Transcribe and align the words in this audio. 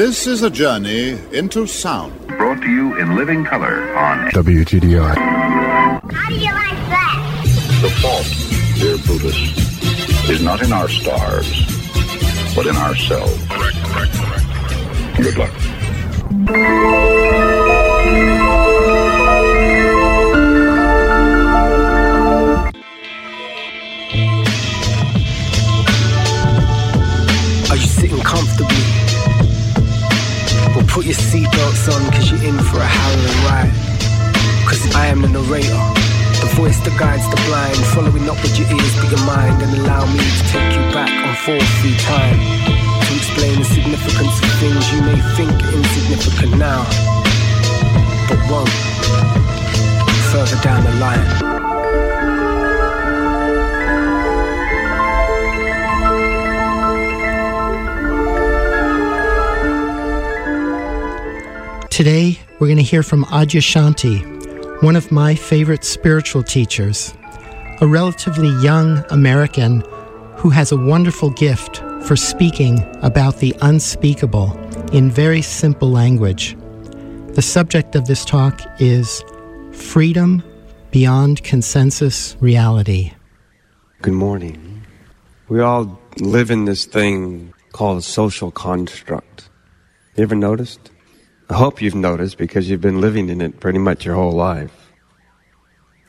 This 0.00 0.26
is 0.26 0.42
a 0.42 0.48
journey 0.48 1.18
into 1.30 1.66
sound. 1.66 2.26
Brought 2.26 2.62
to 2.62 2.70
you 2.70 2.98
in 2.98 3.16
living 3.16 3.44
color 3.44 3.94
on 3.94 4.30
WTDI. 4.30 5.14
How 5.14 6.28
do 6.30 6.36
you 6.36 6.50
like 6.54 6.80
that? 6.88 7.20
The 7.82 7.90
fault, 8.00 8.26
dear 8.80 8.96
Buddhist, 9.06 9.58
is 10.30 10.42
not 10.42 10.62
in 10.62 10.72
our 10.72 10.88
stars, 10.88 11.52
but 12.56 12.66
in 12.66 12.76
ourselves. 12.76 13.46
Correct, 13.50 13.76
correct, 13.92 14.12
correct. 14.14 15.16
Good 15.18 15.36
luck. 15.36 16.99
Seatbelts 31.80 31.94
on 31.94 32.10
because 32.10 32.30
you're 32.30 32.42
in 32.42 32.58
for 32.58 32.78
a 32.78 32.86
howling 32.86 33.40
ride. 33.44 33.72
Because 34.62 34.94
I 34.94 35.06
am 35.06 35.22
the 35.22 35.28
narrator, 35.28 35.82
the 36.40 36.50
voice 36.56 36.78
that 36.80 36.96
guides 36.98 37.28
the 37.30 37.40
blind, 37.46 37.76
following 37.94 38.26
not 38.26 38.40
with 38.42 38.58
your 38.58 38.68
ears 38.68 38.94
but 38.96 39.10
your 39.10 39.24
mind, 39.26 39.62
and 39.62 39.72
allow 39.78 40.04
me 40.06 40.18
to 40.20 40.42
take 40.48 40.72
you 40.74 40.84
back 40.92 41.10
on 41.10 41.34
force 41.44 41.70
through 41.80 41.96
time 42.04 42.38
to 43.06 43.16
explain 43.16 43.58
the 43.58 43.64
significance 43.64 44.36
of 44.42 44.50
things 44.60 44.92
you 44.92 45.00
may 45.02 45.20
think 45.36 45.52
insignificant 45.74 46.58
now, 46.58 46.84
but 48.28 48.38
won't 48.50 48.70
further 50.30 50.60
down 50.62 50.84
the 50.84 50.94
line. 51.00 51.49
Today, 62.00 62.38
we're 62.58 62.66
going 62.66 62.78
to 62.78 62.82
hear 62.82 63.02
from 63.02 63.26
Adyashanti, 63.26 64.82
one 64.82 64.96
of 64.96 65.12
my 65.12 65.34
favorite 65.34 65.84
spiritual 65.84 66.42
teachers, 66.42 67.12
a 67.82 67.86
relatively 67.86 68.48
young 68.64 69.04
American 69.10 69.82
who 70.36 70.48
has 70.48 70.72
a 70.72 70.78
wonderful 70.78 71.28
gift 71.28 71.82
for 72.06 72.16
speaking 72.16 72.78
about 73.02 73.36
the 73.36 73.54
unspeakable 73.60 74.58
in 74.94 75.10
very 75.10 75.42
simple 75.42 75.90
language. 75.90 76.56
The 77.34 77.42
subject 77.42 77.94
of 77.94 78.06
this 78.06 78.24
talk 78.24 78.62
is 78.80 79.22
freedom 79.70 80.42
beyond 80.92 81.44
consensus 81.44 82.34
reality. 82.40 83.12
Good 84.00 84.14
morning. 84.14 84.86
We 85.50 85.60
all 85.60 86.00
live 86.16 86.50
in 86.50 86.64
this 86.64 86.86
thing 86.86 87.52
called 87.72 87.98
a 87.98 88.02
social 88.02 88.50
construct. 88.50 89.50
You 90.16 90.22
ever 90.22 90.34
noticed? 90.34 90.90
I 91.50 91.54
hope 91.54 91.82
you've 91.82 91.96
noticed 91.96 92.38
because 92.38 92.70
you've 92.70 92.80
been 92.80 93.00
living 93.00 93.28
in 93.28 93.40
it 93.40 93.58
pretty 93.58 93.80
much 93.80 94.04
your 94.04 94.14
whole 94.14 94.30
life. 94.30 94.92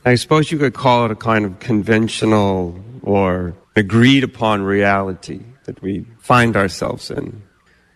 I 0.05 0.13
suppose 0.13 0.51
you 0.51 0.59
could 0.59 0.75
call 0.75 1.05
it 1.05 1.11
a 1.11 1.15
kind 1.15 1.45
of 1.45 1.59
conventional 1.59 2.79
or 3.01 3.55
agreed 3.75 4.23
upon 4.23 4.61
reality 4.61 5.41
that 5.65 5.81
we 5.81 6.05
find 6.19 6.55
ourselves 6.55 7.09
in. 7.09 7.41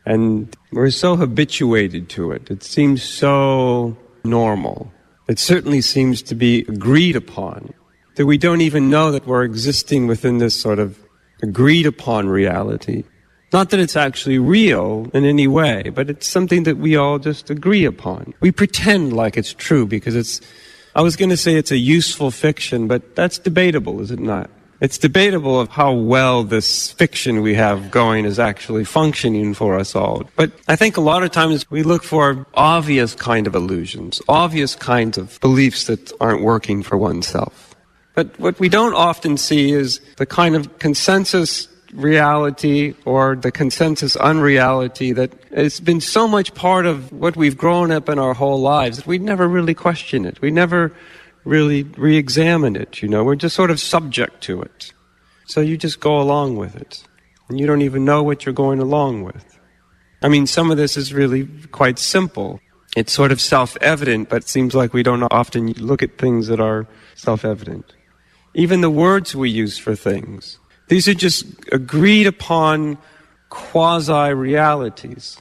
And 0.07 0.55
we're 0.71 0.89
so 0.89 1.15
habituated 1.15 2.09
to 2.09 2.31
it. 2.31 2.49
It 2.49 2.63
seems 2.63 3.03
so 3.03 3.95
normal. 4.23 4.91
It 5.27 5.37
certainly 5.37 5.81
seems 5.81 6.23
to 6.23 6.35
be 6.35 6.61
agreed 6.61 7.15
upon 7.15 7.75
that 8.15 8.25
we 8.25 8.39
don't 8.39 8.61
even 8.61 8.89
know 8.89 9.11
that 9.11 9.27
we're 9.27 9.43
existing 9.43 10.07
within 10.07 10.39
this 10.39 10.59
sort 10.59 10.79
of 10.79 10.97
agreed 11.43 11.85
upon 11.85 12.27
reality. 12.27 13.03
Not 13.53 13.69
that 13.69 13.79
it's 13.79 13.95
actually 13.95 14.39
real 14.39 15.09
in 15.13 15.23
any 15.23 15.47
way, 15.47 15.89
but 15.93 16.09
it's 16.09 16.27
something 16.27 16.63
that 16.63 16.77
we 16.77 16.95
all 16.95 17.19
just 17.19 17.49
agree 17.49 17.85
upon. 17.85 18.33
We 18.39 18.51
pretend 18.51 19.13
like 19.13 19.37
it's 19.37 19.53
true 19.53 19.85
because 19.85 20.15
it's, 20.15 20.41
I 20.95 21.01
was 21.01 21.15
going 21.15 21.29
to 21.29 21.37
say 21.37 21.55
it's 21.55 21.71
a 21.71 21.77
useful 21.77 22.31
fiction, 22.31 22.87
but 22.87 23.15
that's 23.15 23.37
debatable, 23.37 24.01
is 24.01 24.11
it 24.11 24.19
not? 24.19 24.49
It's 24.81 24.97
debatable 24.97 25.57
of 25.59 25.69
how 25.69 25.93
well 25.93 26.43
this 26.43 26.91
fiction 26.91 27.41
we 27.41 27.53
have 27.55 27.91
going 27.91 28.25
is 28.25 28.39
actually 28.39 28.83
functioning 28.83 29.53
for 29.53 29.79
us 29.79 29.95
all. 29.95 30.29
But 30.35 30.51
I 30.67 30.75
think 30.75 30.97
a 30.97 31.01
lot 31.01 31.23
of 31.23 31.31
times 31.31 31.69
we 31.71 31.81
look 31.81 32.03
for 32.03 32.45
obvious 32.55 33.15
kind 33.15 33.47
of 33.47 33.55
illusions, 33.55 34.21
obvious 34.27 34.75
kinds 34.75 35.17
of 35.17 35.39
beliefs 35.39 35.85
that 35.85 36.11
aren't 36.19 36.41
working 36.41 36.83
for 36.83 36.97
oneself. 36.97 37.73
But 38.15 38.37
what 38.37 38.59
we 38.59 38.67
don't 38.67 38.93
often 38.93 39.37
see 39.37 39.71
is 39.71 40.01
the 40.17 40.25
kind 40.25 40.55
of 40.55 40.77
consensus 40.79 41.67
reality 41.95 42.93
or 43.05 43.35
the 43.35 43.51
consensus 43.51 44.15
unreality 44.15 45.11
that 45.13 45.31
it's 45.51 45.79
been 45.79 46.01
so 46.01 46.27
much 46.27 46.53
part 46.53 46.85
of 46.85 47.11
what 47.11 47.35
we've 47.35 47.57
grown 47.57 47.91
up 47.91 48.09
in 48.09 48.19
our 48.19 48.33
whole 48.33 48.59
lives 48.59 48.97
that 48.97 49.07
we 49.07 49.17
never 49.17 49.47
really 49.47 49.73
question 49.73 50.25
it. 50.25 50.41
We 50.41 50.51
never 50.51 50.91
really 51.43 51.83
re-examine 51.83 52.75
it, 52.75 53.01
you 53.01 53.07
know. 53.07 53.23
We're 53.23 53.35
just 53.35 53.55
sort 53.55 53.71
of 53.71 53.79
subject 53.79 54.41
to 54.43 54.61
it. 54.61 54.93
So 55.45 55.61
you 55.61 55.77
just 55.77 55.99
go 55.99 56.19
along 56.19 56.57
with 56.57 56.75
it. 56.75 57.03
And 57.47 57.59
you 57.59 57.67
don't 57.67 57.83
even 57.83 58.05
know 58.05 58.23
what 58.23 58.45
you're 58.45 58.53
going 58.53 58.79
along 58.79 59.23
with. 59.23 59.59
I 60.21 60.27
mean, 60.27 60.47
some 60.47 60.71
of 60.71 60.77
this 60.77 60.97
is 60.97 61.13
really 61.13 61.47
quite 61.71 61.99
simple. 61.99 62.59
It's 62.97 63.13
sort 63.13 63.31
of 63.31 63.39
self-evident, 63.39 64.29
but 64.29 64.37
it 64.37 64.47
seems 64.47 64.73
like 64.73 64.93
we 64.93 65.03
don't 65.03 65.21
often 65.23 65.73
look 65.73 66.01
at 66.01 66.17
things 66.17 66.47
that 66.47 66.59
are 66.59 66.87
self-evident. 67.13 67.93
Even 68.55 68.81
the 68.81 68.89
words 68.89 69.35
we 69.35 69.49
use 69.49 69.77
for 69.77 69.95
things. 69.95 70.57
These 70.87 71.07
are 71.07 71.13
just 71.13 71.45
agreed 71.71 72.27
upon 72.27 72.97
quasi 73.49 74.33
realities 74.33 75.37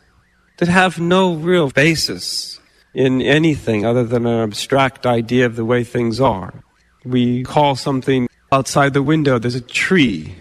that 0.58 0.68
have 0.68 0.98
no 0.98 1.34
real 1.34 1.70
basis 1.70 2.60
in 2.94 3.20
anything 3.20 3.84
other 3.84 4.04
than 4.04 4.24
an 4.26 4.40
abstract 4.40 5.04
idea 5.04 5.46
of 5.46 5.56
the 5.56 5.64
way 5.64 5.84
things 5.84 6.20
are. 6.20 6.62
We 7.04 7.42
call 7.42 7.74
something 7.76 8.28
outside 8.52 8.94
the 8.94 9.02
window, 9.02 9.38
there's 9.38 9.56
a 9.56 9.60
tree. 9.60 10.36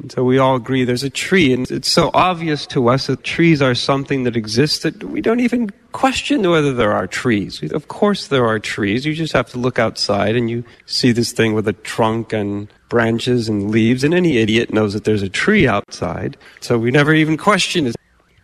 And 0.00 0.10
so 0.10 0.24
we 0.24 0.38
all 0.38 0.56
agree 0.56 0.84
there's 0.84 1.02
a 1.02 1.10
tree. 1.10 1.52
And 1.52 1.70
it's 1.70 1.88
so 1.88 2.10
obvious 2.14 2.66
to 2.68 2.88
us 2.88 3.06
that 3.06 3.22
trees 3.22 3.60
are 3.60 3.74
something 3.74 4.24
that 4.24 4.36
exists 4.36 4.80
that 4.80 5.04
we 5.04 5.20
don't 5.20 5.40
even 5.40 5.70
question 5.92 6.48
whether 6.48 6.72
there 6.72 6.92
are 6.92 7.06
trees. 7.06 7.62
Of 7.72 7.88
course 7.88 8.28
there 8.28 8.46
are 8.46 8.58
trees. 8.58 9.04
You 9.04 9.14
just 9.14 9.32
have 9.32 9.50
to 9.50 9.58
look 9.58 9.78
outside 9.78 10.36
and 10.36 10.48
you 10.48 10.64
see 10.86 11.12
this 11.12 11.32
thing 11.32 11.54
with 11.54 11.68
a 11.68 11.72
trunk 11.72 12.32
and 12.32 12.68
branches 12.88 13.48
and 13.48 13.70
leaves. 13.70 14.02
And 14.02 14.14
any 14.14 14.38
idiot 14.38 14.72
knows 14.72 14.94
that 14.94 15.04
there's 15.04 15.22
a 15.22 15.28
tree 15.28 15.68
outside. 15.68 16.36
So 16.60 16.78
we 16.78 16.90
never 16.90 17.14
even 17.14 17.36
question 17.36 17.86
it. 17.86 17.96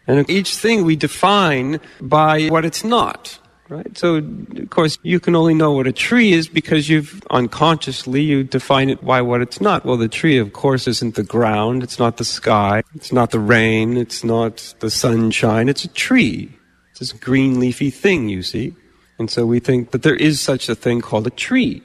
And 0.07 0.29
each 0.31 0.57
thing 0.57 0.85
we 0.85 0.95
define 0.95 1.81
by 2.01 2.47
what 2.49 2.65
it's 2.65 2.85
not. 2.85 3.39
Right? 3.69 3.99
So, 3.99 4.17
of 4.17 4.71
course, 4.71 4.97
you 5.03 5.19
can 5.19 5.35
only 5.35 5.55
know 5.55 5.73
what 5.73 5.89
a 5.89 5.93
tree 5.93 6.33
is 6.33 6.47
because 6.49 6.89
you've 6.89 7.21
unconsciously 7.31 8.21
you 8.21 8.45
define 8.45 8.91
it 8.91 9.05
by 9.05 9.23
what 9.23 9.43
it's 9.43 9.61
not. 9.61 9.85
Well, 9.85 9.97
the 9.97 10.09
tree, 10.09 10.39
of 10.39 10.53
course, 10.53 10.87
isn't 10.87 11.17
the 11.17 11.25
ground. 11.25 11.83
It's 11.83 11.99
not 11.99 12.17
the 12.17 12.25
sky. 12.25 12.85
It's 12.95 13.13
not 13.13 13.33
the 13.33 13.41
rain. 13.41 13.97
It's 13.97 14.23
not 14.23 14.75
the 14.79 14.91
sunshine. 14.91 15.69
It's 15.69 15.85
a 15.85 15.89
tree. 15.89 16.57
It's 16.91 17.01
this 17.01 17.13
green 17.13 17.59
leafy 17.59 17.91
thing, 17.91 18.29
you 18.29 18.43
see. 18.43 18.75
And 19.19 19.31
so 19.31 19.45
we 19.47 19.59
think 19.61 19.91
that 19.91 20.03
there 20.03 20.17
is 20.17 20.41
such 20.41 20.69
a 20.69 20.75
thing 20.75 21.01
called 21.01 21.27
a 21.27 21.31
tree. 21.31 21.83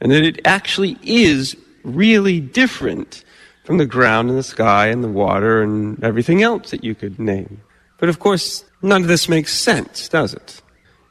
And 0.00 0.12
that 0.12 0.24
it 0.24 0.40
actually 0.44 0.98
is 1.02 1.56
really 1.82 2.40
different 2.40 3.24
from 3.64 3.78
the 3.78 3.86
ground 3.86 4.28
and 4.28 4.38
the 4.38 4.42
sky 4.42 4.88
and 4.88 5.02
the 5.02 5.08
water 5.08 5.62
and 5.62 6.02
everything 6.04 6.42
else 6.42 6.70
that 6.70 6.84
you 6.84 6.94
could 6.94 7.18
name. 7.18 7.60
But 7.98 8.08
of 8.08 8.18
course, 8.18 8.64
none 8.82 9.02
of 9.02 9.08
this 9.08 9.28
makes 9.28 9.52
sense, 9.52 10.08
does 10.08 10.34
it? 10.34 10.61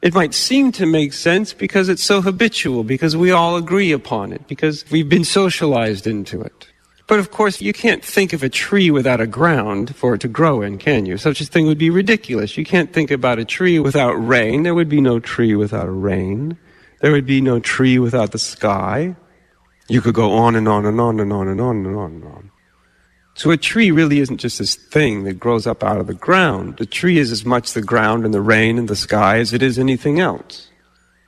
It 0.02 0.14
might 0.14 0.34
seem 0.34 0.72
to 0.72 0.84
make 0.84 1.12
sense 1.12 1.52
because 1.52 1.88
it's 1.88 2.02
so 2.02 2.20
habitual, 2.20 2.82
because 2.82 3.16
we 3.16 3.30
all 3.30 3.54
agree 3.56 3.92
upon 3.92 4.32
it, 4.32 4.48
because 4.48 4.84
we've 4.90 5.08
been 5.08 5.24
socialized 5.24 6.08
into 6.08 6.42
it. 6.42 6.66
But 7.06 7.20
of 7.20 7.30
course, 7.30 7.60
you 7.60 7.72
can't 7.72 8.04
think 8.04 8.32
of 8.32 8.42
a 8.42 8.48
tree 8.48 8.90
without 8.90 9.20
a 9.20 9.26
ground 9.26 9.94
for 9.94 10.14
it 10.14 10.20
to 10.22 10.28
grow 10.28 10.62
in, 10.62 10.78
can 10.78 11.06
you? 11.06 11.18
Such 11.18 11.40
a 11.40 11.44
thing 11.44 11.66
would 11.66 11.78
be 11.78 11.90
ridiculous. 11.90 12.56
You 12.56 12.64
can't 12.64 12.92
think 12.92 13.10
about 13.10 13.38
a 13.38 13.44
tree 13.44 13.78
without 13.78 14.14
rain. 14.14 14.62
There 14.62 14.74
would 14.74 14.88
be 14.88 15.00
no 15.00 15.20
tree 15.20 15.54
without 15.54 15.88
rain. 15.88 16.56
There 17.00 17.12
would 17.12 17.26
be 17.26 17.40
no 17.40 17.60
tree 17.60 17.98
without 17.98 18.32
the 18.32 18.38
sky. 18.38 19.14
You 19.88 20.00
could 20.00 20.14
go 20.14 20.32
on 20.32 20.56
and 20.56 20.68
on 20.68 20.86
and 20.86 21.00
on 21.00 21.20
and 21.20 21.32
on 21.32 21.48
and 21.48 21.60
on 21.60 21.86
and 21.86 21.96
on 21.96 22.12
and 22.12 22.24
on. 22.24 22.50
So 23.34 23.50
a 23.50 23.56
tree 23.56 23.90
really 23.90 24.20
isn't 24.20 24.38
just 24.38 24.58
this 24.58 24.74
thing 24.74 25.24
that 25.24 25.34
grows 25.34 25.66
up 25.66 25.82
out 25.82 25.98
of 25.98 26.06
the 26.06 26.14
ground. 26.14 26.80
A 26.80 26.86
tree 26.86 27.18
is 27.18 27.32
as 27.32 27.44
much 27.44 27.72
the 27.72 27.82
ground 27.82 28.24
and 28.24 28.34
the 28.34 28.42
rain 28.42 28.78
and 28.78 28.88
the 28.88 28.96
sky 28.96 29.38
as 29.38 29.52
it 29.52 29.62
is 29.62 29.78
anything 29.78 30.20
else. 30.20 30.68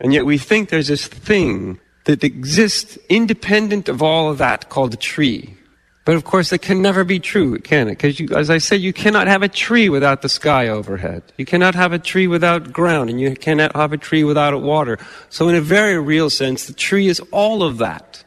And 0.00 0.12
yet 0.12 0.26
we 0.26 0.36
think 0.36 0.68
there's 0.68 0.88
this 0.88 1.06
thing 1.06 1.80
that 2.04 2.22
exists 2.22 2.98
independent 3.08 3.88
of 3.88 4.02
all 4.02 4.30
of 4.30 4.38
that 4.38 4.68
called 4.68 4.92
a 4.92 4.98
tree. 4.98 5.56
But 6.04 6.16
of 6.16 6.24
course, 6.24 6.52
it 6.52 6.60
can 6.60 6.82
never 6.82 7.02
be 7.02 7.18
true, 7.18 7.58
can 7.58 7.88
it? 7.88 7.98
Because, 7.98 8.20
as 8.32 8.50
I 8.50 8.58
said, 8.58 8.82
you 8.82 8.92
cannot 8.92 9.26
have 9.26 9.42
a 9.42 9.48
tree 9.48 9.88
without 9.88 10.20
the 10.20 10.28
sky 10.28 10.68
overhead. 10.68 11.22
You 11.38 11.46
cannot 11.46 11.74
have 11.74 11.94
a 11.94 11.98
tree 11.98 12.26
without 12.26 12.74
ground, 12.74 13.08
and 13.08 13.18
you 13.18 13.34
cannot 13.34 13.74
have 13.74 13.94
a 13.94 13.96
tree 13.96 14.22
without 14.22 14.60
water. 14.60 14.98
So, 15.30 15.48
in 15.48 15.54
a 15.54 15.62
very 15.62 15.98
real 15.98 16.28
sense, 16.28 16.66
the 16.66 16.74
tree 16.74 17.06
is 17.06 17.20
all 17.32 17.62
of 17.62 17.78
that. 17.78 18.24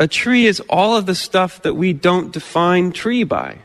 A 0.00 0.08
tree 0.08 0.46
is 0.46 0.60
all 0.60 0.96
of 0.96 1.04
the 1.04 1.14
stuff 1.14 1.60
that 1.60 1.74
we 1.74 1.92
don't 1.92 2.32
define 2.32 2.90
tree 2.90 3.22
by. 3.22 3.58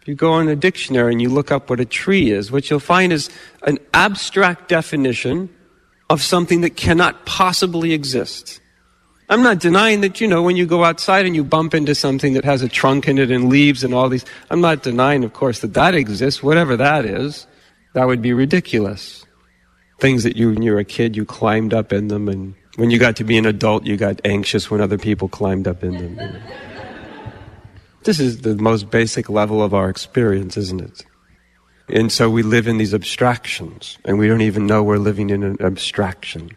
If 0.00 0.06
you 0.06 0.14
go 0.14 0.38
in 0.38 0.48
a 0.48 0.54
dictionary 0.54 1.10
and 1.10 1.20
you 1.20 1.28
look 1.28 1.50
up 1.50 1.68
what 1.68 1.80
a 1.80 1.84
tree 1.84 2.30
is, 2.30 2.52
what 2.52 2.70
you'll 2.70 2.78
find 2.78 3.12
is 3.12 3.28
an 3.64 3.78
abstract 3.92 4.68
definition 4.68 5.50
of 6.08 6.22
something 6.22 6.60
that 6.60 6.76
cannot 6.76 7.26
possibly 7.26 7.92
exist. 7.92 8.60
I'm 9.28 9.42
not 9.42 9.58
denying 9.58 10.02
that, 10.02 10.20
you 10.20 10.28
know, 10.28 10.40
when 10.40 10.54
you 10.54 10.66
go 10.66 10.84
outside 10.84 11.26
and 11.26 11.34
you 11.34 11.42
bump 11.42 11.74
into 11.74 11.96
something 11.96 12.34
that 12.34 12.44
has 12.44 12.62
a 12.62 12.68
trunk 12.68 13.08
in 13.08 13.18
it 13.18 13.32
and 13.32 13.48
leaves 13.48 13.82
and 13.82 13.92
all 13.92 14.08
these, 14.08 14.24
I'm 14.50 14.60
not 14.60 14.84
denying, 14.84 15.24
of 15.24 15.32
course, 15.32 15.58
that 15.62 15.74
that 15.74 15.96
exists, 15.96 16.44
whatever 16.44 16.76
that 16.76 17.04
is. 17.04 17.44
That 17.94 18.06
would 18.06 18.22
be 18.22 18.32
ridiculous. 18.32 19.26
Things 19.98 20.22
that 20.22 20.36
you, 20.36 20.50
when 20.50 20.62
you 20.62 20.70
were 20.70 20.78
a 20.78 20.84
kid, 20.84 21.16
you 21.16 21.24
climbed 21.24 21.74
up 21.74 21.92
in 21.92 22.06
them, 22.06 22.28
and 22.28 22.54
when 22.76 22.90
you 22.90 22.98
got 22.98 23.16
to 23.16 23.24
be 23.24 23.36
an 23.36 23.46
adult, 23.46 23.84
you 23.84 23.96
got 23.96 24.20
anxious 24.24 24.70
when 24.70 24.80
other 24.80 24.98
people 24.98 25.28
climbed 25.28 25.66
up 25.66 25.82
in 25.82 25.92
them. 25.92 26.42
This 28.04 28.20
is 28.20 28.42
the 28.42 28.54
most 28.54 28.90
basic 28.90 29.28
level 29.28 29.62
of 29.62 29.74
our 29.74 29.88
experience, 29.90 30.56
isn't 30.56 30.80
it? 30.80 31.04
And 31.88 32.10
so 32.12 32.30
we 32.30 32.42
live 32.42 32.66
in 32.66 32.78
these 32.78 32.94
abstractions, 32.94 33.98
and 34.04 34.18
we 34.18 34.28
don't 34.28 34.40
even 34.40 34.66
know 34.66 34.82
we're 34.82 34.98
living 34.98 35.30
in 35.30 35.42
an 35.42 35.56
abstraction. 35.60 36.50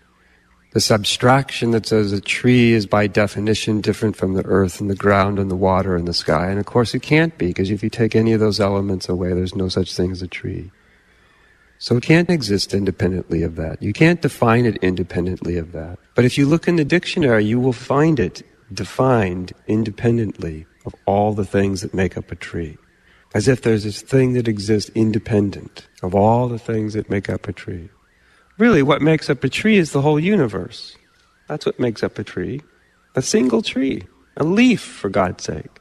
This 0.73 0.91
abstraction 0.91 1.71
that 1.71 1.87
says 1.87 2.11
a 2.11 2.21
tree 2.21 2.73
is 2.73 2.85
by 2.85 3.07
definition 3.07 3.81
different 3.81 4.15
from 4.15 4.33
the 4.33 4.45
earth 4.45 4.79
and 4.79 4.89
the 4.89 4.95
ground 4.95 5.39
and 5.39 5.49
the 5.49 5.55
water 5.55 5.95
and 5.95 6.07
the 6.07 6.13
sky. 6.13 6.47
And 6.49 6.59
of 6.59 6.65
course 6.67 6.93
it 6.93 7.01
can't 7.01 7.35
be, 7.37 7.47
because 7.47 7.71
if 7.71 7.81
you 7.81 7.89
take 7.89 8.15
any 8.15 8.33
of 8.33 8.39
those 8.39 8.59
elements 8.59 9.09
away, 9.09 9.29
there's 9.33 9.55
no 9.55 9.69
such 9.69 9.95
thing 9.95 10.11
as 10.11 10.21
a 10.21 10.27
tree. 10.27 10.69
So 11.81 11.95
it 11.95 12.03
can't 12.03 12.29
exist 12.29 12.73
independently 12.73 13.41
of 13.41 13.55
that. 13.55 13.81
You 13.81 13.93
can't 13.93 14.21
define 14.21 14.65
it 14.65 14.75
independently 14.77 15.57
of 15.57 15.71
that. 15.71 15.97
But 16.13 16.25
if 16.25 16.37
you 16.37 16.45
look 16.45 16.67
in 16.67 16.75
the 16.75 16.83
dictionary, 16.83 17.45
you 17.45 17.57
will 17.57 17.73
find 17.73 18.19
it 18.19 18.43
defined 18.73 19.53
independently 19.65 20.65
of 20.85 20.93
all 21.05 21.33
the 21.33 21.45
things 21.45 21.81
that 21.81 21.93
make 21.93 22.17
up 22.17 22.31
a 22.31 22.35
tree. 22.35 22.77
As 23.33 23.47
if 23.47 23.61
there's 23.61 23.85
this 23.85 24.01
thing 24.01 24.33
that 24.33 24.47
exists 24.47 24.91
independent 24.93 25.87
of 26.03 26.13
all 26.13 26.49
the 26.49 26.59
things 26.59 26.93
that 26.93 27.09
make 27.09 27.29
up 27.29 27.47
a 27.47 27.53
tree. 27.53 27.89
Really, 28.57 28.83
what 28.83 29.01
makes 29.01 29.29
up 29.29 29.41
a 29.45 29.49
tree 29.49 29.77
is 29.77 29.91
the 29.91 30.01
whole 30.01 30.19
universe. 30.19 30.97
That's 31.47 31.65
what 31.65 31.79
makes 31.79 32.03
up 32.03 32.19
a 32.19 32.25
tree. 32.25 32.61
A 33.15 33.21
single 33.21 33.61
tree. 33.61 34.03
A 34.35 34.43
leaf, 34.43 34.81
for 34.81 35.09
God's 35.09 35.45
sake. 35.45 35.79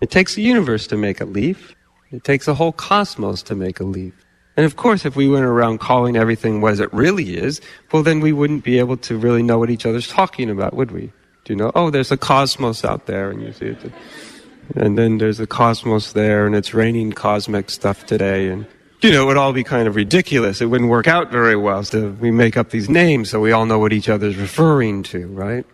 It 0.00 0.10
takes 0.10 0.36
a 0.36 0.42
universe 0.42 0.86
to 0.88 0.96
make 0.96 1.20
a 1.20 1.24
leaf. 1.24 1.74
It 2.12 2.22
takes 2.22 2.46
a 2.46 2.54
whole 2.54 2.72
cosmos 2.72 3.42
to 3.44 3.56
make 3.56 3.80
a 3.80 3.84
leaf. 3.84 4.14
And 4.56 4.64
of 4.64 4.76
course, 4.76 5.04
if 5.04 5.16
we 5.16 5.28
went 5.28 5.44
around 5.44 5.78
calling 5.80 6.16
everything 6.16 6.60
what 6.60 6.78
it 6.78 6.92
really 6.92 7.36
is, 7.36 7.60
well, 7.92 8.02
then 8.02 8.20
we 8.20 8.32
wouldn't 8.32 8.62
be 8.62 8.78
able 8.78 8.96
to 8.98 9.16
really 9.16 9.42
know 9.42 9.58
what 9.58 9.70
each 9.70 9.84
other's 9.84 10.08
talking 10.08 10.48
about, 10.48 10.74
would 10.74 10.92
we? 10.92 11.12
Do 11.44 11.52
you 11.52 11.56
know? 11.56 11.72
Oh, 11.74 11.90
there's 11.90 12.12
a 12.12 12.16
cosmos 12.16 12.84
out 12.84 13.06
there, 13.06 13.30
and 13.30 13.42
you 13.42 13.52
see 13.52 13.66
it. 13.66 13.92
And 14.76 14.96
then 14.96 15.18
there's 15.18 15.40
a 15.40 15.46
cosmos 15.46 16.12
there, 16.12 16.46
and 16.46 16.54
it's 16.54 16.72
raining 16.72 17.12
cosmic 17.12 17.68
stuff 17.68 18.06
today, 18.06 18.48
and 18.48 18.66
you 19.02 19.12
know, 19.12 19.24
it 19.24 19.26
would 19.26 19.36
all 19.36 19.52
be 19.52 19.64
kind 19.64 19.86
of 19.86 19.96
ridiculous. 19.96 20.62
It 20.62 20.66
wouldn't 20.66 20.88
work 20.88 21.06
out 21.06 21.30
very 21.30 21.56
well. 21.56 21.84
So 21.84 22.08
we 22.20 22.30
make 22.30 22.56
up 22.56 22.70
these 22.70 22.88
names 22.88 23.28
so 23.28 23.38
we 23.38 23.52
all 23.52 23.66
know 23.66 23.78
what 23.78 23.92
each 23.92 24.08
other's 24.08 24.36
referring 24.36 25.02
to, 25.04 25.26
right? 25.26 25.66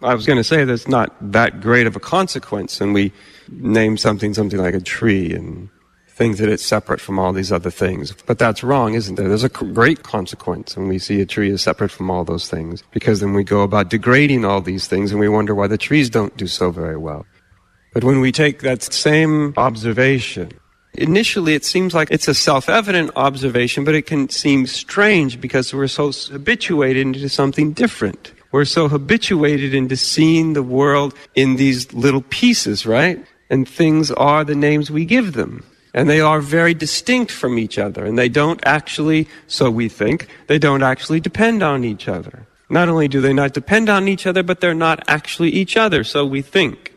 I 0.00 0.14
was 0.14 0.26
going 0.26 0.36
to 0.36 0.44
say 0.44 0.64
that's 0.64 0.86
not 0.86 1.14
that 1.32 1.60
great 1.60 1.88
of 1.88 1.96
a 1.96 2.00
consequence, 2.00 2.80
and 2.80 2.94
we 2.94 3.12
name 3.48 3.96
something 3.96 4.34
something 4.34 4.60
like 4.60 4.74
a 4.74 4.80
tree 4.80 5.32
and 5.32 5.68
think 6.14 6.36
that 6.36 6.48
it's 6.48 6.64
separate 6.64 7.00
from 7.00 7.18
all 7.18 7.32
these 7.32 7.52
other 7.52 7.70
things. 7.70 8.14
But 8.26 8.38
that's 8.38 8.62
wrong, 8.62 8.94
isn't 8.94 9.14
there? 9.14 9.28
There's 9.28 9.44
a 9.44 9.48
great 9.48 10.02
consequence 10.02 10.76
when 10.76 10.88
we 10.88 10.98
see 10.98 11.20
a 11.20 11.26
tree 11.26 11.50
is 11.50 11.62
separate 11.62 11.90
from 11.90 12.10
all 12.10 12.24
those 12.24 12.48
things, 12.48 12.82
because 12.92 13.20
then 13.20 13.32
we 13.32 13.44
go 13.44 13.62
about 13.62 13.90
degrading 13.90 14.44
all 14.44 14.60
these 14.60 14.86
things 14.86 15.10
and 15.10 15.20
we 15.20 15.28
wonder 15.28 15.54
why 15.54 15.66
the 15.66 15.78
trees 15.78 16.10
don't 16.10 16.36
do 16.36 16.46
so 16.46 16.70
very 16.70 16.96
well. 16.96 17.26
But 17.94 18.04
when 18.04 18.20
we 18.20 18.32
take 18.32 18.60
that 18.60 18.82
same 18.82 19.52
observation 19.56 20.52
Initially, 20.94 21.54
it 21.54 21.64
seems 21.64 21.94
like 21.94 22.10
it's 22.10 22.28
a 22.28 22.34
self-evident 22.34 23.12
observation, 23.16 23.84
but 23.84 23.94
it 23.94 24.02
can 24.02 24.28
seem 24.28 24.66
strange 24.66 25.40
because 25.40 25.72
we're 25.72 25.86
so 25.88 26.12
habituated 26.12 27.00
into 27.00 27.28
something 27.30 27.72
different. 27.72 28.32
We're 28.52 28.66
so 28.66 28.88
habituated 28.88 29.72
into 29.72 29.96
seeing 29.96 30.52
the 30.52 30.62
world 30.62 31.14
in 31.34 31.56
these 31.56 31.94
little 31.94 32.20
pieces, 32.20 32.84
right? 32.84 33.24
And 33.48 33.66
things 33.66 34.10
are 34.10 34.44
the 34.44 34.54
names 34.54 34.90
we 34.90 35.06
give 35.06 35.32
them. 35.32 35.64
And 35.94 36.08
they 36.08 36.20
are 36.20 36.40
very 36.40 36.74
distinct 36.74 37.30
from 37.30 37.58
each 37.58 37.78
other. 37.78 38.04
And 38.04 38.18
they 38.18 38.28
don't 38.28 38.60
actually, 38.64 39.28
so 39.46 39.70
we 39.70 39.88
think, 39.88 40.28
they 40.46 40.58
don't 40.58 40.82
actually 40.82 41.20
depend 41.20 41.62
on 41.62 41.84
each 41.84 42.08
other. 42.08 42.46
Not 42.70 42.88
only 42.88 43.08
do 43.08 43.20
they 43.20 43.34
not 43.34 43.52
depend 43.52 43.90
on 43.90 44.08
each 44.08 44.26
other, 44.26 44.42
but 44.42 44.60
they're 44.60 44.72
not 44.72 45.04
actually 45.06 45.50
each 45.50 45.76
other, 45.76 46.04
so 46.04 46.24
we 46.24 46.40
think. 46.40 46.94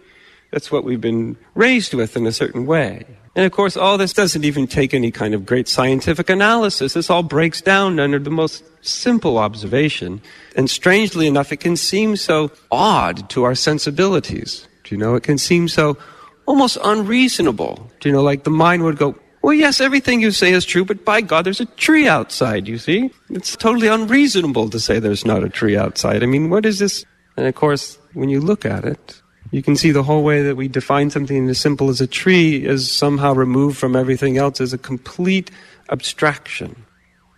That's 0.51 0.71
what 0.71 0.85
we've 0.85 1.01
been 1.01 1.35
raised 1.53 1.93
with 1.93 2.15
in 2.15 2.25
a 2.25 2.31
certain 2.31 2.65
way. 2.65 3.05
And 3.35 3.45
of 3.45 3.51
course, 3.51 3.75
all 3.75 3.97
this 3.97 4.13
doesn't 4.13 4.45
even 4.45 4.67
take 4.67 4.93
any 4.93 5.11
kind 5.11 5.33
of 5.33 5.45
great 5.45 5.67
scientific 5.67 6.29
analysis. 6.29 6.93
This 6.93 7.09
all 7.09 7.23
breaks 7.23 7.59
down 7.59 7.99
under 7.99 8.17
the 8.17 8.29
most 8.29 8.63
simple 8.81 9.37
observation. 9.37 10.21
And 10.55 10.69
strangely 10.69 11.27
enough, 11.27 11.51
it 11.51 11.57
can 11.57 11.75
seem 11.75 12.15
so 12.15 12.51
odd 12.71 13.29
to 13.31 13.43
our 13.43 13.55
sensibilities. 13.55 14.65
Do 14.85 14.95
you 14.95 14.99
know? 14.99 15.15
It 15.15 15.23
can 15.23 15.37
seem 15.37 15.67
so 15.67 15.97
almost 16.45 16.77
unreasonable. 16.83 17.89
Do 17.99 18.09
you 18.09 18.13
know? 18.13 18.23
Like 18.23 18.43
the 18.43 18.49
mind 18.49 18.83
would 18.83 18.97
go, 18.97 19.15
well, 19.41 19.53
yes, 19.53 19.79
everything 19.79 20.21
you 20.21 20.31
say 20.31 20.53
is 20.53 20.65
true, 20.65 20.83
but 20.83 21.05
by 21.05 21.21
God, 21.21 21.45
there's 21.45 21.61
a 21.61 21.65
tree 21.65 22.07
outside, 22.07 22.67
you 22.67 22.79
see? 22.79 23.11
It's 23.29 23.55
totally 23.55 23.87
unreasonable 23.87 24.69
to 24.71 24.79
say 24.79 24.97
there's 24.97 25.25
not 25.25 25.43
a 25.43 25.49
tree 25.49 25.77
outside. 25.77 26.23
I 26.23 26.25
mean, 26.25 26.49
what 26.49 26.65
is 26.65 26.79
this? 26.79 27.05
And 27.37 27.45
of 27.45 27.53
course, 27.53 27.99
when 28.13 28.29
you 28.29 28.41
look 28.41 28.65
at 28.65 28.85
it, 28.85 29.21
you 29.51 29.61
can 29.61 29.75
see 29.75 29.91
the 29.91 30.03
whole 30.03 30.23
way 30.23 30.41
that 30.41 30.55
we 30.55 30.67
define 30.67 31.11
something 31.11 31.47
as 31.47 31.59
simple 31.59 31.89
as 31.89 32.01
a 32.01 32.07
tree 32.07 32.65
is 32.65 32.91
somehow 32.91 33.33
removed 33.33 33.77
from 33.77 33.95
everything 33.95 34.37
else 34.37 34.59
as 34.59 34.73
a 34.73 34.77
complete 34.77 35.51
abstraction. 35.91 36.85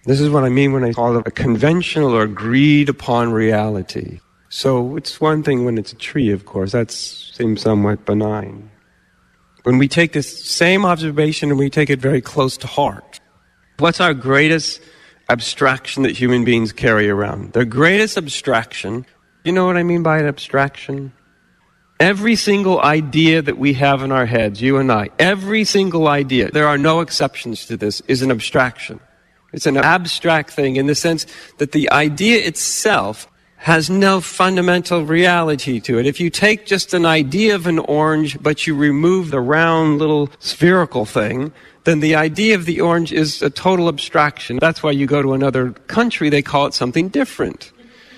This 0.06 0.22
is 0.22 0.30
what 0.30 0.46
I 0.46 0.50
mean 0.50 0.72
when 0.72 0.86
I 0.86 0.94
call 0.94 1.18
it 1.18 1.28
a 1.28 1.32
conventional 1.32 2.16
or 2.16 2.24
agreed 2.24 2.88
upon 2.88 3.34
reality. 3.34 4.22
So 4.48 4.96
it's 4.96 5.20
one 5.20 5.44
thing 5.44 5.66
when 5.66 5.78
it's 5.78 5.92
a 5.92 5.98
tree, 5.98 6.32
of 6.32 6.46
course, 6.46 6.72
that 6.72 6.92
seems 6.92 7.62
somewhat 7.62 8.06
benign. 8.06 8.72
When 9.64 9.78
we 9.78 9.88
take 9.88 10.14
this 10.14 10.46
same 10.46 10.86
observation 10.86 11.50
and 11.50 11.60
we 11.60 11.70
take 11.70 11.90
it 11.90 12.00
very 12.00 12.22
close 12.22 12.58
to 12.58 12.68
heart, 12.68 13.20
what's 13.80 14.00
our 14.00 14.14
greatest 14.14 14.82
abstraction 15.30 16.04
that 16.04 16.18
human 16.18 16.46
beings 16.46 16.72
carry 16.72 17.10
around? 17.10 17.54
Their 17.54 17.66
greatest 17.66 18.18
abstraction, 18.18 19.06
you 19.44 19.52
know 19.52 19.66
what 19.66 19.78
I 19.78 19.84
mean 19.84 20.04
by 20.04 20.20
an 20.20 20.26
abstraction? 20.26 21.12
Every 22.00 22.36
single 22.36 22.82
idea 22.82 23.42
that 23.42 23.58
we 23.58 23.74
have 23.74 24.04
in 24.04 24.12
our 24.12 24.26
heads, 24.26 24.62
you 24.62 24.78
and 24.78 24.92
I, 24.92 25.10
every 25.18 25.64
single 25.64 26.08
idea, 26.08 26.52
there 26.52 26.68
are 26.68 26.78
no 26.78 27.02
exceptions 27.02 27.66
to 27.66 27.78
this, 27.78 28.02
is 28.02 28.22
an 28.22 28.32
abstraction. 28.32 29.00
It's 29.52 29.66
an 29.66 29.78
abstract 29.78 30.52
thing 30.52 30.76
in 30.76 30.86
the 30.86 30.96
sense 30.96 31.26
that 31.58 31.72
the 31.72 31.90
idea 31.90 32.46
itself 32.46 33.28
has 33.58 33.90
no 33.90 34.22
fundamental 34.22 35.04
reality 35.04 35.80
to 35.82 36.00
it. 36.00 36.06
If 36.06 36.20
you 36.20 36.30
take 36.30 36.66
just 36.66 36.94
an 36.94 37.06
idea 37.06 37.56
of 37.56 37.68
an 37.68 37.80
orange, 37.80 38.42
but 38.42 38.68
you 38.68 38.76
remove 38.76 39.32
the 39.32 39.42
round 39.42 39.98
little 39.98 40.30
spherical 40.40 41.06
thing, 41.06 41.52
then 41.84 42.00
the 42.00 42.16
idea 42.16 42.56
of 42.56 42.66
the 42.66 42.82
orange 42.82 43.12
is 43.12 43.42
a 43.42 43.50
total 43.50 43.90
abstraction. 43.90 44.58
That's 44.62 44.84
why 44.84 44.92
you 44.92 45.06
go 45.06 45.22
to 45.22 45.34
another 45.34 45.72
country, 45.88 46.30
they 46.30 46.42
call 46.42 46.68
it 46.68 46.74
something 46.74 47.10
different. 47.10 47.72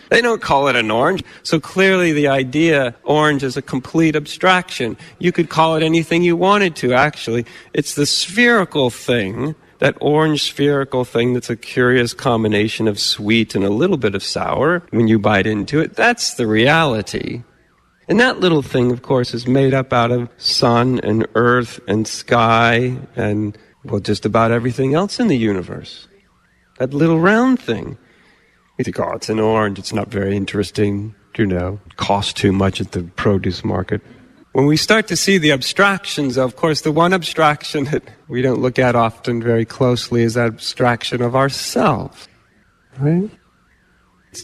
They 0.10 0.22
don't 0.22 0.42
call 0.42 0.68
it 0.68 0.76
an 0.76 0.92
orange. 0.92 1.24
So 1.44 1.60
clearly 1.60 2.12
the 2.12 2.28
idea 2.28 2.96
orange 3.04 3.44
is 3.44 3.56
a 3.58 3.62
complete 3.62 4.16
abstraction. 4.16 4.98
You 5.20 5.32
could 5.32 5.50
call 5.50 5.76
it 5.76 5.84
anything 5.84 6.24
you 6.24 6.36
wanted 6.36 6.76
to, 6.78 6.94
actually. 6.94 7.46
It's 7.74 7.96
the 7.96 8.08
spherical 8.08 8.90
thing 8.90 9.56
that 9.80 9.98
orange 10.02 10.44
spherical 10.44 11.04
thing 11.06 11.34
that's 11.34 11.50
a 11.50 11.56
curious 11.56 12.14
combination 12.14 12.88
of 12.88 13.00
sweet 13.00 13.56
and 13.56 13.64
a 13.64 13.70
little 13.70 13.98
bit 13.98 14.14
of 14.14 14.24
sour 14.24 14.84
when 14.92 15.08
you 15.08 15.18
bite 15.18 15.48
into 15.48 15.80
it, 15.80 15.96
that's 15.96 16.36
the 16.36 16.48
reality. 16.48 17.44
And 18.08 18.20
that 18.20 18.40
little 18.40 18.62
thing, 18.62 18.92
of 18.92 19.02
course, 19.02 19.34
is 19.34 19.48
made 19.48 19.74
up 19.74 19.94
out 19.94 20.12
of 20.12 20.30
sun 20.38 21.00
and 21.02 21.28
earth 21.36 21.80
and 21.88 22.08
sky 22.08 22.98
and, 23.16 23.58
well, 23.86 24.00
just 24.00 24.26
about 24.26 24.52
everything 24.52 24.96
else 24.96 25.20
in 25.20 25.28
the 25.28 25.38
universe. 25.38 26.08
That 26.80 26.94
little 26.94 27.20
round 27.20 27.60
thing. 27.60 27.98
You 28.78 28.84
think, 28.84 29.00
oh, 29.00 29.12
it's 29.14 29.30
an 29.30 29.40
orange, 29.40 29.78
it's 29.78 29.94
not 29.94 30.10
very 30.10 30.36
interesting, 30.36 31.14
you 31.38 31.46
know, 31.46 31.80
costs 31.98 32.34
too 32.34 32.52
much 32.52 32.82
at 32.82 32.94
the 32.94 33.04
produce 33.04 33.64
market. 33.64 34.02
When 34.54 34.66
we 34.66 34.78
start 34.78 35.08
to 35.08 35.16
see 35.16 35.38
the 35.38 35.52
abstractions, 35.52 36.38
of 36.38 36.56
course, 36.56 36.82
the 36.82 36.92
one 36.92 37.14
abstraction 37.14 37.84
that 37.86 38.04
we 38.28 38.42
don't 38.42 38.62
look 38.62 38.80
at 38.80 38.96
often 38.96 39.44
very 39.44 39.66
closely 39.66 40.24
is 40.24 40.34
that 40.34 40.48
abstraction 40.48 41.22
of 41.22 41.36
ourself. 41.36 42.28
Right? 42.98 43.30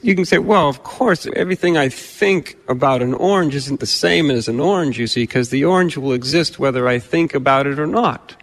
You 0.02 0.16
can 0.16 0.26
say, 0.26 0.38
well, 0.38 0.70
of 0.70 0.84
course, 0.84 1.28
everything 1.36 1.78
I 1.78 1.90
think 1.90 2.58
about 2.68 3.02
an 3.02 3.14
orange 3.14 3.56
isn't 3.56 3.80
the 3.80 3.86
same 3.86 4.32
as 4.32 4.48
an 4.48 4.60
orange, 4.60 5.00
you 5.00 5.08
see, 5.08 5.24
because 5.24 5.50
the 5.50 5.66
orange 5.66 5.98
will 5.98 6.14
exist 6.14 6.60
whether 6.60 6.88
I 6.88 7.00
think 7.00 7.34
about 7.34 7.68
it 7.68 7.80
or 7.80 7.88
not. 7.88 8.36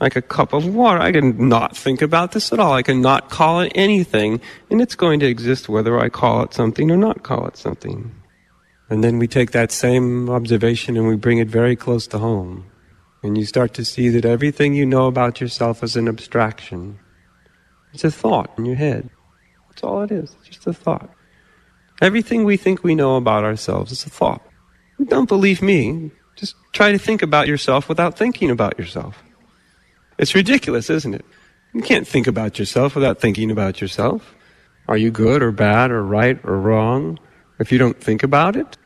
Like 0.00 0.16
a 0.16 0.22
cup 0.22 0.52
of 0.52 0.74
water, 0.74 1.00
I 1.00 1.12
can 1.12 1.48
not 1.48 1.76
think 1.76 2.02
about 2.02 2.32
this 2.32 2.52
at 2.52 2.58
all. 2.58 2.72
I 2.72 2.82
can 2.82 3.00
not 3.00 3.30
call 3.30 3.60
it 3.60 3.72
anything, 3.74 4.40
and 4.70 4.80
it's 4.80 4.94
going 4.94 5.20
to 5.20 5.26
exist 5.26 5.68
whether 5.68 5.98
I 5.98 6.08
call 6.08 6.42
it 6.42 6.52
something 6.52 6.90
or 6.90 6.96
not 6.96 7.22
call 7.22 7.46
it 7.46 7.56
something. 7.56 8.10
And 8.90 9.02
then 9.02 9.18
we 9.18 9.26
take 9.26 9.52
that 9.52 9.72
same 9.72 10.28
observation 10.28 10.96
and 10.96 11.08
we 11.08 11.16
bring 11.16 11.38
it 11.38 11.48
very 11.48 11.76
close 11.76 12.06
to 12.08 12.18
home. 12.18 12.66
And 13.22 13.38
you 13.38 13.46
start 13.46 13.72
to 13.74 13.84
see 13.84 14.10
that 14.10 14.26
everything 14.26 14.74
you 14.74 14.84
know 14.84 15.06
about 15.06 15.40
yourself 15.40 15.82
is 15.82 15.96
an 15.96 16.08
abstraction. 16.08 16.98
It's 17.94 18.04
a 18.04 18.10
thought 18.10 18.50
in 18.58 18.66
your 18.66 18.76
head. 18.76 19.08
That's 19.68 19.82
all 19.82 20.02
it 20.02 20.10
is. 20.10 20.36
It's 20.40 20.56
just 20.56 20.66
a 20.66 20.74
thought. 20.74 21.10
Everything 22.02 22.44
we 22.44 22.56
think 22.56 22.84
we 22.84 22.94
know 22.94 23.16
about 23.16 23.44
ourselves 23.44 23.92
is 23.92 24.04
a 24.04 24.10
thought. 24.10 24.42
Don't 25.06 25.28
believe 25.28 25.62
me. 25.62 26.10
Just 26.36 26.54
try 26.72 26.92
to 26.92 26.98
think 26.98 27.22
about 27.22 27.48
yourself 27.48 27.88
without 27.88 28.18
thinking 28.18 28.50
about 28.50 28.78
yourself. 28.78 29.22
It's 30.18 30.34
ridiculous, 30.34 30.90
isn't 30.90 31.14
it? 31.14 31.24
You 31.72 31.82
can't 31.82 32.06
think 32.06 32.26
about 32.26 32.58
yourself 32.58 32.94
without 32.94 33.20
thinking 33.20 33.50
about 33.50 33.80
yourself. 33.80 34.34
Are 34.86 34.96
you 34.96 35.10
good 35.10 35.42
or 35.42 35.50
bad 35.50 35.90
or 35.90 36.04
right 36.04 36.38
or 36.44 36.58
wrong? 36.60 37.18
If 37.58 37.70
you 37.70 37.78
don't 37.78 38.00
think 38.00 38.22
about 38.22 38.56
it, 38.56 38.76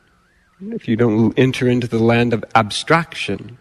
if 0.61 0.87
you 0.87 0.95
don't 0.95 1.37
enter 1.37 1.67
into 1.67 1.87
the 1.87 1.99
land 1.99 2.33
of 2.33 2.43
abstraction. 2.55 3.57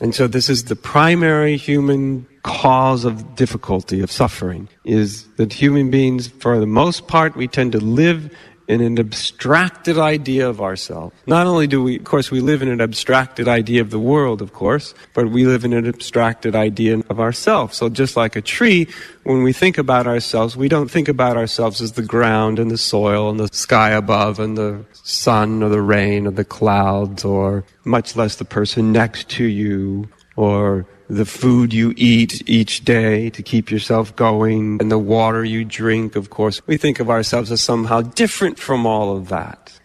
And 0.00 0.14
so 0.14 0.26
this 0.26 0.48
is 0.48 0.64
the 0.64 0.76
primary 0.76 1.56
human 1.56 2.26
cause 2.42 3.04
of 3.04 3.34
difficulty, 3.34 4.00
of 4.00 4.10
suffering, 4.10 4.68
is 4.84 5.26
that 5.36 5.52
human 5.52 5.90
beings, 5.90 6.28
for 6.28 6.58
the 6.58 6.66
most 6.66 7.06
part, 7.06 7.36
we 7.36 7.48
tend 7.48 7.72
to 7.72 7.80
live 7.80 8.34
in 8.68 8.80
an 8.80 8.98
abstracted 8.98 9.98
idea 9.98 10.48
of 10.48 10.60
ourselves. 10.60 11.14
Not 11.26 11.46
only 11.46 11.66
do 11.66 11.82
we, 11.82 11.98
of 11.98 12.04
course, 12.04 12.30
we 12.30 12.40
live 12.40 12.62
in 12.62 12.68
an 12.68 12.80
abstracted 12.80 13.48
idea 13.48 13.80
of 13.80 13.90
the 13.90 13.98
world, 13.98 14.40
of 14.40 14.52
course, 14.52 14.94
but 15.14 15.30
we 15.30 15.46
live 15.46 15.64
in 15.64 15.72
an 15.72 15.86
abstracted 15.86 16.54
idea 16.54 17.02
of 17.08 17.20
ourselves. 17.20 17.76
So 17.76 17.88
just 17.88 18.16
like 18.16 18.36
a 18.36 18.40
tree, 18.40 18.88
when 19.24 19.42
we 19.42 19.52
think 19.52 19.78
about 19.78 20.06
ourselves, 20.06 20.56
we 20.56 20.68
don't 20.68 20.90
think 20.90 21.08
about 21.08 21.36
ourselves 21.36 21.80
as 21.80 21.92
the 21.92 22.02
ground 22.02 22.58
and 22.58 22.70
the 22.70 22.78
soil 22.78 23.30
and 23.30 23.40
the 23.40 23.48
sky 23.52 23.90
above 23.90 24.38
and 24.38 24.56
the 24.56 24.84
sun 24.92 25.62
or 25.62 25.68
the 25.68 25.82
rain 25.82 26.26
or 26.26 26.30
the 26.30 26.44
clouds 26.44 27.24
or 27.24 27.64
much 27.84 28.16
less 28.16 28.36
the 28.36 28.44
person 28.44 28.92
next 28.92 29.28
to 29.30 29.44
you 29.44 30.08
or 30.36 30.86
the 31.08 31.26
food 31.26 31.72
you 31.72 31.92
eat 31.96 32.48
each 32.48 32.84
day 32.84 33.30
to 33.30 33.42
keep 33.42 33.70
yourself 33.70 34.14
going, 34.16 34.78
and 34.80 34.90
the 34.90 34.98
water 34.98 35.44
you 35.44 35.64
drink, 35.64 36.16
of 36.16 36.30
course. 36.30 36.60
We 36.66 36.76
think 36.76 37.00
of 37.00 37.10
ourselves 37.10 37.50
as 37.52 37.60
somehow 37.60 38.02
different 38.02 38.58
from 38.58 38.86
all 38.86 39.16
of 39.16 39.28
that. 39.28 39.78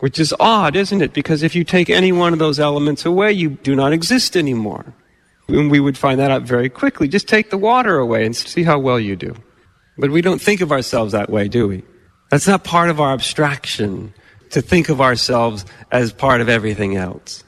Which 0.00 0.18
is 0.20 0.32
odd, 0.38 0.76
isn't 0.76 1.02
it? 1.02 1.12
Because 1.12 1.42
if 1.42 1.54
you 1.54 1.64
take 1.64 1.90
any 1.90 2.12
one 2.12 2.32
of 2.32 2.38
those 2.38 2.60
elements 2.60 3.04
away, 3.04 3.32
you 3.32 3.50
do 3.50 3.74
not 3.74 3.92
exist 3.92 4.36
anymore. 4.36 4.94
And 5.48 5.70
we 5.70 5.80
would 5.80 5.98
find 5.98 6.20
that 6.20 6.30
out 6.30 6.42
very 6.42 6.68
quickly. 6.68 7.08
Just 7.08 7.26
take 7.26 7.50
the 7.50 7.58
water 7.58 7.98
away 7.98 8.24
and 8.24 8.36
see 8.36 8.62
how 8.62 8.78
well 8.78 9.00
you 9.00 9.16
do. 9.16 9.34
But 9.96 10.10
we 10.10 10.22
don't 10.22 10.40
think 10.40 10.60
of 10.60 10.70
ourselves 10.70 11.12
that 11.12 11.30
way, 11.30 11.48
do 11.48 11.66
we? 11.66 11.82
That's 12.30 12.46
not 12.46 12.62
part 12.62 12.90
of 12.90 13.00
our 13.00 13.12
abstraction 13.12 14.14
to 14.50 14.62
think 14.62 14.88
of 14.88 15.00
ourselves 15.00 15.64
as 15.90 16.12
part 16.12 16.40
of 16.40 16.48
everything 16.48 16.96
else. 16.96 17.42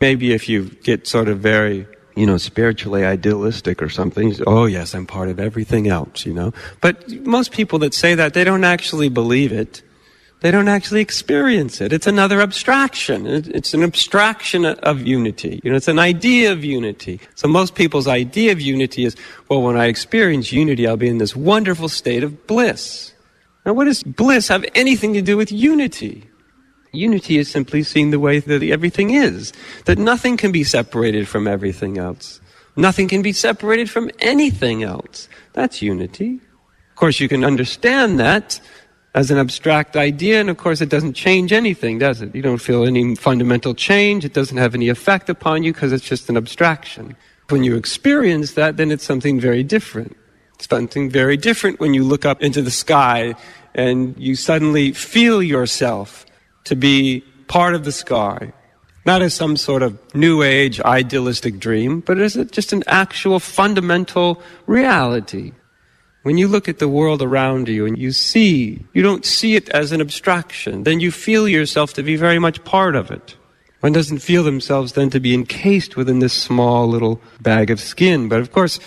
Maybe 0.00 0.32
if 0.32 0.48
you 0.48 0.70
get 0.82 1.06
sort 1.06 1.28
of 1.28 1.38
very 1.38 1.86
you 2.16 2.26
know, 2.26 2.36
spiritually 2.36 3.04
idealistic 3.04 3.82
or 3.82 3.88
something. 3.88 4.34
Oh, 4.46 4.66
yes, 4.66 4.94
I'm 4.94 5.06
part 5.06 5.28
of 5.28 5.40
everything 5.40 5.88
else, 5.88 6.24
you 6.24 6.32
know. 6.32 6.52
But 6.80 7.10
most 7.22 7.52
people 7.52 7.78
that 7.80 7.94
say 7.94 8.14
that, 8.14 8.34
they 8.34 8.44
don't 8.44 8.64
actually 8.64 9.08
believe 9.08 9.52
it. 9.52 9.82
They 10.40 10.50
don't 10.50 10.68
actually 10.68 11.00
experience 11.00 11.80
it. 11.80 11.92
It's 11.92 12.06
another 12.06 12.42
abstraction. 12.42 13.26
It's 13.26 13.72
an 13.72 13.82
abstraction 13.82 14.66
of 14.66 15.06
unity. 15.06 15.60
You 15.64 15.70
know, 15.70 15.76
it's 15.76 15.88
an 15.88 15.98
idea 15.98 16.52
of 16.52 16.62
unity. 16.62 17.18
So 17.34 17.48
most 17.48 17.74
people's 17.74 18.06
idea 18.06 18.52
of 18.52 18.60
unity 18.60 19.06
is, 19.06 19.16
well, 19.48 19.62
when 19.62 19.76
I 19.76 19.86
experience 19.86 20.52
unity, 20.52 20.86
I'll 20.86 20.98
be 20.98 21.08
in 21.08 21.16
this 21.16 21.34
wonderful 21.34 21.88
state 21.88 22.22
of 22.22 22.46
bliss. 22.46 23.14
Now, 23.64 23.72
what 23.72 23.86
does 23.86 24.02
bliss 24.02 24.48
have 24.48 24.66
anything 24.74 25.14
to 25.14 25.22
do 25.22 25.38
with 25.38 25.50
unity? 25.50 26.28
Unity 26.94 27.38
is 27.38 27.50
simply 27.50 27.82
seeing 27.82 28.10
the 28.10 28.20
way 28.20 28.38
that 28.38 28.62
everything 28.62 29.10
is, 29.10 29.52
that 29.84 29.98
nothing 29.98 30.36
can 30.36 30.52
be 30.52 30.64
separated 30.64 31.28
from 31.28 31.46
everything 31.46 31.98
else. 31.98 32.40
Nothing 32.76 33.08
can 33.08 33.22
be 33.22 33.32
separated 33.32 33.88
from 33.88 34.10
anything 34.18 34.82
else. 34.82 35.28
That's 35.52 35.80
unity. 35.80 36.40
Of 36.90 36.96
course, 36.96 37.20
you 37.20 37.28
can 37.28 37.44
understand 37.44 38.18
that 38.20 38.60
as 39.14 39.30
an 39.30 39.38
abstract 39.38 39.96
idea, 39.96 40.40
and 40.40 40.50
of 40.50 40.56
course, 40.56 40.80
it 40.80 40.88
doesn't 40.88 41.12
change 41.14 41.52
anything, 41.52 41.98
does 41.98 42.20
it? 42.20 42.34
You 42.34 42.42
don't 42.42 42.58
feel 42.58 42.84
any 42.84 43.14
fundamental 43.14 43.74
change. 43.74 44.24
It 44.24 44.32
doesn't 44.32 44.56
have 44.56 44.74
any 44.74 44.88
effect 44.88 45.30
upon 45.30 45.62
you 45.62 45.72
because 45.72 45.92
it's 45.92 46.04
just 46.04 46.28
an 46.28 46.36
abstraction. 46.36 47.16
When 47.48 47.62
you 47.62 47.76
experience 47.76 48.54
that, 48.54 48.76
then 48.76 48.90
it's 48.90 49.04
something 49.04 49.38
very 49.38 49.62
different. 49.62 50.16
It's 50.54 50.68
something 50.68 51.10
very 51.10 51.36
different 51.36 51.78
when 51.78 51.94
you 51.94 52.02
look 52.02 52.24
up 52.24 52.42
into 52.42 52.60
the 52.60 52.72
sky 52.72 53.34
and 53.74 54.16
you 54.18 54.34
suddenly 54.34 54.92
feel 54.92 55.42
yourself 55.42 56.26
to 56.64 56.76
be 56.76 57.20
part 57.46 57.74
of 57.74 57.84
the 57.84 57.92
sky, 57.92 58.52
not 59.06 59.22
as 59.22 59.34
some 59.34 59.56
sort 59.56 59.82
of 59.82 59.98
new 60.14 60.42
age 60.42 60.80
idealistic 60.80 61.58
dream, 61.58 62.00
but 62.00 62.18
as 62.18 62.34
just 62.50 62.72
an 62.72 62.82
actual 62.86 63.38
fundamental 63.38 64.42
reality. 64.66 65.52
When 66.22 66.38
you 66.38 66.48
look 66.48 66.70
at 66.70 66.78
the 66.78 66.88
world 66.88 67.20
around 67.20 67.68
you 67.68 67.84
and 67.84 67.98
you 67.98 68.10
see, 68.10 68.86
you 68.94 69.02
don't 69.02 69.26
see 69.26 69.56
it 69.56 69.68
as 69.68 69.92
an 69.92 70.00
abstraction, 70.00 70.84
then 70.84 71.00
you 71.00 71.10
feel 71.10 71.46
yourself 71.46 71.92
to 71.94 72.02
be 72.02 72.16
very 72.16 72.38
much 72.38 72.64
part 72.64 72.96
of 72.96 73.10
it. 73.10 73.36
One 73.80 73.92
doesn't 73.92 74.20
feel 74.20 74.42
themselves 74.42 74.94
then 74.94 75.10
to 75.10 75.20
be 75.20 75.34
encased 75.34 75.94
within 75.94 76.20
this 76.20 76.32
small 76.32 76.88
little 76.88 77.20
bag 77.42 77.70
of 77.70 77.78
skin. 77.78 78.30
But 78.30 78.40
of 78.40 78.50
course, 78.50 78.80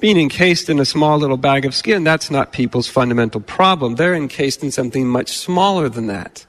being 0.00 0.18
encased 0.18 0.68
in 0.68 0.78
a 0.78 0.84
small 0.84 1.16
little 1.16 1.38
bag 1.38 1.64
of 1.64 1.74
skin, 1.74 2.04
that's 2.04 2.30
not 2.30 2.52
people's 2.52 2.88
fundamental 2.88 3.40
problem. 3.40 3.94
They're 3.94 4.14
encased 4.14 4.62
in 4.62 4.70
something 4.70 5.08
much 5.08 5.30
smaller 5.38 5.88
than 5.88 6.08
that 6.08 6.44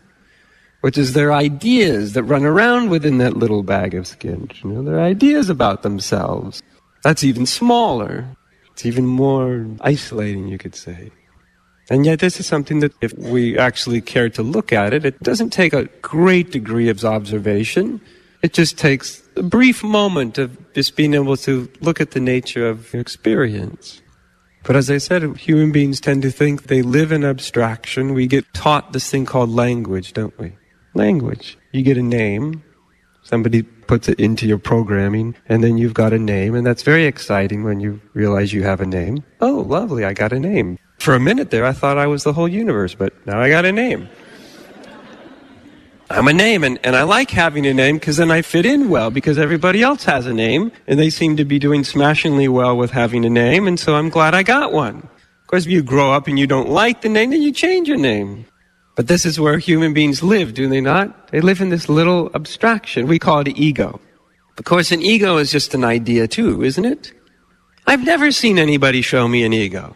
which 0.83 0.97
is 0.97 1.13
their 1.13 1.31
ideas 1.31 2.11
that 2.11 2.23
run 2.23 2.43
around 2.43 2.89
within 2.89 3.17
that 3.17 3.37
little 3.37 3.63
bag 3.63 3.93
of 3.93 4.05
skin. 4.05 4.49
You 4.61 4.69
know, 4.69 4.83
their 4.83 4.99
ideas 4.99 5.49
about 5.49 5.81
themselves. 5.81 6.61
That's 7.03 7.23
even 7.23 7.45
smaller. 7.45 8.27
It's 8.73 8.85
even 8.85 9.05
more 9.05 9.65
isolating, 9.79 10.49
you 10.49 10.57
could 10.57 10.75
say. 10.75 11.09
And 11.89 12.05
yet, 12.05 12.19
this 12.19 12.37
is 12.37 12.47
something 12.47 12.81
that, 12.81 12.91
if 12.99 13.13
we 13.13 13.57
actually 13.57 14.01
care 14.01 14.29
to 14.31 14.43
look 14.43 14.73
at 14.73 14.93
it, 14.93 15.05
it 15.05 15.23
doesn't 15.23 15.51
take 15.51 15.71
a 15.71 15.85
great 16.01 16.51
degree 16.51 16.89
of 16.89 17.01
observation. 17.05 18.01
It 18.41 18.51
just 18.51 18.77
takes 18.77 19.23
a 19.37 19.43
brief 19.43 19.85
moment 19.85 20.37
of 20.37 20.73
just 20.73 20.97
being 20.97 21.13
able 21.13 21.37
to 21.37 21.69
look 21.79 22.01
at 22.01 22.11
the 22.11 22.19
nature 22.19 22.67
of 22.67 22.93
experience. 22.93 24.01
But 24.63 24.75
as 24.75 24.91
I 24.91 24.97
said, 24.97 25.23
human 25.37 25.71
beings 25.71 26.01
tend 26.01 26.23
to 26.23 26.29
think 26.29 26.63
they 26.63 26.81
live 26.81 27.13
in 27.13 27.23
abstraction. 27.23 28.13
We 28.13 28.27
get 28.27 28.53
taught 28.53 28.91
this 28.91 29.09
thing 29.09 29.25
called 29.25 29.49
language, 29.49 30.11
don't 30.11 30.37
we? 30.37 30.57
Language. 30.93 31.57
You 31.71 31.83
get 31.83 31.97
a 31.97 32.03
name, 32.03 32.63
somebody 33.23 33.63
puts 33.63 34.07
it 34.07 34.19
into 34.19 34.47
your 34.47 34.57
programming, 34.57 35.35
and 35.47 35.63
then 35.63 35.77
you've 35.77 35.93
got 35.93 36.13
a 36.13 36.19
name, 36.19 36.55
and 36.55 36.65
that's 36.65 36.83
very 36.83 37.05
exciting 37.05 37.63
when 37.63 37.79
you 37.79 38.01
realize 38.13 38.53
you 38.53 38.63
have 38.63 38.81
a 38.81 38.85
name. 38.85 39.23
Oh, 39.41 39.65
lovely, 39.67 40.05
I 40.05 40.13
got 40.13 40.33
a 40.33 40.39
name. 40.39 40.77
For 40.99 41.15
a 41.15 41.19
minute 41.19 41.51
there, 41.51 41.65
I 41.65 41.73
thought 41.73 41.97
I 41.97 42.07
was 42.07 42.23
the 42.23 42.33
whole 42.33 42.47
universe, 42.47 42.95
but 42.95 43.13
now 43.25 43.39
I 43.39 43.49
got 43.49 43.65
a 43.65 43.71
name. 43.71 44.07
I'm 46.09 46.27
a 46.27 46.33
name, 46.33 46.63
and, 46.63 46.79
and 46.83 46.95
I 46.95 47.03
like 47.03 47.31
having 47.31 47.65
a 47.65 47.73
name 47.73 47.95
because 47.95 48.17
then 48.17 48.29
I 48.29 48.41
fit 48.41 48.65
in 48.65 48.89
well 48.89 49.09
because 49.09 49.39
everybody 49.39 49.81
else 49.81 50.03
has 50.03 50.27
a 50.27 50.33
name, 50.33 50.71
and 50.85 50.99
they 50.99 51.09
seem 51.09 51.37
to 51.37 51.45
be 51.45 51.59
doing 51.59 51.83
smashingly 51.83 52.47
well 52.47 52.77
with 52.77 52.91
having 52.91 53.25
a 53.25 53.29
name, 53.29 53.67
and 53.67 53.79
so 53.79 53.95
I'm 53.95 54.09
glad 54.09 54.35
I 54.35 54.43
got 54.43 54.71
one. 54.71 54.97
Of 54.97 55.47
course, 55.47 55.65
if 55.65 55.71
you 55.71 55.81
grow 55.81 56.11
up 56.11 56.27
and 56.27 56.37
you 56.37 56.45
don't 56.45 56.69
like 56.69 57.01
the 57.01 57.09
name, 57.09 57.31
then 57.31 57.41
you 57.41 57.51
change 57.51 57.87
your 57.87 57.97
name. 57.97 58.45
But 58.95 59.07
this 59.07 59.25
is 59.25 59.39
where 59.39 59.57
human 59.57 59.93
beings 59.93 60.21
live, 60.21 60.53
do 60.53 60.67
they 60.67 60.81
not? 60.81 61.29
They 61.29 61.41
live 61.41 61.61
in 61.61 61.69
this 61.69 61.89
little 61.89 62.29
abstraction. 62.35 63.07
We 63.07 63.17
call 63.17 63.39
it 63.39 63.47
ego. 63.47 63.99
Of 64.57 64.65
course, 64.65 64.91
an 64.91 65.01
ego 65.01 65.37
is 65.37 65.51
just 65.51 65.73
an 65.73 65.83
idea 65.83 66.27
too, 66.27 66.63
isn't 66.63 66.85
it? 66.85 67.11
I've 67.87 68.03
never 68.03 68.31
seen 68.31 68.59
anybody 68.59 69.01
show 69.01 69.27
me 69.27 69.43
an 69.43 69.53
ego. 69.53 69.95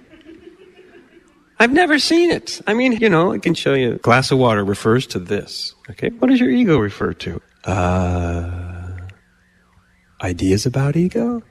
I've 1.60 1.72
never 1.72 2.00
seen 2.00 2.32
it. 2.32 2.62
I 2.68 2.74
mean, 2.74 2.94
you 2.94 3.10
know, 3.10 3.32
I 3.34 3.40
can 3.40 3.54
show 3.54 3.74
you 3.74 3.94
a 3.94 3.98
glass 3.98 4.32
of 4.32 4.38
water 4.38 4.64
refers 4.64 5.08
to 5.08 5.20
this. 5.20 5.74
Okay, 5.90 6.10
what 6.10 6.30
does 6.30 6.40
your 6.40 6.50
ego 6.50 6.78
refer 6.78 7.14
to? 7.14 7.42
Uh, 7.66 8.98
ideas 10.22 10.66
about 10.66 10.96
ego? 10.96 11.42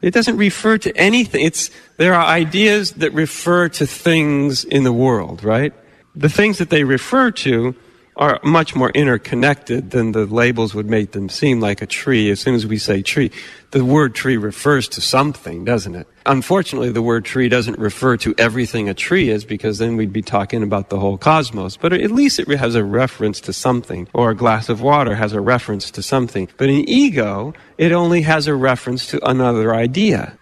It 0.00 0.14
doesn't 0.14 0.38
refer 0.38 0.78
to 0.78 0.96
anything. 0.96 1.44
It's, 1.44 1.70
there 1.98 2.14
are 2.14 2.24
ideas 2.24 2.92
that 2.92 3.12
refer 3.12 3.68
to 3.70 3.86
things 3.86 4.64
in 4.64 4.84
the 4.84 4.92
world, 4.92 5.44
right? 5.44 5.74
The 6.14 6.28
things 6.28 6.58
that 6.58 6.70
they 6.70 6.84
refer 6.84 7.30
to 7.30 7.74
are 8.16 8.40
much 8.42 8.74
more 8.74 8.90
interconnected 8.90 9.92
than 9.92 10.12
the 10.12 10.26
labels 10.26 10.74
would 10.74 10.90
make 10.90 11.12
them 11.12 11.28
seem 11.28 11.60
like 11.60 11.80
a 11.80 11.86
tree. 11.86 12.30
As 12.30 12.40
soon 12.40 12.54
as 12.54 12.66
we 12.66 12.76
say 12.76 13.00
tree, 13.00 13.30
the 13.70 13.84
word 13.84 14.14
tree 14.14 14.36
refers 14.36 14.88
to 14.88 15.00
something, 15.00 15.64
doesn't 15.64 15.94
it? 15.94 16.06
Unfortunately, 16.26 16.90
the 16.90 17.00
word 17.00 17.24
tree 17.24 17.48
doesn't 17.48 17.78
refer 17.78 18.16
to 18.18 18.34
everything 18.36 18.88
a 18.88 18.94
tree 18.94 19.30
is 19.30 19.44
because 19.44 19.78
then 19.78 19.96
we'd 19.96 20.12
be 20.12 20.20
talking 20.20 20.62
about 20.62 20.90
the 20.90 20.98
whole 20.98 21.16
cosmos. 21.16 21.76
But 21.76 21.94
at 21.94 22.10
least 22.10 22.38
it 22.38 22.48
has 22.48 22.74
a 22.74 22.84
reference 22.84 23.40
to 23.42 23.52
something, 23.52 24.08
or 24.12 24.30
a 24.30 24.36
glass 24.36 24.68
of 24.68 24.82
water 24.82 25.14
has 25.14 25.32
a 25.32 25.40
reference 25.40 25.90
to 25.92 26.02
something. 26.02 26.48
But 26.58 26.68
in 26.68 26.86
ego, 26.88 27.54
it 27.78 27.92
only 27.92 28.22
has 28.22 28.46
a 28.48 28.54
reference 28.54 29.06
to 29.06 29.26
another 29.26 29.74
idea. 29.74 30.36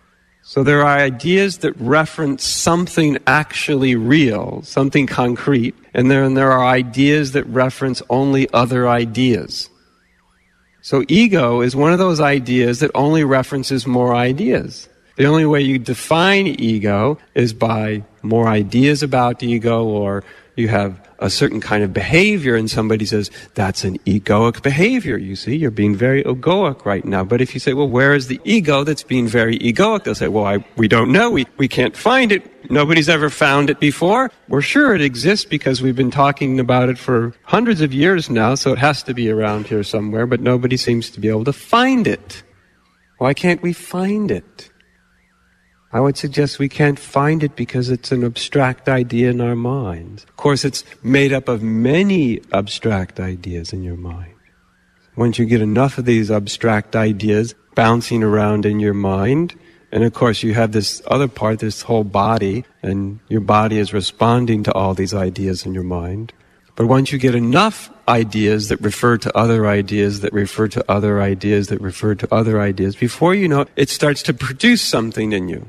So 0.48 0.62
there 0.62 0.80
are 0.80 0.96
ideas 0.96 1.58
that 1.58 1.78
reference 1.78 2.42
something 2.42 3.18
actually 3.26 3.96
real, 3.96 4.62
something 4.62 5.06
concrete, 5.06 5.74
and 5.92 6.10
then 6.10 6.32
there 6.32 6.50
are 6.50 6.64
ideas 6.64 7.32
that 7.32 7.44
reference 7.48 8.00
only 8.08 8.48
other 8.54 8.88
ideas. 8.88 9.68
So 10.80 11.04
ego 11.06 11.60
is 11.60 11.76
one 11.76 11.92
of 11.92 11.98
those 11.98 12.18
ideas 12.18 12.80
that 12.80 12.90
only 12.94 13.24
references 13.24 13.86
more 13.86 14.14
ideas. 14.14 14.88
The 15.16 15.26
only 15.26 15.44
way 15.44 15.60
you 15.60 15.78
define 15.78 16.46
ego 16.46 17.18
is 17.34 17.52
by 17.52 18.04
more 18.22 18.48
ideas 18.48 19.02
about 19.02 19.42
ego 19.42 19.84
or 19.84 20.24
you 20.56 20.68
have 20.68 21.07
a 21.20 21.30
certain 21.30 21.60
kind 21.60 21.82
of 21.82 21.92
behavior 21.92 22.54
and 22.54 22.70
somebody 22.70 23.04
says, 23.04 23.30
that's 23.54 23.84
an 23.84 23.98
egoic 24.00 24.62
behavior. 24.62 25.16
You 25.16 25.36
see, 25.36 25.56
you're 25.56 25.70
being 25.70 25.96
very 25.96 26.22
egoic 26.24 26.84
right 26.84 27.04
now. 27.04 27.24
But 27.24 27.40
if 27.40 27.54
you 27.54 27.60
say, 27.60 27.74
well, 27.74 27.88
where 27.88 28.14
is 28.14 28.28
the 28.28 28.40
ego 28.44 28.84
that's 28.84 29.02
being 29.02 29.26
very 29.26 29.58
egoic? 29.58 30.04
They'll 30.04 30.14
say, 30.14 30.28
well, 30.28 30.46
I, 30.46 30.64
we 30.76 30.86
don't 30.88 31.10
know. 31.10 31.30
We, 31.30 31.46
we 31.56 31.68
can't 31.68 31.96
find 31.96 32.30
it. 32.30 32.70
Nobody's 32.70 33.08
ever 33.08 33.30
found 33.30 33.70
it 33.70 33.80
before. 33.80 34.30
We're 34.48 34.60
sure 34.60 34.94
it 34.94 35.00
exists 35.00 35.44
because 35.44 35.82
we've 35.82 35.96
been 35.96 36.10
talking 36.10 36.60
about 36.60 36.88
it 36.88 36.98
for 36.98 37.34
hundreds 37.44 37.80
of 37.80 37.92
years 37.92 38.30
now, 38.30 38.54
so 38.54 38.72
it 38.72 38.78
has 38.78 39.02
to 39.04 39.14
be 39.14 39.30
around 39.30 39.66
here 39.66 39.82
somewhere, 39.82 40.26
but 40.26 40.40
nobody 40.40 40.76
seems 40.76 41.10
to 41.10 41.20
be 41.20 41.28
able 41.28 41.44
to 41.44 41.52
find 41.52 42.06
it. 42.06 42.42
Why 43.18 43.34
can't 43.34 43.62
we 43.62 43.72
find 43.72 44.30
it? 44.30 44.70
I 45.90 46.00
would 46.00 46.18
suggest 46.18 46.58
we 46.58 46.68
can't 46.68 46.98
find 46.98 47.42
it 47.42 47.56
because 47.56 47.88
it's 47.88 48.12
an 48.12 48.22
abstract 48.22 48.90
idea 48.90 49.30
in 49.30 49.40
our 49.40 49.56
minds. 49.56 50.24
Of 50.24 50.36
course, 50.36 50.64
it's 50.64 50.84
made 51.02 51.32
up 51.32 51.48
of 51.48 51.62
many 51.62 52.42
abstract 52.52 53.18
ideas 53.18 53.72
in 53.72 53.82
your 53.82 53.96
mind. 53.96 54.34
Once 55.16 55.38
you 55.38 55.46
get 55.46 55.62
enough 55.62 55.96
of 55.96 56.04
these 56.04 56.30
abstract 56.30 56.94
ideas 56.94 57.54
bouncing 57.74 58.22
around 58.22 58.66
in 58.66 58.80
your 58.80 58.92
mind, 58.92 59.54
and 59.90 60.04
of 60.04 60.12
course 60.12 60.42
you 60.42 60.52
have 60.52 60.72
this 60.72 61.00
other 61.06 61.26
part, 61.26 61.60
this 61.60 61.80
whole 61.82 62.04
body, 62.04 62.64
and 62.82 63.18
your 63.28 63.40
body 63.40 63.78
is 63.78 63.94
responding 63.94 64.62
to 64.64 64.72
all 64.74 64.92
these 64.92 65.14
ideas 65.14 65.64
in 65.64 65.72
your 65.72 65.84
mind. 65.84 66.34
But 66.76 66.86
once 66.86 67.10
you 67.10 67.18
get 67.18 67.34
enough 67.34 67.90
ideas 68.06 68.68
that 68.68 68.80
refer 68.80 69.16
to 69.18 69.36
other 69.36 69.66
ideas, 69.66 70.20
that 70.20 70.32
refer 70.32 70.68
to 70.68 70.84
other 70.88 71.20
ideas, 71.20 71.68
that 71.68 71.80
refer 71.80 72.14
to 72.14 72.32
other 72.32 72.60
ideas, 72.60 72.94
before 72.94 73.34
you 73.34 73.48
know 73.48 73.62
it, 73.62 73.70
it 73.74 73.88
starts 73.88 74.22
to 74.24 74.34
produce 74.34 74.82
something 74.82 75.32
in 75.32 75.48
you. 75.48 75.66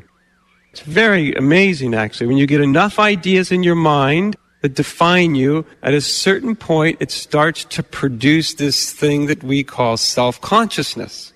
It's 0.80 0.88
very 0.88 1.34
amazing, 1.34 1.94
actually. 1.94 2.28
When 2.28 2.38
you 2.38 2.48
get 2.48 2.62
enough 2.62 3.00
ideas 3.00 3.52
in 3.52 3.64
your 3.64 3.76
mind 3.76 4.38
that 4.62 4.76
define 4.76 5.36
you, 5.36 5.66
at 5.84 5.94
a 5.94 6.00
certain 6.00 6.56
point, 6.56 7.02
it 7.02 7.12
starts 7.12 7.66
to 7.66 7.84
produce 7.84 8.54
this 8.54 8.94
thing 8.94 9.26
that 9.26 9.44
we 9.44 9.62
call 9.62 9.98
self 9.98 10.40
consciousness. 10.40 11.34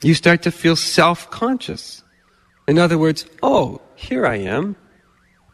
You 0.00 0.14
start 0.14 0.42
to 0.42 0.52
feel 0.52 0.76
self 0.76 1.28
conscious. 1.28 2.04
In 2.68 2.78
other 2.78 2.98
words, 2.98 3.26
oh, 3.42 3.80
here 3.96 4.26
I 4.26 4.36
am. 4.36 4.76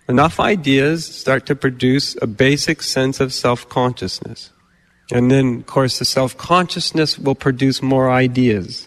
Enough 0.07 0.39
ideas 0.39 1.07
start 1.07 1.47
to 1.47 1.57
produce 1.57 2.15
a 2.21 2.27
basic 2.27 2.83
sense 2.83 3.21
of 3.21 3.33
self 3.33 3.67
consciousness. 3.71 4.51
And 5.11 5.31
then, 5.31 5.61
of 5.61 5.67
course, 5.67 5.99
the 5.99 6.05
self 6.05 6.37
consciousness 6.37 7.19
will 7.19 7.35
produce 7.35 7.81
more 7.81 8.11
ideas. 8.11 8.87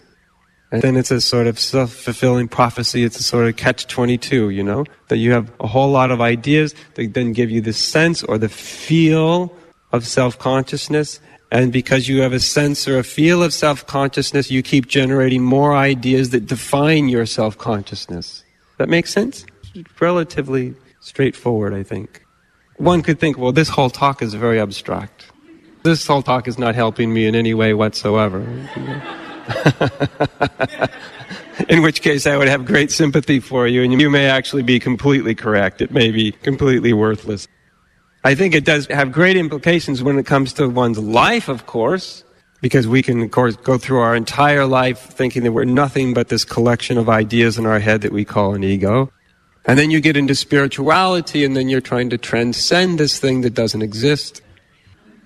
And 0.72 0.80
then 0.80 0.96
it's 0.96 1.10
a 1.10 1.20
sort 1.20 1.46
of 1.46 1.60
self-fulfilling 1.60 2.48
prophecy. 2.48 3.04
It's 3.04 3.20
a 3.20 3.22
sort 3.22 3.46
of 3.46 3.56
catch-22, 3.56 4.54
you 4.54 4.62
know, 4.62 4.86
that 5.08 5.18
you 5.18 5.30
have 5.32 5.52
a 5.60 5.66
whole 5.66 5.90
lot 5.90 6.10
of 6.10 6.22
ideas 6.22 6.74
that 6.94 7.12
then 7.12 7.34
give 7.34 7.50
you 7.50 7.60
the 7.60 7.74
sense 7.74 8.22
or 8.22 8.38
the 8.38 8.48
feel 8.48 9.54
of 9.92 10.06
self-consciousness. 10.06 11.20
And 11.50 11.70
because 11.70 12.08
you 12.08 12.22
have 12.22 12.32
a 12.32 12.40
sense 12.40 12.88
or 12.88 12.98
a 12.98 13.04
feel 13.04 13.42
of 13.42 13.52
self-consciousness, 13.52 14.50
you 14.50 14.62
keep 14.62 14.86
generating 14.86 15.42
more 15.42 15.76
ideas 15.76 16.30
that 16.30 16.46
define 16.46 17.10
your 17.10 17.26
self-consciousness. 17.26 18.42
That 18.78 18.88
makes 18.88 19.12
sense? 19.12 19.44
Relatively 20.00 20.74
straightforward, 21.00 21.74
I 21.74 21.82
think. 21.82 22.24
One 22.78 23.02
could 23.02 23.20
think, 23.20 23.36
well, 23.36 23.52
this 23.52 23.68
whole 23.68 23.90
talk 23.90 24.22
is 24.22 24.32
very 24.32 24.58
abstract. 24.58 25.26
This 25.82 26.06
whole 26.06 26.22
talk 26.22 26.48
is 26.48 26.58
not 26.58 26.74
helping 26.74 27.12
me 27.12 27.26
in 27.26 27.34
any 27.34 27.52
way 27.52 27.74
whatsoever. 27.74 28.40
In 31.68 31.82
which 31.82 32.02
case, 32.02 32.26
I 32.26 32.36
would 32.36 32.48
have 32.48 32.64
great 32.64 32.90
sympathy 32.90 33.40
for 33.40 33.66
you, 33.66 33.82
and 33.82 34.00
you 34.00 34.10
may 34.10 34.26
actually 34.26 34.62
be 34.62 34.78
completely 34.78 35.34
correct. 35.34 35.80
It 35.80 35.90
may 35.90 36.10
be 36.10 36.32
completely 36.32 36.92
worthless. 36.92 37.46
I 38.24 38.34
think 38.34 38.54
it 38.54 38.64
does 38.64 38.86
have 38.86 39.12
great 39.12 39.36
implications 39.36 40.02
when 40.02 40.18
it 40.18 40.26
comes 40.26 40.52
to 40.54 40.68
one's 40.68 40.98
life, 40.98 41.48
of 41.48 41.66
course, 41.66 42.24
because 42.60 42.86
we 42.86 43.02
can, 43.02 43.22
of 43.22 43.30
course, 43.30 43.56
go 43.56 43.78
through 43.78 43.98
our 43.98 44.14
entire 44.14 44.64
life 44.64 44.98
thinking 44.98 45.42
that 45.42 45.52
we're 45.52 45.64
nothing 45.64 46.14
but 46.14 46.28
this 46.28 46.44
collection 46.44 46.98
of 46.98 47.08
ideas 47.08 47.58
in 47.58 47.66
our 47.66 47.80
head 47.80 48.02
that 48.02 48.12
we 48.12 48.24
call 48.24 48.54
an 48.54 48.62
ego. 48.62 49.12
And 49.64 49.78
then 49.78 49.90
you 49.90 50.00
get 50.00 50.16
into 50.16 50.34
spirituality, 50.34 51.44
and 51.44 51.56
then 51.56 51.68
you're 51.68 51.80
trying 51.80 52.10
to 52.10 52.18
transcend 52.18 52.98
this 52.98 53.18
thing 53.18 53.42
that 53.42 53.54
doesn't 53.54 53.82
exist, 53.82 54.42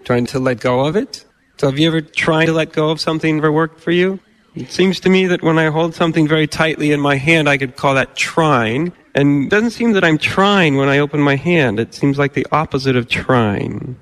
trying 0.04 0.26
to 0.26 0.38
let 0.38 0.60
go 0.60 0.86
of 0.86 0.96
it. 0.96 1.24
So 1.58 1.68
have 1.68 1.78
you 1.78 1.88
ever 1.88 2.02
tried 2.02 2.46
to 2.46 2.52
let 2.52 2.72
go 2.72 2.90
of 2.90 3.00
something 3.00 3.40
that 3.40 3.50
worked 3.50 3.80
for 3.80 3.90
you? 3.90 4.20
It 4.54 4.70
seems 4.70 5.00
to 5.00 5.10
me 5.10 5.26
that 5.26 5.42
when 5.42 5.58
I 5.58 5.70
hold 5.70 5.94
something 5.94 6.28
very 6.28 6.46
tightly 6.46 6.92
in 6.92 7.00
my 7.00 7.16
hand, 7.16 7.48
I 7.48 7.58
could 7.58 7.76
call 7.76 7.94
that 7.94 8.16
trying. 8.16 8.92
And 9.14 9.46
it 9.46 9.50
doesn't 9.50 9.70
seem 9.70 9.92
that 9.92 10.04
I'm 10.04 10.18
trying 10.18 10.76
when 10.76 10.88
I 10.88 10.98
open 10.98 11.20
my 11.20 11.36
hand. 11.36 11.78
It 11.80 11.94
seems 11.94 12.18
like 12.18 12.34
the 12.34 12.46
opposite 12.52 12.96
of 12.96 13.08
trying. 13.08 13.96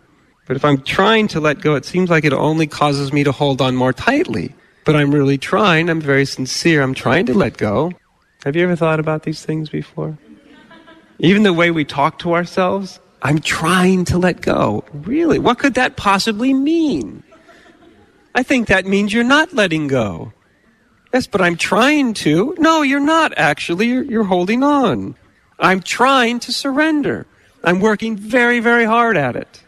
But 0.46 0.56
if 0.56 0.64
I'm 0.64 0.82
trying 0.82 1.28
to 1.28 1.40
let 1.40 1.60
go, 1.60 1.74
it 1.74 1.84
seems 1.84 2.10
like 2.10 2.24
it 2.24 2.32
only 2.32 2.66
causes 2.66 3.12
me 3.12 3.24
to 3.24 3.32
hold 3.32 3.60
on 3.60 3.74
more 3.74 3.92
tightly. 3.92 4.54
But 4.84 4.96
I'm 4.96 5.14
really 5.14 5.38
trying. 5.38 5.88
I'm 5.88 6.00
very 6.00 6.26
sincere. 6.26 6.82
I'm 6.82 6.94
trying 6.94 7.26
to 7.26 7.34
let 7.34 7.56
go. 7.56 7.92
Have 8.44 8.54
you 8.54 8.62
ever 8.64 8.76
thought 8.76 9.00
about 9.00 9.22
these 9.22 9.44
things 9.44 9.70
before? 9.70 10.18
Even 11.18 11.44
the 11.44 11.52
way 11.52 11.70
we 11.70 11.84
talk 11.84 12.18
to 12.18 12.34
ourselves, 12.34 13.00
I'm 13.22 13.38
trying 13.38 14.04
to 14.06 14.18
let 14.18 14.42
go. 14.42 14.84
Really? 14.92 15.38
What 15.38 15.58
could 15.58 15.74
that 15.74 15.96
possibly 15.96 16.52
mean? 16.52 17.22
I 18.34 18.42
think 18.42 18.68
that 18.68 18.86
means 18.86 19.12
you're 19.12 19.24
not 19.24 19.52
letting 19.52 19.86
go. 19.86 20.32
Yes, 21.12 21.28
but 21.28 21.40
I'm 21.40 21.56
trying 21.56 22.14
to. 22.14 22.56
No, 22.58 22.82
you're 22.82 22.98
not 22.98 23.32
actually. 23.36 23.86
You're, 23.86 24.02
you're 24.02 24.24
holding 24.24 24.64
on. 24.64 25.14
I'm 25.60 25.80
trying 25.80 26.40
to 26.40 26.52
surrender. 26.52 27.26
I'm 27.62 27.78
working 27.78 28.16
very, 28.16 28.58
very 28.58 28.84
hard 28.84 29.16
at 29.16 29.36
it. 29.36 29.62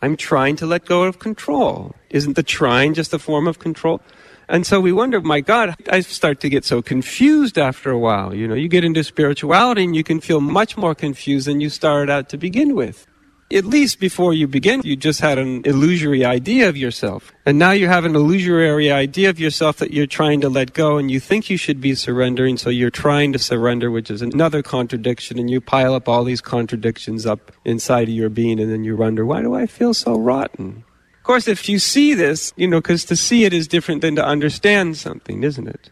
I'm 0.00 0.16
trying 0.16 0.56
to 0.56 0.66
let 0.66 0.84
go 0.84 1.02
of 1.02 1.18
control. 1.18 1.96
Isn't 2.10 2.36
the 2.36 2.42
trying 2.42 2.94
just 2.94 3.12
a 3.12 3.18
form 3.18 3.48
of 3.48 3.58
control? 3.58 4.00
And 4.48 4.66
so 4.66 4.80
we 4.80 4.92
wonder, 4.92 5.20
my 5.20 5.40
God, 5.40 5.74
I 5.90 6.00
start 6.00 6.40
to 6.40 6.48
get 6.48 6.64
so 6.64 6.82
confused 6.82 7.58
after 7.58 7.90
a 7.90 7.98
while. 7.98 8.34
You 8.34 8.46
know, 8.46 8.54
you 8.54 8.68
get 8.68 8.84
into 8.84 9.02
spirituality 9.02 9.84
and 9.84 9.96
you 9.96 10.04
can 10.04 10.20
feel 10.20 10.40
much 10.40 10.76
more 10.76 10.94
confused 10.94 11.48
than 11.48 11.60
you 11.60 11.68
started 11.68 12.10
out 12.10 12.28
to 12.30 12.36
begin 12.36 12.74
with 12.74 13.06
at 13.52 13.64
least 13.64 14.00
before 14.00 14.32
you 14.34 14.46
begin, 14.46 14.80
you 14.84 14.96
just 14.96 15.20
had 15.20 15.38
an 15.38 15.62
illusory 15.64 16.24
idea 16.24 16.68
of 16.68 16.76
yourself. 16.76 17.32
And 17.44 17.58
now 17.58 17.72
you 17.72 17.88
have 17.88 18.04
an 18.04 18.14
illusory 18.14 18.90
idea 18.90 19.30
of 19.30 19.38
yourself 19.38 19.76
that 19.78 19.92
you're 19.92 20.06
trying 20.06 20.40
to 20.40 20.48
let 20.48 20.72
go 20.72 20.96
and 20.96 21.10
you 21.10 21.20
think 21.20 21.50
you 21.50 21.56
should 21.56 21.80
be 21.80 21.94
surrendering, 21.94 22.56
so 22.56 22.70
you're 22.70 22.90
trying 22.90 23.32
to 23.32 23.38
surrender, 23.38 23.90
which 23.90 24.10
is 24.10 24.22
another 24.22 24.62
contradiction, 24.62 25.38
and 25.38 25.50
you 25.50 25.60
pile 25.60 25.94
up 25.94 26.08
all 26.08 26.24
these 26.24 26.40
contradictions 26.40 27.26
up 27.26 27.52
inside 27.64 28.08
of 28.08 28.14
your 28.14 28.28
being, 28.28 28.58
and 28.58 28.70
then 28.70 28.84
you 28.84 28.96
wonder, 28.96 29.26
why 29.26 29.42
do 29.42 29.54
I 29.54 29.66
feel 29.66 29.94
so 29.94 30.16
rotten? 30.16 30.84
Of 31.18 31.24
course, 31.24 31.46
if 31.46 31.68
you 31.68 31.78
see 31.78 32.14
this, 32.14 32.52
you 32.56 32.66
know, 32.66 32.80
because 32.80 33.04
to 33.04 33.16
see 33.16 33.44
it 33.44 33.52
is 33.52 33.68
different 33.68 34.00
than 34.00 34.16
to 34.16 34.24
understand 34.24 34.96
something, 34.96 35.44
isn't 35.44 35.68
it? 35.68 35.90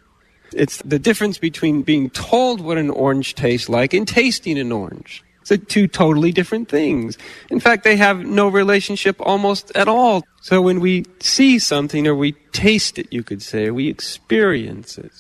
It's 0.53 0.79
the 0.79 0.99
difference 0.99 1.39
between 1.39 1.83
being 1.83 2.11
told 2.11 2.61
what 2.61 2.79
an 2.79 2.91
orange 2.91 3.37
tastes 3.37 3.69
like 3.69 3.95
and 3.95 4.09
tasting 4.09 4.59
an 4.59 4.73
orange. 4.73 5.23
They're 5.51 5.59
two 5.59 5.89
totally 5.89 6.31
different 6.31 6.69
things. 6.69 7.19
In 7.51 7.59
fact, 7.59 7.83
they 7.83 7.97
have 7.97 8.25
no 8.25 8.47
relationship 8.47 9.17
almost 9.19 9.73
at 9.75 9.89
all. 9.89 10.23
So 10.43 10.63
when 10.63 10.79
we 10.79 11.07
see 11.19 11.59
something 11.59 12.07
or 12.07 12.15
we 12.15 12.33
taste 12.53 13.01
it, 13.01 13.13
you 13.13 13.25
could 13.25 13.43
say, 13.43 13.71
we 13.71 13.89
experience 13.89 14.97
it. 14.97 15.11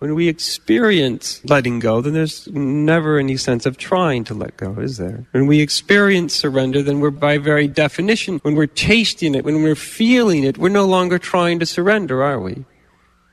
When 0.00 0.16
we 0.16 0.26
experience 0.26 1.40
letting 1.44 1.78
go, 1.78 2.00
then 2.00 2.14
there's 2.14 2.48
never 2.48 3.16
any 3.16 3.36
sense 3.36 3.64
of 3.64 3.78
trying 3.78 4.24
to 4.24 4.34
let 4.34 4.56
go, 4.56 4.74
is 4.80 4.96
there? 4.96 5.24
When 5.30 5.46
we 5.46 5.60
experience 5.60 6.34
surrender, 6.34 6.82
then 6.82 6.98
we're 6.98 7.10
by 7.10 7.38
very 7.38 7.68
definition, 7.68 8.40
when 8.42 8.56
we're 8.56 8.66
tasting 8.66 9.36
it, 9.36 9.44
when 9.44 9.62
we're 9.62 9.76
feeling 9.76 10.42
it, 10.42 10.58
we're 10.58 10.68
no 10.68 10.84
longer 10.84 11.20
trying 11.20 11.60
to 11.60 11.66
surrender, 11.66 12.24
are 12.24 12.40
we? 12.40 12.64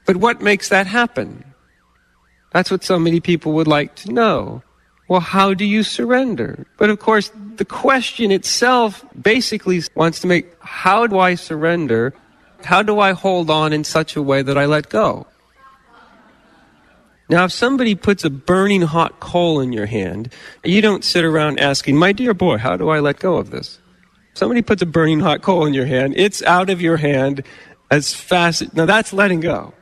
But 0.06 0.18
what 0.18 0.40
makes 0.40 0.70
that 0.70 0.86
happen? 0.86 1.44
That's 2.54 2.70
what 2.70 2.84
so 2.84 3.00
many 3.00 3.20
people 3.20 3.54
would 3.54 3.68
like 3.68 3.96
to 3.96 4.14
know. 4.14 4.62
Well, 5.12 5.20
how 5.20 5.54
do 5.54 5.66
you 5.66 5.84
surrender? 5.84 6.66
But 6.78 6.90
of 6.90 7.00
course, 7.00 7.32
the 7.58 7.66
question 7.66 8.32
itself 8.32 9.04
basically 9.22 9.82
wants 9.94 10.22
to 10.22 10.28
make, 10.28 10.56
how 10.62 11.06
do 11.06 11.20
I 11.20 11.36
surrender? 11.36 12.14
How 12.64 12.82
do 12.82 12.98
I 12.98 13.12
hold 13.12 13.50
on 13.50 13.74
in 13.74 13.84
such 13.84 14.16
a 14.16 14.22
way 14.22 14.42
that 14.42 14.58
I 14.58 14.68
let 14.68 14.88
go? 14.88 15.28
Now, 17.28 17.44
if 17.44 17.52
somebody 17.52 17.94
puts 17.94 18.24
a 18.24 18.30
burning 18.30 18.84
hot 18.84 19.20
coal 19.20 19.60
in 19.60 19.74
your 19.74 19.86
hand, 19.86 20.32
you 20.64 20.82
don't 20.82 21.04
sit 21.04 21.26
around 21.26 21.60
asking, 21.60 21.98
My 21.98 22.14
dear 22.14 22.34
boy, 22.34 22.58
how 22.58 22.78
do 22.78 22.88
I 22.88 23.02
let 23.02 23.20
go 23.20 23.36
of 23.36 23.50
this? 23.52 23.80
Somebody 24.34 24.62
puts 24.62 24.82
a 24.82 24.86
burning 24.86 25.20
hot 25.20 25.42
coal 25.42 25.66
in 25.66 25.74
your 25.74 25.88
hand, 25.88 26.14
it's 26.16 26.42
out 26.44 26.70
of 26.70 26.80
your 26.80 26.96
hand 26.96 27.44
as 27.90 28.14
fast. 28.14 28.74
Now, 28.74 28.86
that's 28.86 29.12
letting 29.12 29.42
go. 29.42 29.74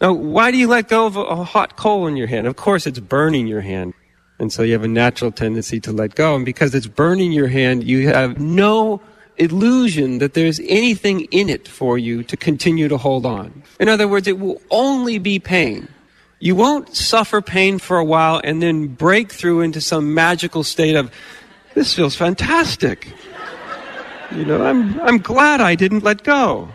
Now, 0.00 0.14
why 0.14 0.50
do 0.50 0.56
you 0.56 0.68
let 0.68 0.88
go 0.88 1.04
of 1.04 1.18
a 1.18 1.44
hot 1.44 1.76
coal 1.76 2.06
in 2.06 2.16
your 2.16 2.28
hand? 2.28 2.46
Of 2.46 2.56
course, 2.56 2.86
it's 2.86 2.98
burning 2.98 3.46
your 3.46 3.60
hand. 3.60 3.92
And 4.40 4.50
so 4.50 4.62
you 4.62 4.72
have 4.72 4.84
a 4.84 4.88
natural 4.88 5.30
tendency 5.30 5.78
to 5.80 5.92
let 5.92 6.14
go. 6.14 6.34
And 6.34 6.46
because 6.46 6.74
it's 6.74 6.86
burning 6.86 7.30
your 7.30 7.48
hand, 7.48 7.84
you 7.84 8.08
have 8.08 8.40
no 8.40 9.02
illusion 9.36 10.16
that 10.18 10.32
there's 10.32 10.60
anything 10.60 11.22
in 11.30 11.50
it 11.50 11.68
for 11.68 11.98
you 11.98 12.22
to 12.24 12.36
continue 12.38 12.88
to 12.88 12.96
hold 12.96 13.26
on. 13.26 13.62
In 13.78 13.88
other 13.88 14.08
words, 14.08 14.26
it 14.26 14.38
will 14.38 14.60
only 14.70 15.18
be 15.18 15.38
pain. 15.38 15.88
You 16.38 16.54
won't 16.54 16.96
suffer 16.96 17.42
pain 17.42 17.78
for 17.78 17.98
a 17.98 18.04
while 18.04 18.40
and 18.42 18.62
then 18.62 18.86
break 18.88 19.30
through 19.30 19.60
into 19.60 19.80
some 19.82 20.14
magical 20.14 20.64
state 20.64 20.96
of, 20.96 21.12
this 21.74 21.92
feels 21.92 22.16
fantastic. 22.16 23.08
You 24.34 24.46
know, 24.46 24.64
I'm, 24.64 24.98
I'm 25.02 25.18
glad 25.18 25.60
I 25.60 25.74
didn't 25.74 26.02
let 26.02 26.22
go. 26.22 26.70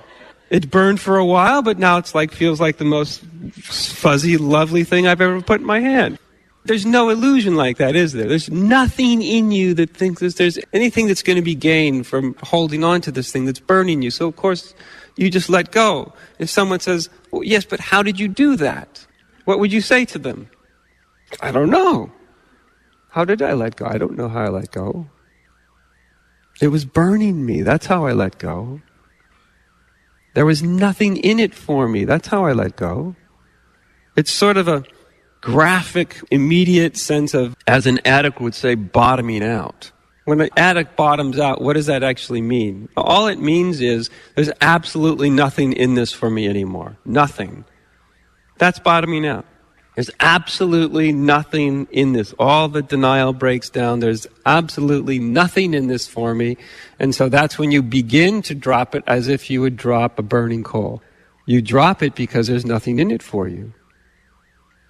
It 0.51 0.69
burned 0.69 0.99
for 0.99 1.17
a 1.17 1.25
while, 1.25 1.63
but 1.63 1.79
now 1.79 1.97
it's 1.97 2.13
like, 2.13 2.31
feels 2.31 2.61
like 2.61 2.77
the 2.77 2.85
most 2.85 3.21
fuzzy, 3.53 4.37
lovely 4.37 4.83
thing 4.83 5.07
I've 5.07 5.21
ever 5.21 5.41
put 5.41 5.61
in 5.61 5.65
my 5.65 5.79
hand. 5.79 6.19
There's 6.65 6.85
no 6.85 7.09
illusion 7.09 7.55
like 7.55 7.77
that, 7.77 7.95
is 7.95 8.13
there? 8.13 8.27
There's 8.27 8.49
nothing 8.49 9.21
in 9.21 9.51
you 9.51 9.75
that 9.75 9.91
thinks 9.91 10.21
that 10.21 10.35
there's 10.35 10.57
anything 10.73 11.05
that's 11.05 11.21
going 11.21 11.35
to 11.35 11.43
be 11.43 11.53
gained 11.53 12.07
from 12.07 12.35
holding 12.41 12.83
on 12.83 13.01
to 13.01 13.11
this 13.11 13.31
thing 13.31 13.45
that's 13.45 13.59
burning 13.59 14.01
you. 14.01 14.09
So, 14.09 14.27
of 14.27 14.35
course, 14.35 14.73
you 15.15 15.29
just 15.29 15.47
let 15.47 15.71
go. 15.71 16.11
If 16.39 16.49
someone 16.49 16.79
says, 16.79 17.09
well, 17.29 17.43
yes, 17.43 17.65
but 17.65 17.79
how 17.79 18.01
did 18.01 18.19
you 18.19 18.27
do 18.27 18.55
that? 18.55 19.05
What 19.45 19.59
would 19.59 19.71
you 19.71 19.81
say 19.81 20.05
to 20.05 20.17
them? 20.17 20.49
I 21.39 21.51
don't 21.51 21.69
know. 21.69 22.11
How 23.09 23.25
did 23.25 23.43
I 23.43 23.53
let 23.53 23.75
go? 23.75 23.85
I 23.85 23.99
don't 23.99 24.17
know 24.17 24.27
how 24.27 24.45
I 24.45 24.49
let 24.49 24.71
go. 24.71 25.07
It 26.59 26.69
was 26.69 26.83
burning 26.83 27.45
me. 27.45 27.61
That's 27.61 27.85
how 27.85 28.07
I 28.07 28.13
let 28.13 28.39
go. 28.39 28.81
There 30.33 30.45
was 30.45 30.63
nothing 30.63 31.17
in 31.17 31.39
it 31.39 31.53
for 31.53 31.87
me. 31.87 32.05
That's 32.05 32.27
how 32.27 32.45
I 32.45 32.53
let 32.53 32.75
go. 32.75 33.15
It's 34.15 34.31
sort 34.31 34.57
of 34.57 34.67
a 34.67 34.83
graphic, 35.45 36.19
immediate 36.31 36.97
sense 36.97 37.35
of, 37.35 37.55
as 37.67 37.85
an 37.85 37.99
addict 38.03 38.41
would 38.41 38.55
say, 38.55 38.73
bottoming 38.73 39.43
out. 39.43 39.91
When 40.23 40.41
an 40.41 40.49
addict 40.57 40.95
bottoms 40.95 41.37
out, 41.37 41.61
what 41.61 41.73
does 41.73 41.85
that 41.85 42.01
actually 42.01 42.41
mean? 42.41 42.89
All 42.97 43.27
it 43.27 43.39
means 43.39 43.79
is 43.79 44.09
there's 44.33 44.49
absolutely 44.59 45.29
nothing 45.29 45.73
in 45.73 45.93
this 45.93 46.11
for 46.11 46.31
me 46.31 46.47
anymore. 46.47 46.97
Nothing. 47.05 47.63
That's 48.57 48.79
bottoming 48.79 49.27
out. 49.27 49.45
There's 49.93 50.09
absolutely 50.19 51.11
nothing 51.11 51.87
in 51.91 52.13
this. 52.13 52.33
All 52.39 52.67
the 52.67 52.81
denial 52.81 53.31
breaks 53.31 53.69
down. 53.69 53.99
There's 53.99 54.25
absolutely 54.47 55.19
nothing 55.19 55.75
in 55.75 55.85
this 55.85 56.07
for 56.07 56.33
me. 56.33 56.57
And 56.97 57.13
so 57.13 57.29
that's 57.29 57.59
when 57.59 57.69
you 57.69 57.83
begin 57.83 58.41
to 58.43 58.55
drop 58.55 58.95
it 58.95 59.03
as 59.05 59.27
if 59.27 59.51
you 59.51 59.61
would 59.61 59.77
drop 59.77 60.17
a 60.17 60.23
burning 60.23 60.63
coal. 60.63 61.03
You 61.45 61.61
drop 61.61 62.01
it 62.01 62.15
because 62.15 62.47
there's 62.47 62.65
nothing 62.65 62.97
in 62.97 63.11
it 63.11 63.21
for 63.21 63.47
you. 63.47 63.73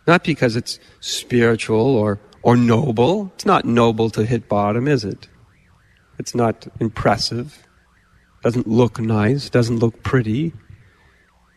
Not 0.08 0.24
because 0.24 0.56
it's 0.56 0.80
spiritual 1.00 1.96
or, 1.96 2.20
or 2.44 2.56
noble. 2.56 3.32
It's 3.36 3.46
not 3.46 3.66
noble 3.66 4.10
to 4.12 4.26
hit 4.26 4.48
bottom, 4.48 4.88
is 4.88 5.04
it? 5.04 5.28
It's 6.20 6.36
not 6.36 6.68
impressive. 6.80 7.68
Doesn't 8.44 8.68
look 8.68 9.00
nice. 9.00 9.50
Doesn't 9.50 9.80
look 9.80 10.04
pretty. 10.04 10.54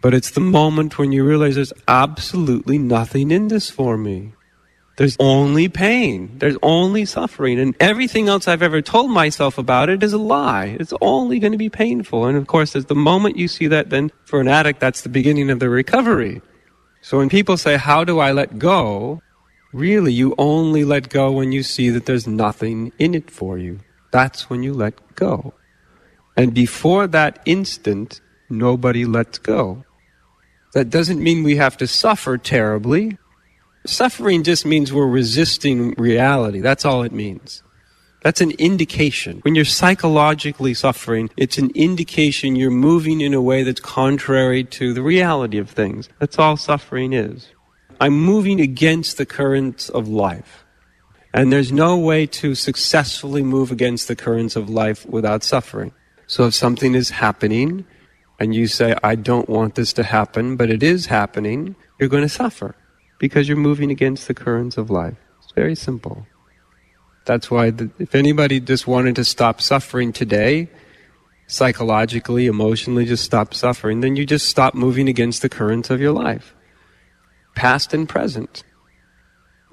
But 0.00 0.14
it's 0.14 0.30
the 0.30 0.40
moment 0.40 0.98
when 0.98 1.12
you 1.12 1.24
realize 1.24 1.56
there's 1.56 1.72
absolutely 1.86 2.78
nothing 2.78 3.30
in 3.30 3.48
this 3.48 3.68
for 3.68 3.96
me. 3.96 4.32
There's 4.96 5.16
only 5.20 5.68
pain. 5.68 6.38
There's 6.38 6.56
only 6.60 7.04
suffering. 7.04 7.60
And 7.60 7.76
everything 7.78 8.28
else 8.28 8.48
I've 8.48 8.62
ever 8.62 8.82
told 8.82 9.10
myself 9.10 9.56
about 9.56 9.88
it 9.88 10.02
is 10.02 10.12
a 10.12 10.18
lie. 10.18 10.76
It's 10.80 10.92
only 11.00 11.38
going 11.38 11.52
to 11.52 11.58
be 11.58 11.68
painful. 11.68 12.26
And 12.26 12.36
of 12.36 12.48
course, 12.48 12.74
at 12.74 12.88
the 12.88 12.96
moment 12.96 13.36
you 13.36 13.46
see 13.46 13.68
that, 13.68 13.90
then 13.90 14.10
for 14.24 14.40
an 14.40 14.48
addict, 14.48 14.80
that's 14.80 15.02
the 15.02 15.08
beginning 15.08 15.50
of 15.50 15.60
the 15.60 15.70
recovery. 15.70 16.42
So 17.00 17.18
when 17.18 17.28
people 17.28 17.56
say, 17.56 17.76
How 17.76 18.04
do 18.04 18.18
I 18.18 18.32
let 18.32 18.58
go? 18.58 19.22
Really, 19.72 20.12
you 20.12 20.34
only 20.38 20.84
let 20.84 21.10
go 21.10 21.30
when 21.30 21.52
you 21.52 21.62
see 21.62 21.90
that 21.90 22.06
there's 22.06 22.26
nothing 22.26 22.92
in 22.98 23.14
it 23.14 23.30
for 23.30 23.58
you. 23.58 23.80
That's 24.10 24.48
when 24.48 24.62
you 24.62 24.72
let 24.72 25.14
go. 25.14 25.52
And 26.36 26.54
before 26.54 27.06
that 27.08 27.40
instant, 27.44 28.20
nobody 28.48 29.04
lets 29.04 29.38
go. 29.38 29.84
That 30.72 30.88
doesn't 30.88 31.22
mean 31.22 31.42
we 31.42 31.56
have 31.56 31.76
to 31.78 31.86
suffer 31.86 32.38
terribly. 32.38 33.18
Suffering 33.86 34.42
just 34.42 34.64
means 34.64 34.92
we're 34.92 35.06
resisting 35.06 35.92
reality. 35.92 36.60
That's 36.60 36.84
all 36.84 37.02
it 37.02 37.12
means. 37.12 37.62
That's 38.22 38.40
an 38.40 38.50
indication. 38.52 39.38
When 39.42 39.54
you're 39.54 39.64
psychologically 39.64 40.74
suffering, 40.74 41.30
it's 41.36 41.58
an 41.58 41.70
indication 41.74 42.56
you're 42.56 42.70
moving 42.70 43.20
in 43.20 43.32
a 43.32 43.42
way 43.42 43.62
that's 43.62 43.80
contrary 43.80 44.64
to 44.64 44.92
the 44.92 45.02
reality 45.02 45.58
of 45.58 45.70
things. 45.70 46.08
That's 46.18 46.38
all 46.38 46.56
suffering 46.56 47.12
is. 47.12 47.48
I'm 48.00 48.18
moving 48.18 48.60
against 48.60 49.18
the 49.18 49.26
currents 49.26 49.88
of 49.88 50.08
life. 50.08 50.64
And 51.32 51.52
there's 51.52 51.70
no 51.70 51.96
way 51.96 52.26
to 52.26 52.54
successfully 52.54 53.42
move 53.42 53.70
against 53.70 54.08
the 54.08 54.16
currents 54.16 54.56
of 54.56 54.68
life 54.68 55.06
without 55.06 55.44
suffering. 55.44 55.92
So 56.26 56.46
if 56.46 56.54
something 56.54 56.94
is 56.94 57.10
happening, 57.10 57.84
and 58.40 58.54
you 58.54 58.66
say, 58.66 58.94
I 59.02 59.14
don't 59.14 59.48
want 59.48 59.74
this 59.74 59.92
to 59.94 60.02
happen, 60.04 60.56
but 60.56 60.70
it 60.70 60.82
is 60.82 61.06
happening, 61.06 61.74
you're 61.98 62.08
going 62.08 62.22
to 62.22 62.28
suffer 62.28 62.74
because 63.18 63.48
you're 63.48 63.56
moving 63.56 63.90
against 63.90 64.28
the 64.28 64.34
currents 64.34 64.76
of 64.76 64.90
life. 64.90 65.16
It's 65.42 65.52
very 65.52 65.74
simple. 65.74 66.26
That's 67.28 67.50
why, 67.50 67.68
the, 67.68 67.90
if 67.98 68.14
anybody 68.14 68.58
just 68.58 68.86
wanted 68.86 69.16
to 69.16 69.24
stop 69.24 69.60
suffering 69.60 70.14
today, 70.14 70.70
psychologically, 71.46 72.46
emotionally, 72.46 73.04
just 73.04 73.22
stop 73.22 73.52
suffering, 73.52 74.00
then 74.00 74.16
you 74.16 74.24
just 74.24 74.46
stop 74.46 74.74
moving 74.74 75.10
against 75.10 75.42
the 75.42 75.50
currents 75.50 75.90
of 75.90 76.00
your 76.00 76.12
life, 76.12 76.54
past 77.54 77.92
and 77.92 78.08
present. 78.08 78.64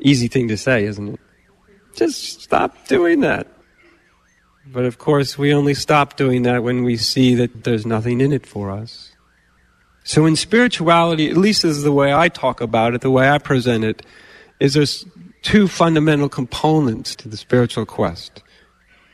Easy 0.02 0.28
thing 0.28 0.50
to 0.50 0.58
say, 0.58 0.84
isn't 0.84 1.08
it? 1.08 1.20
Just 1.96 2.42
stop 2.42 2.90
doing 2.90 3.22
that. 3.22 3.48
But 4.68 4.84
of 4.84 4.98
course, 4.98 5.38
we 5.38 5.54
only 5.54 5.76
stop 5.76 6.18
doing 6.18 6.44
that 6.44 6.62
when 6.62 6.84
we 6.84 6.98
see 6.98 7.36
that 7.36 7.64
there's 7.64 7.86
nothing 7.86 8.20
in 8.20 8.34
it 8.34 8.46
for 8.46 8.70
us. 8.70 9.14
So 10.04 10.26
in 10.26 10.36
spirituality, 10.36 11.30
at 11.30 11.38
least 11.38 11.64
is 11.64 11.84
the 11.84 11.94
way 11.94 12.14
I 12.14 12.28
talk 12.28 12.60
about 12.60 12.96
it, 12.96 13.00
the 13.00 13.10
way 13.10 13.30
I 13.30 13.38
present 13.38 13.86
it, 13.86 14.06
is 14.60 14.74
there's 14.74 15.06
two 15.46 15.68
fundamental 15.68 16.28
components 16.28 17.16
to 17.16 17.30
the 17.30 17.38
spiritual 17.38 17.86
quest. 17.86 18.44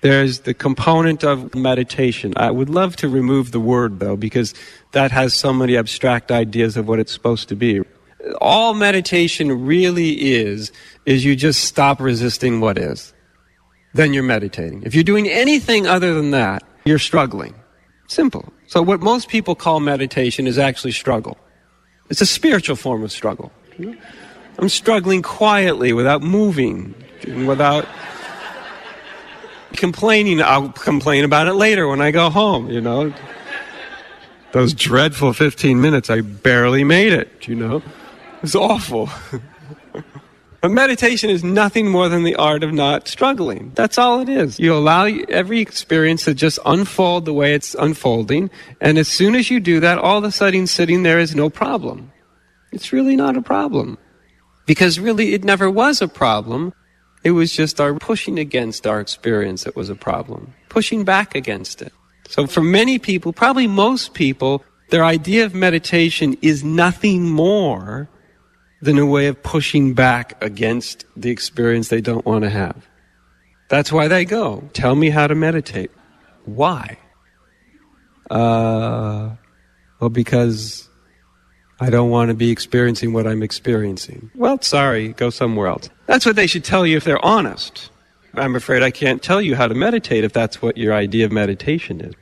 There's 0.02 0.39
the 0.39 0.54
component 0.54 1.24
of 1.24 1.54
meditation. 1.54 2.34
I 2.36 2.50
would 2.50 2.70
love 2.70 2.96
to 2.98 3.08
remove 3.08 3.52
the 3.52 3.60
word 3.60 4.00
though, 4.00 4.17
because 4.17 4.56
that 4.94 5.12
has 5.12 5.36
so 5.36 5.54
many 5.54 5.78
abstract 5.78 6.32
ideas 6.32 6.78
of 6.78 6.88
what 6.88 7.00
it's 7.00 7.12
supposed 7.12 7.50
to 7.50 7.56
be. 7.56 7.82
All 8.39 8.74
meditation 8.74 9.65
really 9.65 10.32
is, 10.32 10.72
is 11.06 11.24
you 11.24 11.36
just 11.36 11.65
stop 11.65 12.00
resisting 12.00 12.62
what 12.62 12.78
is 12.80 13.13
then 13.94 14.13
you're 14.13 14.24
meditating. 14.24 14.84
If 14.84 14.96
you're 14.96 15.04
doing 15.04 15.28
anything 15.28 15.88
other 15.88 16.13
than 16.13 16.32
that, 16.32 16.63
you're 16.86 17.00
struggling. 17.00 17.54
Simple. 18.08 18.52
So 18.67 18.82
what 18.82 19.02
most 19.02 19.30
people 19.30 19.56
call 19.56 19.80
meditation 19.80 20.48
is 20.48 20.58
actually 20.58 20.91
struggle. 20.91 21.38
It's 22.10 22.22
a 22.22 22.26
spiritual 22.26 22.76
form 22.76 23.04
of 23.04 23.12
struggle. 23.12 23.52
I'm 24.60 24.70
struggling 24.70 25.22
quietly 25.22 25.94
without 25.94 26.22
moving, 26.22 26.94
without 27.46 27.88
complaining. 29.74 30.42
I'll 30.42 30.70
complain 30.70 31.24
about 31.24 31.48
it 31.48 31.54
later 31.54 31.88
when 31.88 32.02
I 32.02 32.12
go 32.12 32.30
home, 32.30 32.70
you 32.70 32.82
know. 32.82 33.14
Those 34.52 34.74
dreadful 34.74 35.34
15 35.34 35.80
minutes, 35.80 36.10
I 36.10 36.22
barely 36.22 36.84
made 36.84 37.14
it, 37.14 37.48
you 37.48 37.56
know. 37.56 37.82
It's 38.44 38.56
awful. 38.56 39.10
But 40.62 40.70
meditation 40.70 41.32
is 41.32 41.44
nothing 41.44 41.90
more 41.90 42.08
than 42.08 42.24
the 42.24 42.36
art 42.36 42.64
of 42.64 42.72
not 42.72 43.08
struggling. 43.08 43.72
That's 43.74 43.98
all 43.98 44.22
it 44.22 44.30
is. 44.30 44.60
You 44.60 44.76
allow 44.76 45.06
every 45.06 45.60
experience 45.60 46.24
to 46.26 46.36
just 46.36 46.60
unfold 46.68 47.26
the 47.26 47.34
way 47.34 47.56
it's 47.56 47.74
unfolding. 47.74 48.52
And 48.80 49.00
as 49.00 49.08
soon 49.08 49.34
as 49.34 49.50
you 49.50 49.60
do 49.60 49.80
that, 49.80 49.98
all 49.98 50.20
of 50.20 50.24
a 50.24 50.32
sudden 50.32 50.68
sitting 50.68 51.02
there 51.02 51.18
is 51.18 51.34
no 51.34 51.50
problem. 51.50 52.12
It's 52.72 52.94
really 52.94 53.16
not 53.16 53.36
a 53.36 53.42
problem. 53.42 53.98
Because 54.72 55.02
really, 55.02 55.34
it 55.34 55.44
never 55.44 55.70
was 55.70 56.02
a 56.02 56.08
problem. 56.08 56.74
It 57.26 57.32
was 57.32 57.52
just 57.52 57.82
our 57.82 57.94
pushing 57.94 58.40
against 58.40 58.88
our 58.88 59.02
experience 59.02 59.66
that 59.66 59.76
was 59.76 59.90
a 59.90 59.96
problem, 59.96 60.54
pushing 60.70 61.04
back 61.04 61.36
against 61.36 61.82
it. 61.82 61.92
So 62.30 62.48
for 62.48 62.62
many 62.62 62.98
people, 62.98 63.34
probably 63.34 63.68
most 63.68 64.14
people, 64.14 64.64
their 64.90 65.04
idea 65.04 65.44
of 65.44 65.54
meditation 65.54 66.38
is 66.42 66.64
nothing 66.64 67.30
more 67.30 68.08
than 68.82 68.98
a 68.98 69.06
way 69.06 69.28
of 69.28 69.44
pushing 69.44 69.94
back 69.94 70.42
against 70.42 71.04
the 71.18 71.32
experience 71.32 71.90
they 71.90 72.00
don't 72.00 72.26
want 72.26 72.46
to 72.46 72.50
have. 72.50 72.88
That's 73.68 73.92
why 73.92 74.08
they 74.08 74.24
go. 74.24 74.70
Tell 74.72 74.96
me 74.96 75.10
how 75.10 75.28
to 75.28 75.36
meditate. 75.36 75.92
Why? 76.46 76.98
Uh, 78.30 79.32
well, 80.00 80.10
because 80.10 80.88
I 81.82 81.89
don't 81.89 82.10
want 82.10 82.30
to 82.30 82.36
be 82.36 82.52
experiencing 82.52 83.12
what 83.12 83.28
I'm 83.28 83.41
experiencing. 83.44 84.32
Well, 84.36 84.62
sorry, 84.62 85.10
go 85.10 85.30
somewhere 85.30 85.67
else. 85.67 85.89
That's 86.06 86.26
what 86.26 86.36
they 86.36 86.48
should 86.48 86.63
tell 86.63 86.86
you 86.86 86.96
if 86.96 87.04
they're 87.04 87.24
honest. 87.26 87.89
I'm 88.36 88.56
afraid 88.56 88.84
I 88.84 88.91
can't 88.91 89.22
tell 89.22 89.41
you 89.41 89.56
how 89.56 89.67
to 89.67 89.74
meditate 89.74 90.24
if 90.24 90.32
that's 90.32 90.62
what 90.62 90.78
your 90.78 90.94
idea 90.94 91.26
of 91.26 91.32
meditation 91.32 92.00
is. 92.00 92.13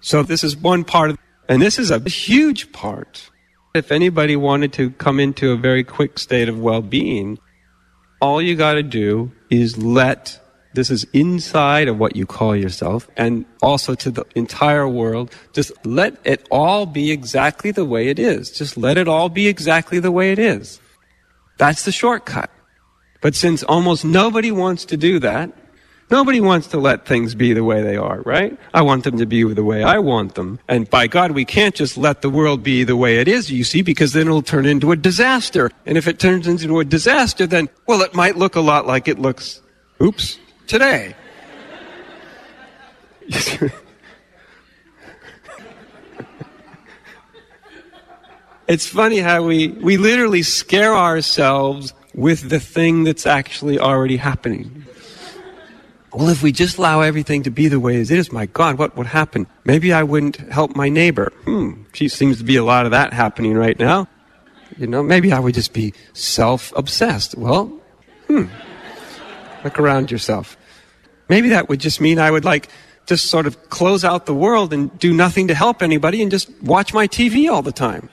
So 0.00 0.22
this 0.22 0.44
is 0.44 0.56
one 0.56 0.84
part 0.84 1.10
of, 1.10 1.18
and 1.48 1.60
this 1.60 1.78
is 1.78 1.90
a 1.90 1.98
huge 2.08 2.72
part 2.72 3.28
if 3.76 3.92
anybody 3.92 4.36
wanted 4.36 4.72
to 4.74 4.90
come 4.92 5.20
into 5.20 5.52
a 5.52 5.56
very 5.56 5.84
quick 5.84 6.18
state 6.18 6.48
of 6.48 6.58
well-being, 6.58 7.38
all 8.20 8.40
you 8.40 8.56
got 8.56 8.74
to 8.74 8.82
do 8.82 9.30
is 9.50 9.76
let 9.78 10.40
this 10.76 10.90
is 10.90 11.04
inside 11.12 11.88
of 11.88 11.98
what 11.98 12.14
you 12.14 12.24
call 12.24 12.54
yourself 12.54 13.08
and 13.16 13.44
also 13.60 13.94
to 13.96 14.10
the 14.10 14.24
entire 14.36 14.86
world. 14.86 15.34
Just 15.52 15.72
let 15.84 16.16
it 16.24 16.46
all 16.50 16.86
be 16.86 17.10
exactly 17.10 17.72
the 17.72 17.84
way 17.84 18.08
it 18.08 18.18
is. 18.18 18.50
Just 18.50 18.76
let 18.76 18.96
it 18.96 19.08
all 19.08 19.28
be 19.28 19.48
exactly 19.48 19.98
the 19.98 20.12
way 20.12 20.30
it 20.30 20.38
is. 20.38 20.80
That's 21.58 21.84
the 21.84 21.92
shortcut. 21.92 22.50
But 23.20 23.34
since 23.34 23.64
almost 23.64 24.04
nobody 24.04 24.52
wants 24.52 24.84
to 24.86 24.96
do 24.96 25.18
that, 25.20 25.50
Nobody 26.08 26.40
wants 26.40 26.68
to 26.68 26.78
let 26.78 27.04
things 27.04 27.34
be 27.34 27.52
the 27.52 27.64
way 27.64 27.82
they 27.82 27.96
are, 27.96 28.20
right? 28.20 28.56
I 28.72 28.82
want 28.82 29.02
them 29.02 29.18
to 29.18 29.26
be 29.26 29.42
the 29.42 29.64
way 29.64 29.82
I 29.82 29.98
want 29.98 30.36
them. 30.36 30.60
And 30.68 30.88
by 30.88 31.08
God, 31.08 31.32
we 31.32 31.44
can't 31.44 31.74
just 31.74 31.98
let 31.98 32.22
the 32.22 32.30
world 32.30 32.62
be 32.62 32.84
the 32.84 32.94
way 32.94 33.18
it 33.18 33.26
is, 33.26 33.50
you 33.50 33.64
see, 33.64 33.82
because 33.82 34.12
then 34.12 34.28
it'll 34.28 34.40
turn 34.40 34.66
into 34.66 34.92
a 34.92 34.96
disaster. 34.96 35.68
And 35.84 35.98
if 35.98 36.06
it 36.06 36.20
turns 36.20 36.46
into 36.46 36.78
a 36.78 36.84
disaster, 36.84 37.44
then, 37.44 37.68
well, 37.88 38.02
it 38.02 38.14
might 38.14 38.36
look 38.36 38.54
a 38.54 38.60
lot 38.60 38.86
like 38.86 39.08
it 39.08 39.18
looks, 39.18 39.60
oops, 40.00 40.38
today. 40.66 41.14
it's 48.68 48.86
funny 48.86 49.18
how 49.18 49.42
we, 49.42 49.68
we 49.68 49.96
literally 49.96 50.42
scare 50.42 50.94
ourselves 50.94 51.92
with 52.14 52.48
the 52.48 52.60
thing 52.60 53.04
that's 53.04 53.26
actually 53.26 53.78
already 53.78 54.16
happening. 54.16 54.84
Well, 56.12 56.30
if 56.30 56.42
we 56.42 56.50
just 56.50 56.78
allow 56.78 57.02
everything 57.02 57.42
to 57.42 57.50
be 57.50 57.68
the 57.68 57.78
way 57.78 58.00
it 58.00 58.10
is, 58.10 58.32
my 58.32 58.46
God, 58.46 58.78
what 58.78 58.96
would 58.96 59.06
happen? 59.06 59.46
Maybe 59.64 59.92
I 59.92 60.02
wouldn't 60.02 60.36
help 60.36 60.74
my 60.74 60.88
neighbor. 60.88 61.30
Hmm, 61.44 61.82
gee, 61.92 62.08
seems 62.08 62.38
to 62.38 62.44
be 62.44 62.56
a 62.56 62.64
lot 62.64 62.86
of 62.86 62.92
that 62.92 63.12
happening 63.12 63.52
right 63.54 63.78
now. 63.78 64.08
You 64.78 64.86
know, 64.86 65.02
maybe 65.02 65.30
I 65.30 65.38
would 65.38 65.54
just 65.54 65.74
be 65.74 65.92
self-obsessed. 66.14 67.36
Well, 67.36 67.66
hmm, 68.28 68.46
look 69.66 69.80
around 69.80 70.10
yourself. 70.10 70.56
Maybe 71.28 71.48
that 71.48 71.68
would 71.68 71.80
just 71.80 72.00
mean 72.00 72.18
I 72.20 72.30
would 72.30 72.44
like 72.44 72.68
just 73.06 73.26
sort 73.26 73.46
of 73.46 73.68
close 73.68 74.04
out 74.04 74.26
the 74.26 74.34
world 74.34 74.72
and 74.72 74.96
do 74.98 75.12
nothing 75.12 75.48
to 75.48 75.54
help 75.54 75.82
anybody 75.82 76.22
and 76.22 76.30
just 76.30 76.50
watch 76.62 76.94
my 76.94 77.08
TV 77.08 77.50
all 77.50 77.62
the 77.62 77.72
time. 77.72 78.08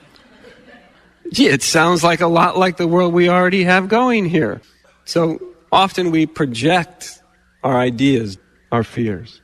Gee, 1.32 1.46
it 1.46 1.62
sounds 1.62 2.02
like 2.02 2.20
a 2.20 2.26
lot 2.26 2.58
like 2.58 2.76
the 2.76 2.88
world 2.88 3.12
we 3.12 3.28
already 3.28 3.64
have 3.64 3.88
going 3.88 4.24
here. 4.24 4.60
So 5.04 5.40
often 5.70 6.10
we 6.10 6.26
project 6.26 7.22
our 7.62 7.76
ideas, 7.76 8.36
our 8.72 8.84
fears. 8.84 9.40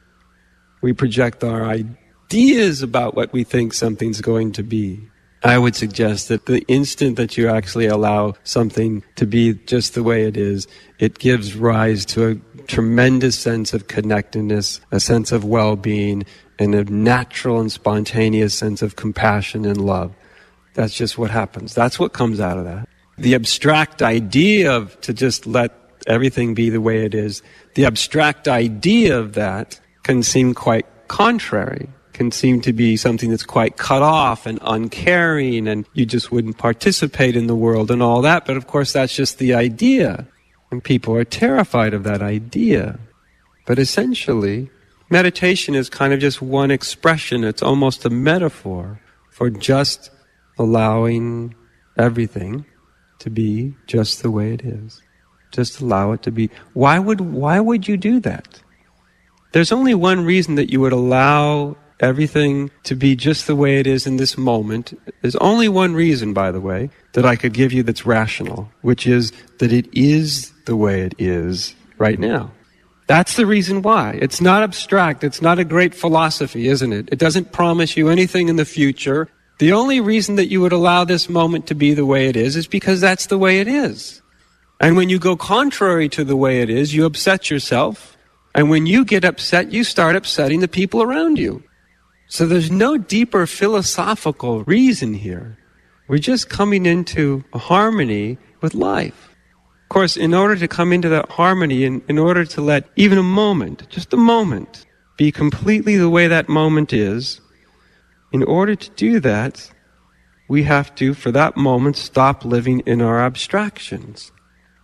We 0.83 0.92
project 0.92 1.44
our 1.44 1.64
ideas 1.64 2.83
about 2.83 3.14
what 3.14 3.33
we 3.33 3.44
think 3.44 3.73
something's 3.73 4.20
going 4.20 4.53
to 4.53 4.62
be. 4.62 5.10
I 5.42 5.57
would 5.57 5.74
suggest 5.74 6.29
that 6.29 6.46
the 6.46 6.61
instant 6.68 7.16
that 7.16 7.38
you 7.38 7.48
actually 7.48 7.87
allow 7.87 8.35
something 8.44 9.03
to 9.16 9.26
be 9.26 9.55
just 9.55 9.94
the 9.94 10.03
way 10.03 10.24
it 10.24 10.37
is, 10.37 10.66
it 10.98 11.18
gives 11.18 11.57
rise 11.57 12.05
to 12.07 12.29
a 12.29 12.35
tremendous 12.64 13.38
sense 13.38 13.72
of 13.72 13.88
connectedness, 13.88 14.81
a 14.90 15.00
sense 15.00 15.33
of 15.33 15.44
well-being, 15.44 16.24
and 16.59 16.74
a 16.74 16.85
natural 16.85 17.59
and 17.59 17.72
spontaneous 17.72 18.55
sense 18.55 18.83
of 18.83 18.96
compassion 18.96 19.64
and 19.64 19.81
love. 19.81 20.14
That's 20.74 20.94
just 20.94 21.16
what 21.16 21.31
happens. 21.31 21.74
That's 21.74 21.98
what 21.98 22.12
comes 22.12 22.38
out 22.38 22.59
of 22.59 22.64
that. 22.64 22.87
The 23.16 23.35
abstract 23.35 24.03
idea 24.03 24.70
of 24.70 25.00
to 25.00 25.14
just 25.14 25.46
let 25.46 25.72
everything 26.07 26.55
be 26.55 26.68
the 26.68 26.81
way 26.81 27.05
it 27.05 27.14
is, 27.14 27.42
the 27.74 27.87
abstract 27.87 28.46
idea 28.46 29.18
of 29.18 29.35
that 29.35 29.81
can 30.03 30.22
seem 30.22 30.55
quite 30.55 30.87
contrary, 31.09 31.88
can 32.21 32.31
seem 32.31 32.61
to 32.61 32.75
be 32.75 32.99
something 32.99 33.31
that's 33.31 33.45
quite 33.47 33.79
cut 33.79 34.03
off 34.03 34.45
and 34.45 34.59
uncaring, 34.61 35.67
and 35.67 35.87
you 35.95 36.05
just 36.05 36.31
wouldn't 36.31 36.59
participate 36.59 37.35
in 37.35 37.47
the 37.47 37.55
world 37.55 37.91
and 37.91 38.03
all 38.03 38.21
that. 38.21 38.45
But 38.45 38.59
of 38.59 38.67
course, 38.67 38.93
that's 38.93 39.17
just 39.17 39.39
the 39.39 39.55
idea. 39.55 40.27
And 40.71 40.85
people 40.85 41.17
are 41.17 41.25
terrified 41.25 41.95
of 41.95 42.05
that 42.05 42.21
idea. 42.21 42.99
But 43.67 43.79
essentially, 43.79 44.69
meditation 45.09 45.75
is 45.75 45.89
kind 45.89 46.13
of 46.13 46.21
just 46.21 46.43
one 46.43 46.71
expression, 46.71 47.43
it's 47.43 47.63
almost 47.63 48.05
a 48.05 48.11
metaphor 48.11 49.01
for 49.31 49.49
just 49.49 50.11
allowing 50.59 51.55
everything 51.97 52.67
to 53.21 53.31
be 53.31 53.75
just 53.87 54.23
the 54.23 54.31
way 54.31 54.53
it 54.53 54.61
is. 54.63 55.01
Just 55.53 55.81
allow 55.81 56.13
it 56.13 56.23
to 56.25 56.31
be. 56.31 56.51
Why 56.75 56.99
would, 56.99 57.23
why 57.23 57.61
would 57.61 57.89
you 57.89 57.97
do 57.97 58.21
that? 58.21 58.61
There's 59.53 59.73
only 59.73 59.95
one 59.95 60.23
reason 60.23 60.57
that 60.57 60.71
you 60.71 60.83
would 60.83 60.93
allow 60.93 61.79
everything 62.01 62.71
to 62.85 62.95
be 62.95 63.15
just 63.15 63.47
the 63.47 63.57
way 63.57 63.79
it 63.79 63.87
is 63.87 64.07
in 64.07 64.17
this 64.17 64.37
moment. 64.37 64.99
There's 65.23 65.37
only 65.37 65.69
one 65.69 65.95
reason, 65.95 66.33
by 66.33 66.51
the 66.51 66.61
way, 66.61 66.91
that 67.13 67.25
I 67.25 67.37
could 67.37 67.53
give 67.53 67.73
you 67.73 67.83
that's 67.83 68.07
rational, 68.07 68.71
which 68.83 69.07
is 69.07 69.33
that 69.59 69.73
it 69.73 69.89
is 69.93 70.53
the 70.67 70.77
way 70.77 71.03
it 71.03 71.15
is 71.19 71.75
right 71.99 72.19
now. 72.19 72.51
That's 73.07 73.35
the 73.35 73.47
reason 73.47 73.83
why. 73.83 74.19
It's 74.23 74.41
not 74.41 74.63
abstract. 74.63 75.25
It's 75.25 75.43
not 75.43 75.59
a 75.59 75.65
great 75.65 75.95
philosophy, 75.95 76.69
isn't 76.69 76.93
it? 76.93 77.09
It 77.11 77.19
doesn't 77.19 77.53
promise 77.53 77.97
you 77.97 78.09
anything 78.09 78.49
in 78.49 78.57
the 78.57 78.65
future. 78.65 79.29
The 79.59 79.73
only 79.73 80.01
reason 80.01 80.37
that 80.37 80.47
you 80.47 80.61
would 80.61 80.73
allow 80.73 81.05
this 81.05 81.29
moment 81.29 81.67
to 81.67 81.75
be 81.75 81.93
the 81.93 82.07
way 82.07 82.29
it 82.29 82.37
is 82.37 82.57
is 82.57 82.67
because 82.67 83.01
that's 83.01 83.27
the 83.27 83.37
way 83.37 83.59
it 83.59 83.69
is. 83.69 84.23
And 84.81 84.97
when 84.97 85.09
you 85.11 85.19
go 85.19 85.37
contrary 85.37 86.09
to 86.11 86.25
the 86.25 86.37
way 86.37 86.63
it 86.63 86.71
is, 86.71 86.95
you 86.95 87.05
upset 87.05 87.51
yourself. 87.51 88.17
And 88.55 88.71
when 88.71 88.87
you 88.87 89.05
get 89.05 89.25
upset, 89.25 89.73
you 89.73 89.85
start 89.85 90.17
upsetting 90.17 90.61
the 90.61 90.69
people 90.69 91.03
around 91.03 91.39
you. 91.39 91.63
So 92.31 92.47
there's 92.47 92.71
no 92.71 92.97
deeper 92.97 93.45
philosophical 93.45 94.62
reason 94.62 95.14
here. 95.14 95.59
We're 96.07 96.19
just 96.19 96.49
coming 96.49 96.87
into 96.87 97.43
harmony 97.53 98.38
with 98.61 98.73
life. 98.73 99.31
Of 99.83 99.88
course, 99.88 100.16
in 100.16 100.33
order 100.33 100.55
to 100.55 100.69
come 100.69 100.93
into 100.93 101.09
that 101.09 101.29
harmony, 101.29 101.85
in, 101.85 102.03
in 102.09 102.19
order 102.19 102.45
to 102.45 102.61
let 102.61 102.88
even 102.95 103.19
a 103.19 103.25
moment, 103.25 103.88
just 103.88 104.12
a 104.12 104.16
moment, 104.16 104.87
be 105.16 105.33
completely 105.33 105.97
the 105.97 106.09
way 106.09 106.29
that 106.29 106.49
moment 106.49 106.93
is, 106.93 107.40
in 108.31 108.45
order 108.45 108.77
to 108.77 108.90
do 108.90 109.19
that, 109.19 109.69
we 110.49 110.62
have 110.62 110.95
to, 110.95 111.14
for 111.14 111.33
that 111.33 111.57
moment, 111.57 111.97
stop 111.97 112.45
living 112.45 112.79
in 112.87 113.03
our 113.03 113.19
abstractions 113.19 114.31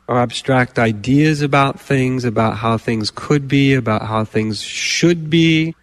our 0.08 0.20
abstract 0.20 0.78
ideas 0.78 1.42
about 1.42 1.80
things, 1.80 2.24
about 2.24 2.58
how 2.58 2.78
things 2.78 3.10
could 3.10 3.48
be, 3.48 3.74
about 3.74 4.02
how 4.02 4.24
things 4.24 4.62
should 4.62 5.28
be, 5.28 5.74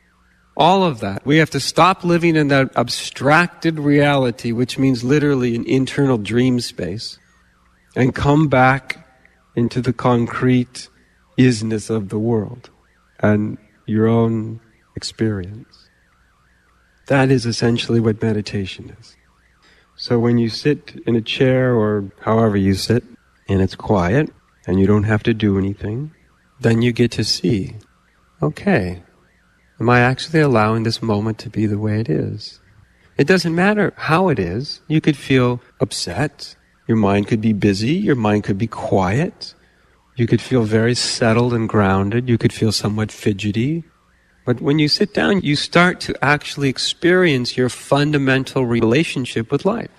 all 0.56 0.84
of 0.84 1.00
that. 1.00 1.26
We 1.26 1.38
have 1.38 1.50
to 1.52 1.60
stop 1.60 2.04
living 2.04 2.36
in 2.36 2.48
that 2.50 2.76
abstracted 2.76 3.80
reality, 3.80 4.52
which 4.52 4.78
means 4.78 5.04
literally 5.04 5.56
an 5.56 5.66
internal 5.66 6.18
dream 6.18 6.60
space, 6.60 7.18
and 7.96 8.14
come 8.14 8.48
back 8.48 9.08
into 9.56 9.82
the 9.82 9.94
concrete 9.94 10.90
isness 11.38 11.90
of 11.90 12.10
the 12.10 12.20
world 12.20 12.70
and 13.20 13.58
your 13.86 14.08
own 14.08 14.60
experience. 14.96 15.90
That 17.08 17.32
is 17.32 17.46
essentially 17.46 18.00
what 18.00 18.22
meditation 18.22 18.96
is. 19.00 19.16
So 19.96 20.20
when 20.20 20.38
you 20.38 20.50
sit 20.50 21.02
in 21.06 21.16
a 21.16 21.22
chair 21.22 21.76
or 21.76 22.12
however 22.22 22.58
you 22.58 22.74
sit, 22.74 23.04
and 23.50 23.62
it's 23.62 23.76
quiet 23.76 24.32
and 24.66 24.80
you 24.80 24.88
don't 24.88 25.04
have 25.04 25.24
to 25.24 25.34
do 25.34 25.58
anything, 25.58 26.12
then 26.60 26.82
you 26.82 26.92
get 26.92 27.12
to 27.12 27.24
see, 27.24 27.76
okay, 28.42 29.04
am 29.80 29.90
I 29.90 30.00
actually 30.00 30.42
allowing 30.42 30.84
this 30.84 31.02
moment 31.02 31.38
to 31.40 31.50
be 31.50 31.66
the 31.66 31.80
way 31.80 32.00
it 32.00 32.10
is? 32.10 32.60
It 33.18 33.28
doesn't 33.28 33.54
matter 33.54 33.94
how 33.96 34.30
it 34.30 34.40
is. 34.40 34.82
You 34.88 35.00
could 35.00 35.18
feel 35.18 35.62
upset. 35.80 36.56
Your 36.88 36.98
mind 36.98 37.28
could 37.28 37.42
be 37.42 37.54
busy. 37.54 37.94
Your 37.94 38.16
mind 38.16 38.44
could 38.44 38.58
be 38.58 38.68
quiet. 38.68 39.54
You 40.16 40.28
could 40.28 40.42
feel 40.42 40.64
very 40.64 40.96
settled 40.96 41.54
and 41.54 41.70
grounded. 41.70 42.28
You 42.28 42.38
could 42.38 42.54
feel 42.54 42.72
somewhat 42.72 43.12
fidgety. 43.12 43.84
But 44.46 44.62
when 44.62 44.80
you 44.80 44.88
sit 44.88 45.14
down, 45.14 45.42
you 45.42 45.56
start 45.56 46.00
to 46.02 46.16
actually 46.24 46.70
experience 46.70 47.56
your 47.56 47.70
fundamental 47.70 48.66
relationship 48.66 49.52
with 49.52 49.64
life. 49.64 49.92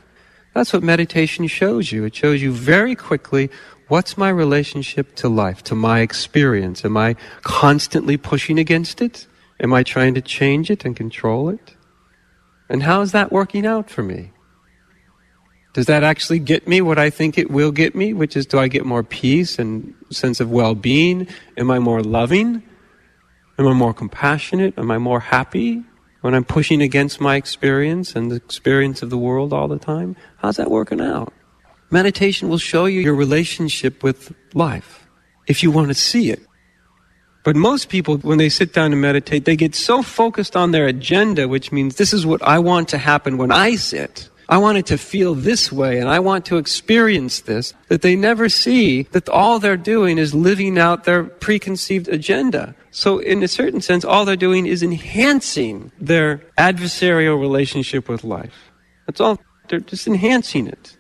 That's 0.55 0.73
what 0.73 0.83
meditation 0.83 1.47
shows 1.47 1.91
you. 1.91 2.05
It 2.05 2.15
shows 2.15 2.43
you 2.43 2.53
very 2.53 2.95
quickly 2.95 3.51
what's 3.89 4.17
my 4.17 4.29
relationship 4.29 5.17
to 5.17 5.29
life, 5.29 5.65
to 5.65 5.75
my 5.75 6.01
experience. 6.01 6.85
Am 6.85 6.97
I 6.97 7.17
constantly 7.43 8.17
pushing 8.17 8.59
against 8.59 9.01
it? 9.01 9.27
Am 9.61 9.73
I 9.73 9.83
trying 9.83 10.15
to 10.15 10.21
change 10.21 10.71
it 10.71 10.85
and 10.85 10.97
control 10.97 11.49
it? 11.49 11.75
And 12.69 12.83
how 12.83 13.03
is 13.03 13.13
that 13.13 13.33
working 13.33 13.67
out 13.67 13.91
for 13.91 14.03
me? 14.03 14.33
Does 15.75 15.87
that 15.87 16.05
actually 16.05 16.39
get 16.39 16.69
me 16.69 16.81
what 16.81 16.99
I 16.99 17.11
think 17.11 17.37
it 17.37 17.51
will 17.51 17.73
get 17.73 17.95
me, 17.95 18.13
which 18.13 18.37
is 18.37 18.47
do 18.47 18.59
I 18.59 18.69
get 18.69 18.87
more 18.87 19.03
peace 19.03 19.59
and 19.59 19.95
sense 20.11 20.41
of 20.41 20.51
well-being? 20.51 21.27
Am 21.57 21.71
I 21.71 21.81
more 21.81 22.03
loving? 22.03 22.63
Am 23.59 23.67
I 23.67 23.73
more 23.73 23.93
compassionate? 23.93 24.79
Am 24.79 24.91
I 24.91 24.99
more 24.99 25.21
happy 25.21 25.83
when 26.21 26.35
I'm 26.35 26.45
pushing 26.45 26.81
against 26.81 27.21
my 27.21 27.37
experience 27.37 28.15
and 28.15 28.31
the 28.31 28.37
experience 28.37 29.03
of 29.03 29.11
the 29.11 29.19
world 29.19 29.53
all 29.53 29.67
the 29.67 29.79
time? 29.79 30.17
How's 30.37 30.57
that 30.57 30.71
working 30.71 31.01
out? 31.01 31.33
Meditation 31.91 32.49
will 32.49 32.59
show 32.59 32.87
you 32.87 33.01
your 33.01 33.15
relationship 33.15 34.03
with 34.03 34.33
life 34.55 35.07
if 35.47 35.63
you 35.63 35.71
want 35.71 35.89
to 35.89 35.95
see 35.95 36.31
it. 36.31 36.41
But 37.45 37.57
most 37.57 37.91
people, 37.91 38.17
when 38.19 38.39
they 38.39 38.49
sit 38.49 38.73
down 38.73 38.93
and 38.93 39.01
meditate, 39.01 39.45
they 39.45 39.55
get 39.55 39.75
so 39.75 40.03
focused 40.03 40.57
on 40.57 40.73
their 40.73 40.87
agenda, 40.87 41.47
which 41.47 41.71
means 41.71 41.97
this 41.97 42.15
is 42.15 42.25
what 42.25 42.43
I 42.43 42.59
want 42.59 42.89
to 42.89 42.99
happen 42.99 43.37
when 43.37 43.53
I 43.53 43.77
sit. 43.77 44.31
I 44.49 44.59
want 44.59 44.79
it 44.79 44.87
to 44.87 44.99
feel 44.99 45.35
this 45.35 45.73
way 45.73 45.99
and 45.99 46.09
I 46.09 46.19
want 46.21 46.45
to 46.47 46.59
experience 46.59 47.41
this, 47.41 47.73
that 47.89 48.03
they 48.03 48.17
never 48.17 48.49
see 48.49 49.03
that 49.13 49.29
all 49.29 49.59
they're 49.59 49.77
doing 49.77 50.19
is 50.19 50.35
living 50.35 50.79
out 50.79 51.05
their 51.05 51.25
preconceived 51.25 52.09
agenda. 52.09 52.75
So 52.91 53.19
in 53.19 53.43
a 53.43 53.49
certain 53.49 53.81
sense, 53.81 54.05
all 54.05 54.25
they're 54.25 54.37
doing 54.37 54.67
is 54.67 54.83
enhancing 54.83 55.93
their 55.99 56.39
adversarial 56.59 57.41
relationship 57.41 58.09
with 58.09 58.25
life. 58.25 58.55
That's 59.07 59.21
all. 59.21 59.39
They're 59.69 59.81
just 59.81 60.07
enhancing 60.07 60.67
it. 60.67 60.97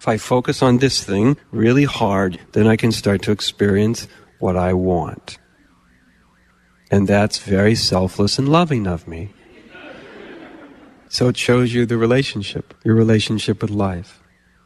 If 0.00 0.06
I 0.06 0.16
focus 0.16 0.62
on 0.62 0.78
this 0.78 1.02
thing 1.02 1.36
really 1.50 1.84
hard, 1.84 2.38
then 2.52 2.68
I 2.68 2.76
can 2.76 2.92
start 2.92 3.22
to 3.22 3.32
experience 3.32 4.06
what 4.38 4.56
I 4.56 4.72
want. 4.72 5.38
And 6.90 7.06
that's 7.06 7.38
very 7.38 7.74
selfless 7.74 8.38
and 8.38 8.48
loving 8.48 8.86
of 8.86 9.06
me. 9.06 9.32
So 11.08 11.28
it 11.28 11.36
shows 11.36 11.72
you 11.72 11.86
the 11.86 11.96
relationship, 11.96 12.74
your 12.84 12.94
relationship 12.94 13.62
with 13.62 13.70
life. 13.70 14.22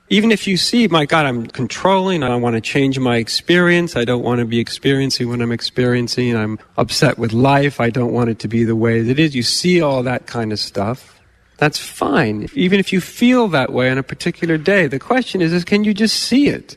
Even 0.08 0.30
if 0.30 0.46
you 0.46 0.56
see, 0.56 0.86
my 0.88 1.06
God, 1.06 1.24
I'm 1.24 1.46
controlling, 1.46 2.22
I 2.22 2.34
want 2.36 2.54
to 2.54 2.60
change 2.60 2.98
my 2.98 3.16
experience, 3.16 3.96
I 3.96 4.04
don't 4.04 4.22
want 4.22 4.40
to 4.40 4.44
be 4.44 4.58
experiencing 4.58 5.28
what 5.28 5.40
I'm 5.40 5.52
experiencing, 5.52 6.36
I'm 6.36 6.58
upset 6.76 7.16
with 7.16 7.32
life, 7.32 7.80
I 7.80 7.88
don't 7.88 8.12
want 8.12 8.28
it 8.28 8.38
to 8.40 8.48
be 8.48 8.64
the 8.64 8.76
way 8.76 8.98
it 9.00 9.18
is. 9.18 9.34
You 9.34 9.42
see 9.42 9.80
all 9.80 10.02
that 10.02 10.26
kind 10.26 10.52
of 10.52 10.58
stuff. 10.58 11.18
That's 11.56 11.78
fine. 11.78 12.48
Even 12.54 12.78
if 12.80 12.92
you 12.92 13.00
feel 13.00 13.48
that 13.48 13.72
way 13.72 13.88
on 13.88 13.96
a 13.96 14.02
particular 14.02 14.58
day, 14.58 14.86
the 14.86 14.98
question 14.98 15.40
is, 15.40 15.52
is 15.52 15.64
can 15.64 15.84
you 15.84 15.94
just 15.94 16.18
see 16.18 16.48
it 16.48 16.76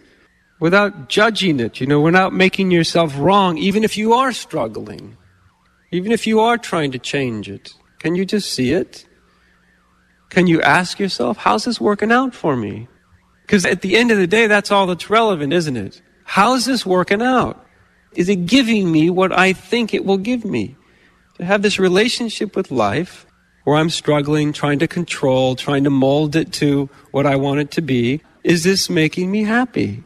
without 0.59 1.09
judging 1.09 1.59
it? 1.59 1.81
You 1.81 1.87
know, 1.87 1.99
without 1.99 2.31
making 2.33 2.71
yourself 2.71 3.17
wrong, 3.17 3.57
even 3.57 3.83
if 3.83 3.97
you 3.97 4.13
are 4.13 4.31
struggling, 4.31 5.17
even 5.91 6.11
if 6.11 6.27
you 6.27 6.39
are 6.39 6.57
trying 6.57 6.91
to 6.91 6.99
change 6.99 7.49
it. 7.49 7.73
Can 7.99 8.15
you 8.15 8.25
just 8.25 8.51
see 8.51 8.71
it? 8.71 9.05
Can 10.29 10.47
you 10.47 10.61
ask 10.61 10.99
yourself, 10.99 11.37
how's 11.37 11.65
this 11.65 11.79
working 11.79 12.11
out 12.11 12.33
for 12.33 12.55
me? 12.55 12.87
Because 13.41 13.65
at 13.65 13.81
the 13.81 13.95
end 13.95 14.11
of 14.11 14.17
the 14.17 14.27
day, 14.27 14.47
that's 14.47 14.71
all 14.71 14.87
that's 14.87 15.09
relevant, 15.09 15.53
isn't 15.53 15.77
it? 15.77 16.01
How's 16.23 16.65
this 16.65 16.85
working 16.85 17.21
out? 17.21 17.63
Is 18.15 18.29
it 18.29 18.45
giving 18.47 18.91
me 18.91 19.09
what 19.09 19.37
I 19.37 19.53
think 19.53 19.93
it 19.93 20.05
will 20.05 20.17
give 20.17 20.43
me? 20.43 20.75
To 21.37 21.45
have 21.45 21.61
this 21.61 21.79
relationship 21.79 22.55
with 22.55 22.71
life 22.71 23.25
where 23.65 23.77
I'm 23.77 23.89
struggling, 23.89 24.53
trying 24.53 24.79
to 24.79 24.87
control, 24.87 25.55
trying 25.55 25.83
to 25.83 25.89
mold 25.89 26.35
it 26.35 26.53
to 26.53 26.89
what 27.11 27.25
I 27.25 27.35
want 27.35 27.59
it 27.59 27.71
to 27.71 27.81
be, 27.81 28.21
is 28.43 28.63
this 28.63 28.89
making 28.89 29.31
me 29.31 29.43
happy? 29.43 30.03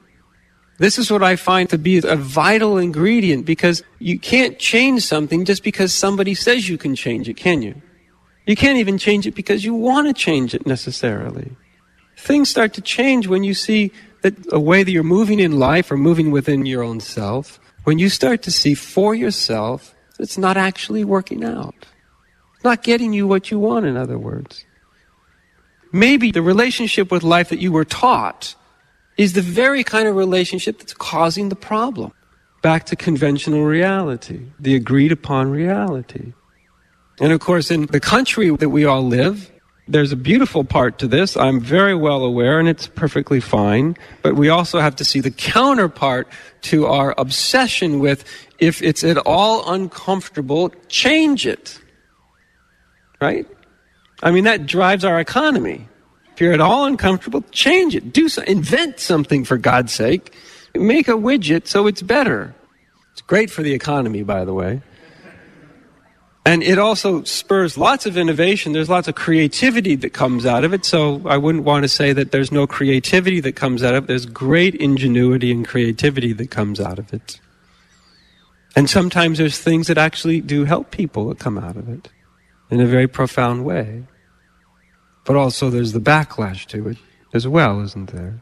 This 0.80 0.98
is 0.98 1.12
what 1.12 1.22
I 1.22 1.36
find 1.36 1.70
to 1.70 1.78
be 1.78 1.98
a 1.98 2.16
vital 2.16 2.78
ingredient 2.78 3.46
because 3.46 3.84
you 4.00 4.18
can't 4.18 4.58
change 4.58 5.04
something 5.04 5.44
just 5.44 5.62
because 5.62 5.94
somebody 5.94 6.34
says 6.34 6.70
you 6.70 6.78
can 6.78 6.96
change 6.96 7.28
it, 7.28 7.36
can 7.36 7.62
you? 7.62 7.82
You 8.48 8.56
can't 8.56 8.78
even 8.78 8.98
change 8.98 9.28
it 9.28 9.36
because 9.36 9.66
you 9.66 9.76
want 9.76 10.08
to 10.08 10.14
change 10.14 10.56
it 10.56 10.66
necessarily. 10.66 11.52
Things 12.18 12.50
start 12.50 12.74
to 12.74 12.82
change 12.82 13.28
when 13.28 13.44
you 13.44 13.54
see 13.54 13.92
that 14.22 14.34
a 14.54 14.60
way 14.60 14.84
that 14.84 14.92
you're 14.92 15.04
moving 15.04 15.40
in 15.40 15.60
life 15.60 15.92
or 15.92 15.98
moving 15.98 16.32
within 16.32 16.66
your 16.66 16.82
own 16.82 17.02
self, 17.02 17.60
when 17.84 18.00
you 18.00 18.10
start 18.10 18.42
to 18.44 18.52
see 18.52 18.74
for 18.74 19.14
yourself 19.14 19.94
that 20.18 20.24
it's 20.24 20.38
not 20.38 20.56
actually 20.58 21.04
working 21.04 21.44
out. 21.44 21.86
It's 22.56 22.64
not 22.64 22.84
getting 22.84 23.12
you 23.12 23.28
what 23.28 23.52
you 23.52 23.60
want, 23.60 23.86
in 23.86 23.98
other 23.98 24.18
words. 24.18 24.66
Maybe 25.92 26.32
the 26.32 26.42
relationship 26.42 27.12
with 27.12 27.24
life 27.24 27.50
that 27.50 27.60
you 27.60 27.72
were 27.72 27.86
taught 27.86 28.56
is 29.20 29.34
the 29.34 29.42
very 29.42 29.84
kind 29.84 30.08
of 30.08 30.16
relationship 30.16 30.80
that's 30.80 30.94
causing 30.94 31.50
the 31.50 31.56
problem. 31.56 32.14
Back 32.62 32.86
to 32.86 32.96
conventional 32.96 33.66
reality, 33.66 34.40
the 34.58 34.76
agreed 34.76 35.12
upon 35.12 35.52
reality. 35.52 36.32
And 37.20 37.34
of 37.34 37.42
course, 37.42 37.70
in 37.70 37.88
the 37.88 38.00
country 38.00 38.50
that 38.56 38.70
we 38.70 38.86
all 38.86 39.06
live, 39.06 39.52
there's 39.90 40.14
a 40.14 40.16
beautiful 40.16 40.64
part 40.64 41.00
to 41.00 41.08
this. 41.08 41.36
I'm 41.36 41.60
very 41.60 41.96
well 41.96 42.24
aware, 42.24 42.62
and 42.62 42.70
it's 42.70 42.88
perfectly 42.88 43.42
fine. 43.42 43.98
But 44.22 44.36
we 44.36 44.48
also 44.48 44.80
have 44.80 44.96
to 44.96 45.04
see 45.04 45.20
the 45.20 45.32
counterpart 45.32 46.30
to 46.72 46.86
our 46.86 47.14
obsession 47.18 48.00
with 48.00 48.24
if 48.60 48.82
it's 48.82 49.04
at 49.04 49.18
all 49.18 49.70
uncomfortable, 49.70 50.72
change 50.88 51.46
it. 51.46 51.78
Right? 53.20 53.46
I 54.24 54.32
mean, 54.32 54.46
that 54.46 54.66
drives 54.66 55.04
our 55.04 55.20
economy. 55.20 55.89
If 56.40 56.44
you're 56.44 56.54
at 56.54 56.62
all 56.62 56.86
uncomfortable, 56.86 57.44
change 57.52 57.98
it. 57.98 58.14
Do 58.14 58.30
so, 58.30 58.42
invent 58.44 59.02
something 59.02 59.44
for 59.44 59.58
God's 59.58 59.92
sake. 59.92 60.34
Make 60.74 61.10
a 61.10 61.12
widget 61.12 61.68
so 61.68 61.86
it's 61.86 62.02
better. 62.02 62.56
It's 63.12 63.20
great 63.20 63.52
for 63.52 63.62
the 63.62 63.74
economy, 63.74 64.24
by 64.24 64.46
the 64.46 64.54
way. 64.54 64.82
And 66.46 66.64
it 66.64 66.80
also 66.80 67.24
spurs 67.24 67.78
lots 67.78 68.06
of 68.06 68.16
innovation. 68.16 68.72
There's 68.72 68.88
lots 68.88 69.10
of 69.10 69.16
creativity 69.16 69.96
that 69.98 70.12
comes 70.12 70.46
out 70.46 70.64
of 70.64 70.74
it. 70.74 70.86
So 70.86 71.22
I 71.26 71.36
wouldn't 71.36 71.66
want 71.66 71.84
to 71.84 71.90
say 71.90 72.14
that 72.14 72.32
there's 72.32 72.54
no 72.54 72.66
creativity 72.66 73.42
that 73.42 73.58
comes 73.58 73.84
out 73.84 73.94
of 73.94 74.06
it. 74.06 74.08
There's 74.08 74.26
great 74.26 74.76
ingenuity 74.76 75.52
and 75.52 75.68
creativity 75.68 76.32
that 76.32 76.52
comes 76.52 76.80
out 76.80 77.00
of 77.00 77.14
it. 77.14 77.42
And 78.78 78.90
sometimes 78.90 79.40
there's 79.40 79.60
things 79.60 79.88
that 79.88 79.98
actually 79.98 80.40
do 80.40 80.64
help 80.64 80.92
people 80.92 81.28
that 81.28 81.40
come 81.40 81.58
out 81.58 81.76
of 81.76 81.90
it 81.90 82.08
in 82.72 82.80
a 82.80 82.86
very 82.86 83.10
profound 83.10 83.66
way. 83.66 84.06
But 85.30 85.38
also 85.38 85.70
there's 85.70 85.92
the 85.92 86.00
backlash 86.02 86.66
to 86.70 86.90
it 86.90 86.98
as 87.36 87.48
well, 87.48 87.82
isn't 87.82 88.12
there? 88.12 88.42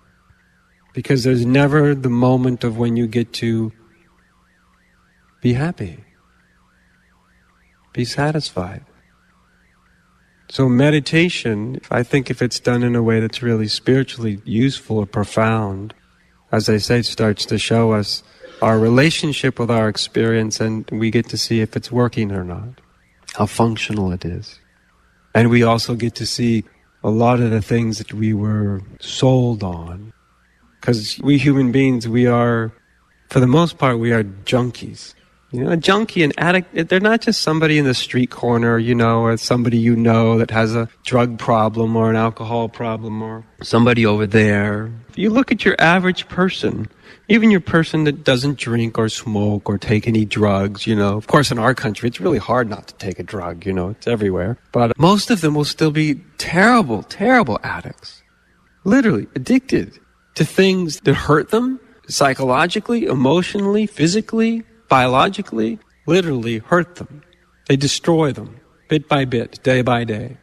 Because 0.93 1.25
there's 1.25 1.45
never 1.45 1.93
the 1.93 2.09
moment 2.09 2.63
of 2.63 2.77
when 2.77 2.95
you 2.95 3.07
get 3.07 3.33
to 3.33 3.73
be 5.41 5.51
happy 5.51 6.05
be 7.91 8.05
satisfied. 8.05 8.85
So 10.49 10.69
meditation, 10.69 11.81
I 11.91 12.03
think 12.03 12.29
if 12.29 12.41
it's 12.41 12.61
done 12.61 12.83
in 12.83 12.95
a 12.95 13.03
way 13.03 13.19
that's 13.19 13.41
really 13.43 13.67
spiritually 13.67 14.39
useful 14.45 14.99
or 14.99 15.05
profound, 15.05 15.93
as 16.53 16.69
I 16.69 16.77
say, 16.77 17.01
starts 17.01 17.45
to 17.47 17.57
show 17.57 17.91
us 17.91 18.23
our 18.61 18.79
relationship 18.79 19.59
with 19.59 19.69
our 19.69 19.89
experience 19.89 20.61
and 20.61 20.89
we 20.89 21.11
get 21.11 21.27
to 21.29 21.37
see 21.37 21.59
if 21.59 21.75
it's 21.75 21.91
working 21.91 22.31
or 22.31 22.45
not, 22.45 22.79
how 23.33 23.45
functional 23.45 24.13
it 24.13 24.23
is. 24.23 24.57
And 25.35 25.49
we 25.49 25.63
also 25.63 25.93
get 25.93 26.15
to 26.15 26.25
see 26.25 26.63
a 27.07 27.09
lot 27.09 27.39
of 27.39 27.51
the 27.51 27.61
things 27.61 27.99
that 27.99 28.13
we 28.13 28.33
were 28.33 28.81
sold 28.99 29.63
on. 29.63 30.11
Because 30.81 31.17
we 31.23 31.37
human 31.37 31.71
beings, 31.71 32.05
we 32.05 32.27
are, 32.27 32.73
for 33.29 33.39
the 33.39 33.47
most 33.47 33.77
part, 33.77 33.97
we 33.97 34.11
are 34.11 34.25
junkies. 34.25 35.13
You 35.51 35.63
know, 35.63 35.71
a 35.71 35.77
junkie, 35.77 36.23
an 36.23 36.33
addict, 36.37 36.89
they're 36.89 36.99
not 36.99 37.21
just 37.21 37.39
somebody 37.41 37.77
in 37.77 37.85
the 37.85 37.93
street 37.93 38.29
corner, 38.29 38.77
you 38.77 38.93
know, 38.93 39.21
or 39.21 39.37
somebody 39.37 39.77
you 39.77 39.95
know 39.95 40.37
that 40.37 40.51
has 40.51 40.75
a 40.75 40.89
drug 41.05 41.39
problem 41.39 41.95
or 41.95 42.09
an 42.09 42.17
alcohol 42.17 42.67
problem 42.67 43.21
or 43.21 43.45
somebody 43.63 44.05
over 44.05 44.27
there. 44.27 44.91
If 45.07 45.17
you 45.17 45.29
look 45.29 45.49
at 45.49 45.63
your 45.63 45.77
average 45.79 46.27
person, 46.27 46.89
even 47.29 47.51
your 47.51 47.59
person 47.59 48.05
that 48.05 48.23
doesn't 48.23 48.57
drink 48.57 48.97
or 48.97 49.09
smoke 49.09 49.69
or 49.69 49.77
take 49.77 50.07
any 50.07 50.25
drugs, 50.25 50.87
you 50.87 50.95
know, 50.95 51.17
of 51.17 51.27
course 51.27 51.51
in 51.51 51.59
our 51.59 51.73
country 51.73 52.07
it's 52.07 52.21
really 52.21 52.37
hard 52.37 52.69
not 52.69 52.87
to 52.87 52.93
take 52.95 53.19
a 53.19 53.23
drug, 53.23 53.65
you 53.65 53.73
know, 53.73 53.89
it's 53.89 54.07
everywhere. 54.07 54.57
But 54.71 54.97
most 54.97 55.29
of 55.29 55.41
them 55.41 55.53
will 55.53 55.65
still 55.65 55.91
be 55.91 56.15
terrible, 56.37 57.03
terrible 57.03 57.59
addicts. 57.63 58.23
Literally 58.83 59.27
addicted 59.35 59.99
to 60.35 60.45
things 60.45 61.01
that 61.01 61.15
hurt 61.15 61.49
them 61.49 61.79
psychologically, 62.07 63.05
emotionally, 63.05 63.85
physically, 63.85 64.63
biologically, 64.87 65.79
literally 66.05 66.59
hurt 66.59 66.95
them. 66.95 67.21
They 67.67 67.75
destroy 67.75 68.31
them 68.31 68.59
bit 68.87 69.09
by 69.09 69.25
bit, 69.25 69.61
day 69.63 69.81
by 69.81 70.05
day. 70.05 70.37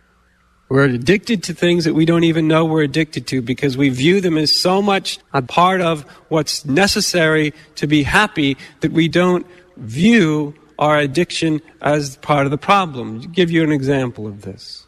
We're 0.74 0.86
addicted 0.86 1.44
to 1.44 1.54
things 1.54 1.84
that 1.84 1.94
we 1.94 2.04
don't 2.04 2.24
even 2.24 2.48
know 2.48 2.64
we're 2.64 2.82
addicted 2.82 3.28
to 3.28 3.40
because 3.40 3.76
we 3.76 3.90
view 3.90 4.20
them 4.20 4.36
as 4.36 4.50
so 4.50 4.82
much 4.82 5.20
a 5.32 5.40
part 5.40 5.80
of 5.80 6.02
what's 6.30 6.64
necessary 6.64 7.54
to 7.76 7.86
be 7.86 8.02
happy 8.02 8.56
that 8.80 8.90
we 8.90 9.06
don't 9.06 9.46
view 9.76 10.52
our 10.76 10.98
addiction 10.98 11.62
as 11.80 12.16
part 12.16 12.44
of 12.44 12.50
the 12.50 12.58
problem. 12.58 13.20
I'll 13.20 13.28
give 13.28 13.52
you 13.52 13.62
an 13.62 13.70
example 13.70 14.26
of 14.26 14.42
this. 14.42 14.84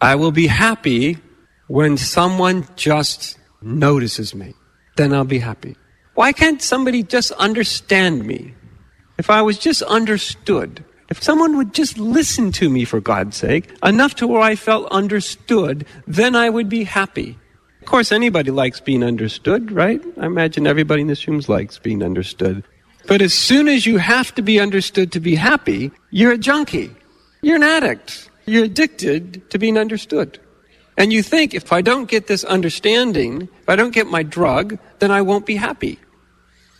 I 0.00 0.14
will 0.14 0.32
be 0.32 0.46
happy 0.46 1.18
when 1.66 1.98
someone 1.98 2.66
just 2.76 3.36
notices 3.60 4.34
me, 4.34 4.54
then 4.96 5.12
I'll 5.12 5.24
be 5.24 5.40
happy. 5.40 5.76
Why 6.14 6.32
can't 6.32 6.62
somebody 6.62 7.02
just 7.02 7.32
understand 7.32 8.24
me? 8.24 8.54
If 9.18 9.28
I 9.28 9.42
was 9.42 9.58
just 9.58 9.82
understood, 9.82 10.85
if 11.08 11.22
someone 11.22 11.56
would 11.56 11.72
just 11.72 11.98
listen 11.98 12.52
to 12.52 12.68
me 12.68 12.84
for 12.84 13.00
God's 13.00 13.36
sake, 13.36 13.70
enough 13.82 14.14
to 14.16 14.26
where 14.26 14.40
I 14.40 14.56
felt 14.56 14.90
understood, 14.90 15.86
then 16.06 16.34
I 16.34 16.50
would 16.50 16.68
be 16.68 16.84
happy. 16.84 17.38
Of 17.80 17.86
course, 17.86 18.10
anybody 18.10 18.50
likes 18.50 18.80
being 18.80 19.04
understood, 19.04 19.70
right? 19.70 20.02
I 20.18 20.26
imagine 20.26 20.66
everybody 20.66 21.02
in 21.02 21.06
this 21.06 21.28
room 21.28 21.40
likes 21.46 21.78
being 21.78 22.02
understood. 22.02 22.64
But 23.06 23.22
as 23.22 23.32
soon 23.32 23.68
as 23.68 23.86
you 23.86 23.98
have 23.98 24.34
to 24.34 24.42
be 24.42 24.58
understood 24.58 25.12
to 25.12 25.20
be 25.20 25.36
happy, 25.36 25.92
you're 26.10 26.32
a 26.32 26.38
junkie. 26.38 26.90
You're 27.42 27.56
an 27.56 27.62
addict. 27.62 28.28
You're 28.46 28.64
addicted 28.64 29.48
to 29.50 29.58
being 29.58 29.78
understood. 29.78 30.40
And 30.96 31.12
you 31.12 31.22
think, 31.22 31.54
if 31.54 31.72
I 31.72 31.82
don't 31.82 32.08
get 32.08 32.26
this 32.26 32.42
understanding, 32.42 33.42
if 33.42 33.68
I 33.68 33.76
don't 33.76 33.92
get 33.92 34.08
my 34.08 34.22
drug, 34.24 34.78
then 34.98 35.10
I 35.12 35.22
won't 35.22 35.46
be 35.46 35.56
happy. 35.56 36.00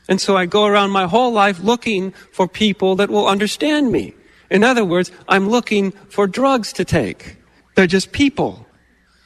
And 0.09 0.21
so 0.21 0.37
I 0.37 0.47
go 0.47 0.67
around 0.67 0.91
my 0.91 1.07
whole 1.07 1.33
life 1.33 1.61
looking 1.61 2.13
for 2.33 2.47
people 2.47 2.97
that 2.97 3.11
will 3.11 3.27
understand 3.27 3.91
me. 3.91 4.15
In 4.51 4.63
other 4.63 4.85
words, 4.85 5.11
I'm 5.29 5.49
looking 5.49 5.91
for 6.09 6.27
drugs 6.27 6.73
to 6.75 6.85
take. 6.85 7.37
They're 7.75 7.87
just 7.87 8.13
people, 8.13 8.67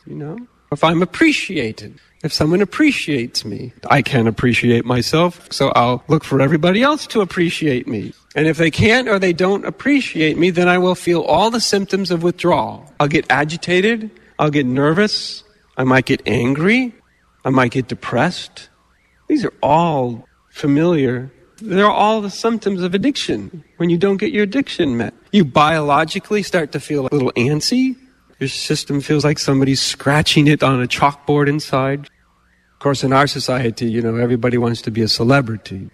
you 0.06 0.14
know? 0.14 0.38
If 0.72 0.82
I'm 0.84 1.02
appreciated, 1.02 2.00
if 2.22 2.32
someone 2.32 2.62
appreciates 2.62 3.44
me, 3.44 3.72
I 3.90 4.02
can't 4.02 4.28
appreciate 4.28 4.84
myself, 4.84 5.52
so 5.52 5.70
I'll 5.70 6.04
look 6.08 6.24
for 6.24 6.40
everybody 6.40 6.82
else 6.82 7.06
to 7.08 7.20
appreciate 7.20 7.88
me. 7.88 8.12
And 8.36 8.46
if 8.46 8.56
they 8.56 8.70
can't 8.70 9.08
or 9.08 9.18
they 9.18 9.32
don't 9.32 9.64
appreciate 9.64 10.38
me, 10.38 10.50
then 10.50 10.68
I 10.68 10.78
will 10.78 10.94
feel 10.94 11.22
all 11.22 11.50
the 11.50 11.60
symptoms 11.60 12.10
of 12.10 12.22
withdrawal. 12.22 12.90
I'll 13.00 13.08
get 13.08 13.26
agitated, 13.30 14.10
I'll 14.38 14.50
get 14.50 14.64
nervous, 14.64 15.42
I 15.76 15.84
might 15.84 16.06
get 16.06 16.22
angry, 16.24 16.94
I 17.44 17.50
might 17.50 17.72
get 17.72 17.88
depressed. 17.88 18.68
These 19.28 19.44
are 19.44 19.54
all 19.62 20.28
familiar. 20.60 21.32
They're 21.62 21.90
all 21.90 22.20
the 22.20 22.30
symptoms 22.30 22.82
of 22.82 22.94
addiction 22.94 23.64
when 23.78 23.90
you 23.90 23.98
don't 23.98 24.18
get 24.18 24.32
your 24.32 24.44
addiction 24.44 24.96
met. 24.96 25.14
You 25.32 25.44
biologically 25.44 26.42
start 26.42 26.72
to 26.72 26.80
feel 26.80 27.06
a 27.06 27.10
little 27.12 27.32
antsy. 27.32 27.96
Your 28.38 28.48
system 28.48 29.00
feels 29.00 29.24
like 29.24 29.38
somebody's 29.38 29.82
scratching 29.82 30.46
it 30.46 30.62
on 30.62 30.82
a 30.82 30.86
chalkboard 30.86 31.48
inside. 31.48 32.00
Of 32.00 32.78
course, 32.78 33.04
in 33.04 33.12
our 33.12 33.26
society, 33.26 33.90
you 33.90 34.00
know, 34.00 34.16
everybody 34.16 34.56
wants 34.56 34.80
to 34.82 34.90
be 34.90 35.02
a 35.02 35.08
celebrity. 35.08 35.90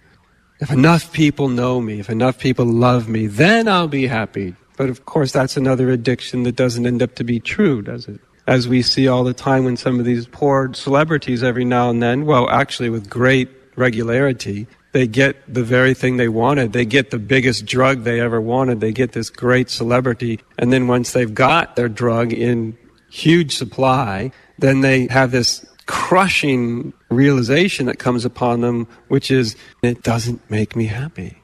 If 0.59 0.71
enough 0.71 1.11
people 1.11 1.49
know 1.49 1.81
me, 1.81 1.99
if 1.99 2.09
enough 2.09 2.39
people 2.39 2.65
love 2.65 3.09
me, 3.09 3.27
then 3.27 3.67
I'll 3.67 3.89
be 3.89 4.07
happy. 4.07 4.55
But 4.77 4.89
of 4.89 5.05
course, 5.05 5.31
that's 5.31 5.57
another 5.57 5.89
addiction 5.89 6.43
that 6.43 6.55
doesn't 6.55 6.85
end 6.85 7.03
up 7.03 7.15
to 7.15 7.23
be 7.23 7.39
true, 7.39 7.81
does 7.81 8.07
it? 8.07 8.21
As 8.47 8.67
we 8.67 8.81
see 8.81 9.07
all 9.07 9.25
the 9.25 9.33
time 9.33 9.65
when 9.65 9.75
some 9.75 9.99
of 9.99 10.05
these 10.05 10.27
poor 10.27 10.73
celebrities 10.73 11.43
every 11.43 11.65
now 11.65 11.89
and 11.89 12.01
then, 12.01 12.25
well, 12.25 12.49
actually 12.49 12.89
with 12.89 13.09
great 13.09 13.49
regularity, 13.77 14.67
they 14.91 15.07
get 15.07 15.53
the 15.53 15.63
very 15.63 15.93
thing 15.93 16.17
they 16.17 16.27
wanted. 16.27 16.73
They 16.73 16.85
get 16.85 17.11
the 17.11 17.19
biggest 17.19 17.65
drug 17.65 18.03
they 18.03 18.19
ever 18.19 18.41
wanted. 18.41 18.81
They 18.81 18.91
get 18.91 19.11
this 19.11 19.29
great 19.29 19.69
celebrity. 19.69 20.39
And 20.57 20.73
then 20.73 20.87
once 20.87 21.13
they've 21.13 21.33
got 21.33 21.75
their 21.75 21.89
drug 21.89 22.33
in 22.33 22.77
huge 23.09 23.55
supply, 23.55 24.31
then 24.57 24.81
they 24.81 25.07
have 25.07 25.31
this 25.31 25.65
crushing 25.85 26.93
realization 27.09 27.85
that 27.85 27.99
comes 27.99 28.25
upon 28.25 28.61
them, 28.61 28.87
which 29.07 29.31
is, 29.31 29.55
it 29.81 30.03
doesn't 30.03 30.49
make 30.49 30.75
me 30.75 30.85
happy. 30.85 31.41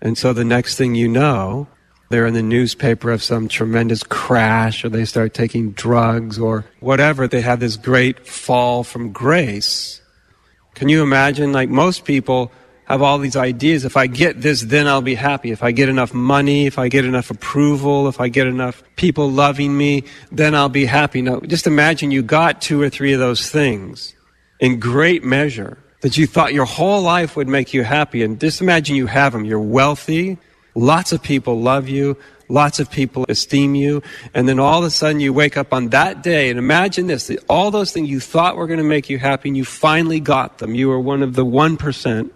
And 0.00 0.18
so 0.18 0.32
the 0.32 0.44
next 0.44 0.76
thing 0.76 0.94
you 0.94 1.08
know, 1.08 1.68
they're 2.08 2.26
in 2.26 2.34
the 2.34 2.42
newspaper 2.42 3.10
of 3.10 3.22
some 3.22 3.48
tremendous 3.48 4.02
crash 4.02 4.84
or 4.84 4.88
they 4.88 5.04
start 5.04 5.34
taking 5.34 5.72
drugs 5.72 6.38
or 6.38 6.64
whatever. 6.80 7.26
They 7.26 7.40
have 7.40 7.60
this 7.60 7.76
great 7.76 8.26
fall 8.26 8.84
from 8.84 9.12
grace. 9.12 10.00
Can 10.76 10.90
you 10.90 11.02
imagine? 11.02 11.52
Like 11.52 11.70
most 11.70 12.04
people 12.04 12.52
have 12.84 13.02
all 13.02 13.18
these 13.18 13.34
ideas. 13.34 13.84
If 13.84 13.96
I 13.96 14.06
get 14.06 14.42
this, 14.42 14.60
then 14.60 14.86
I'll 14.86 15.00
be 15.02 15.14
happy. 15.14 15.50
If 15.50 15.62
I 15.62 15.72
get 15.72 15.88
enough 15.88 16.12
money, 16.12 16.66
if 16.66 16.78
I 16.78 16.88
get 16.88 17.04
enough 17.04 17.30
approval, 17.30 18.08
if 18.08 18.20
I 18.20 18.28
get 18.28 18.46
enough 18.46 18.82
people 18.94 19.30
loving 19.30 19.76
me, 19.76 20.04
then 20.30 20.54
I'll 20.54 20.68
be 20.68 20.84
happy. 20.84 21.22
Now, 21.22 21.40
just 21.40 21.66
imagine 21.66 22.10
you 22.10 22.22
got 22.22 22.60
two 22.60 22.80
or 22.80 22.90
three 22.90 23.14
of 23.14 23.18
those 23.18 23.50
things 23.50 24.14
in 24.60 24.78
great 24.78 25.24
measure 25.24 25.78
that 26.02 26.18
you 26.18 26.26
thought 26.26 26.52
your 26.52 26.66
whole 26.66 27.00
life 27.00 27.36
would 27.36 27.48
make 27.48 27.72
you 27.72 27.82
happy. 27.82 28.22
And 28.22 28.38
just 28.38 28.60
imagine 28.60 28.96
you 28.96 29.06
have 29.06 29.32
them. 29.32 29.46
You're 29.46 29.58
wealthy. 29.58 30.36
Lots 30.74 31.10
of 31.10 31.22
people 31.22 31.58
love 31.58 31.88
you. 31.88 32.18
Lots 32.48 32.78
of 32.78 32.90
people 32.90 33.26
esteem 33.28 33.74
you. 33.74 34.02
And 34.34 34.48
then 34.48 34.58
all 34.58 34.78
of 34.78 34.84
a 34.84 34.90
sudden 34.90 35.20
you 35.20 35.32
wake 35.32 35.56
up 35.56 35.72
on 35.72 35.88
that 35.88 36.22
day 36.22 36.48
and 36.50 36.58
imagine 36.58 37.06
this, 37.06 37.30
all 37.48 37.70
those 37.70 37.92
things 37.92 38.08
you 38.08 38.20
thought 38.20 38.56
were 38.56 38.66
going 38.66 38.78
to 38.78 38.84
make 38.84 39.10
you 39.10 39.18
happy 39.18 39.48
and 39.48 39.56
you 39.56 39.64
finally 39.64 40.20
got 40.20 40.58
them. 40.58 40.74
You 40.74 40.88
were 40.88 41.00
one 41.00 41.22
of 41.22 41.34
the 41.34 41.44
1% 41.44 42.30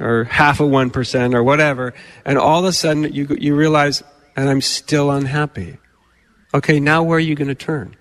or 0.00 0.24
half 0.24 0.60
of 0.60 0.70
1% 0.70 1.34
or 1.34 1.42
whatever. 1.42 1.94
And 2.24 2.38
all 2.38 2.60
of 2.60 2.64
a 2.64 2.72
sudden 2.72 3.12
you, 3.12 3.26
you 3.38 3.54
realize, 3.54 4.02
and 4.36 4.48
I'm 4.48 4.60
still 4.60 5.10
unhappy. 5.10 5.78
Okay, 6.54 6.80
now 6.80 7.02
where 7.02 7.16
are 7.16 7.20
you 7.20 7.34
going 7.34 7.48
to 7.48 7.54
turn? 7.54 7.96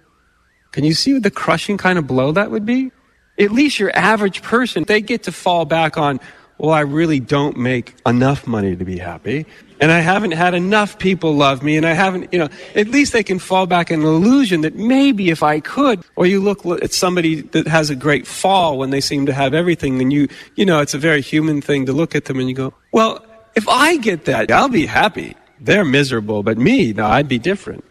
Can 0.71 0.83
you 0.83 0.93
see 0.93 1.19
the 1.19 1.31
crushing 1.31 1.77
kind 1.77 1.99
of 1.99 2.07
blow 2.07 2.31
that 2.31 2.51
would 2.51 2.65
be? 2.65 2.91
At 3.37 3.51
least 3.51 3.79
your 3.79 3.95
average 3.95 4.41
person, 4.41 4.83
they 4.83 5.01
get 5.01 5.23
to 5.23 5.31
fall 5.31 5.65
back 5.65 5.97
on, 5.97 6.19
well, 6.57 6.71
I 6.71 6.81
really 6.81 7.19
don't 7.19 7.57
make 7.57 7.95
enough 8.05 8.47
money 8.47 8.75
to 8.75 8.85
be 8.85 8.97
happy. 8.97 9.45
And 9.81 9.91
I 9.91 9.99
haven't 9.99 10.31
had 10.31 10.53
enough 10.53 10.97
people 10.97 11.35
love 11.35 11.61
me. 11.61 11.75
And 11.75 11.85
I 11.85 11.93
haven't, 11.93 12.31
you 12.31 12.39
know, 12.39 12.47
at 12.75 12.87
least 12.87 13.11
they 13.11 13.23
can 13.23 13.39
fall 13.39 13.65
back 13.65 13.91
in 13.91 14.01
an 14.01 14.05
illusion 14.05 14.61
that 14.61 14.75
maybe 14.75 15.29
if 15.29 15.43
I 15.43 15.59
could, 15.59 16.03
or 16.15 16.25
you 16.25 16.39
look 16.39 16.65
at 16.65 16.93
somebody 16.93 17.41
that 17.41 17.67
has 17.67 17.89
a 17.89 17.95
great 17.95 18.25
fall 18.25 18.77
when 18.77 18.91
they 18.91 19.01
seem 19.01 19.25
to 19.25 19.33
have 19.33 19.53
everything. 19.53 20.01
And 20.01 20.13
you, 20.13 20.27
you 20.55 20.65
know, 20.65 20.79
it's 20.79 20.93
a 20.93 20.99
very 20.99 21.21
human 21.21 21.59
thing 21.59 21.85
to 21.87 21.93
look 21.93 22.15
at 22.15 22.25
them 22.25 22.39
and 22.39 22.47
you 22.47 22.55
go, 22.55 22.73
well, 22.91 23.25
if 23.55 23.67
I 23.67 23.97
get 23.97 24.25
that, 24.25 24.51
I'll 24.51 24.69
be 24.69 24.85
happy. 24.85 25.35
They're 25.59 25.85
miserable, 25.85 26.43
but 26.43 26.57
me, 26.57 26.93
no, 26.93 27.05
I'd 27.05 27.27
be 27.27 27.39
different. 27.39 27.83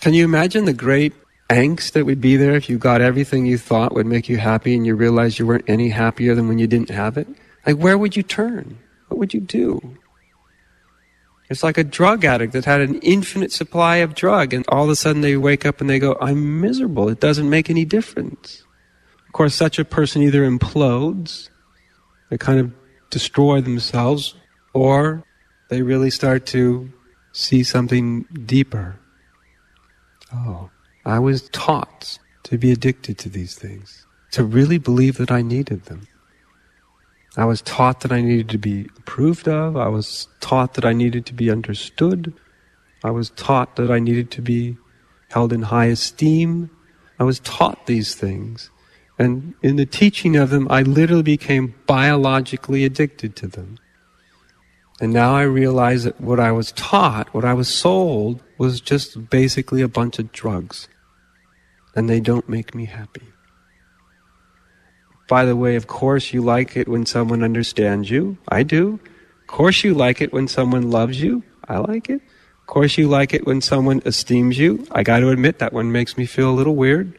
Can 0.00 0.14
you 0.14 0.24
imagine 0.24 0.64
the 0.64 0.72
great 0.72 1.12
angst 1.48 1.92
that 1.92 2.04
would 2.04 2.20
be 2.20 2.36
there 2.36 2.54
if 2.54 2.68
you 2.68 2.78
got 2.78 3.00
everything 3.00 3.46
you 3.46 3.58
thought 3.58 3.94
would 3.94 4.06
make 4.06 4.28
you 4.28 4.36
happy 4.36 4.74
and 4.74 4.86
you 4.86 4.94
realized 4.94 5.38
you 5.38 5.46
weren't 5.46 5.68
any 5.68 5.88
happier 5.88 6.34
than 6.34 6.48
when 6.48 6.58
you 6.58 6.66
didn't 6.66 6.90
have 6.90 7.16
it? 7.16 7.26
Like, 7.66 7.76
where 7.76 7.98
would 7.98 8.16
you 8.16 8.22
turn? 8.22 8.78
What 9.08 9.18
would 9.18 9.34
you 9.34 9.40
do? 9.40 9.96
It's 11.50 11.62
like 11.62 11.78
a 11.78 11.84
drug 11.84 12.24
addict 12.24 12.52
that 12.52 12.66
had 12.66 12.82
an 12.82 12.96
infinite 13.00 13.52
supply 13.52 13.96
of 13.96 14.14
drug, 14.14 14.52
and 14.52 14.66
all 14.68 14.84
of 14.84 14.90
a 14.90 14.96
sudden 14.96 15.22
they 15.22 15.36
wake 15.36 15.64
up 15.64 15.80
and 15.80 15.88
they 15.88 15.98
go, 15.98 16.16
I'm 16.20 16.60
miserable. 16.60 17.08
It 17.08 17.20
doesn't 17.20 17.48
make 17.48 17.70
any 17.70 17.86
difference. 17.86 18.64
Of 19.26 19.32
course, 19.32 19.54
such 19.54 19.78
a 19.78 19.84
person 19.84 20.22
either 20.22 20.48
implodes, 20.48 21.48
they 22.28 22.36
kind 22.36 22.60
of 22.60 22.72
destroy 23.08 23.62
themselves, 23.62 24.34
or 24.74 25.24
they 25.70 25.80
really 25.80 26.10
start 26.10 26.44
to 26.46 26.92
see 27.32 27.62
something 27.62 28.26
deeper. 28.44 28.98
Oh, 30.34 30.70
I 31.04 31.18
was 31.18 31.48
taught 31.50 32.18
to 32.44 32.58
be 32.58 32.72
addicted 32.72 33.18
to 33.18 33.28
these 33.28 33.54
things, 33.54 34.06
to 34.32 34.44
really 34.44 34.78
believe 34.78 35.16
that 35.18 35.30
I 35.30 35.42
needed 35.42 35.84
them. 35.84 36.06
I 37.36 37.44
was 37.44 37.62
taught 37.62 38.00
that 38.00 38.12
I 38.12 38.20
needed 38.20 38.48
to 38.50 38.58
be 38.58 38.88
approved 38.96 39.48
of. 39.48 39.76
I 39.76 39.88
was 39.88 40.28
taught 40.40 40.74
that 40.74 40.84
I 40.84 40.92
needed 40.92 41.24
to 41.26 41.34
be 41.34 41.50
understood. 41.50 42.32
I 43.04 43.10
was 43.10 43.30
taught 43.30 43.76
that 43.76 43.90
I 43.90 44.00
needed 44.00 44.30
to 44.32 44.42
be 44.42 44.76
held 45.30 45.52
in 45.52 45.62
high 45.62 45.86
esteem. 45.86 46.70
I 47.18 47.24
was 47.24 47.40
taught 47.40 47.86
these 47.86 48.14
things. 48.14 48.70
And 49.18 49.54
in 49.62 49.76
the 49.76 49.86
teaching 49.86 50.36
of 50.36 50.50
them, 50.50 50.66
I 50.70 50.82
literally 50.82 51.22
became 51.22 51.74
biologically 51.86 52.84
addicted 52.84 53.36
to 53.36 53.46
them. 53.46 53.78
And 55.00 55.12
now 55.12 55.34
I 55.34 55.42
realize 55.42 56.04
that 56.04 56.20
what 56.20 56.40
I 56.40 56.50
was 56.50 56.72
taught, 56.72 57.32
what 57.32 57.44
I 57.44 57.54
was 57.54 57.68
sold, 57.68 58.42
was 58.58 58.80
just 58.80 59.30
basically 59.30 59.80
a 59.80 59.88
bunch 59.88 60.18
of 60.18 60.32
drugs. 60.32 60.88
And 61.94 62.08
they 62.08 62.20
don't 62.20 62.48
make 62.48 62.74
me 62.74 62.86
happy. 62.86 63.28
By 65.28 65.44
the 65.44 65.56
way, 65.56 65.76
of 65.76 65.86
course 65.86 66.32
you 66.32 66.42
like 66.42 66.76
it 66.76 66.88
when 66.88 67.06
someone 67.06 67.44
understands 67.44 68.10
you. 68.10 68.38
I 68.48 68.62
do. 68.62 68.98
Of 69.42 69.46
course 69.46 69.84
you 69.84 69.94
like 69.94 70.20
it 70.20 70.32
when 70.32 70.48
someone 70.48 70.90
loves 70.90 71.20
you. 71.20 71.44
I 71.68 71.78
like 71.78 72.08
it. 72.08 72.22
Of 72.60 72.66
course 72.66 72.98
you 72.98 73.08
like 73.08 73.34
it 73.34 73.46
when 73.46 73.60
someone 73.60 74.02
esteems 74.04 74.58
you. 74.58 74.86
I 74.90 75.02
got 75.02 75.20
to 75.20 75.30
admit 75.30 75.58
that 75.58 75.72
one 75.72 75.92
makes 75.92 76.16
me 76.16 76.26
feel 76.26 76.50
a 76.50 76.52
little 76.52 76.76
weird. 76.76 77.16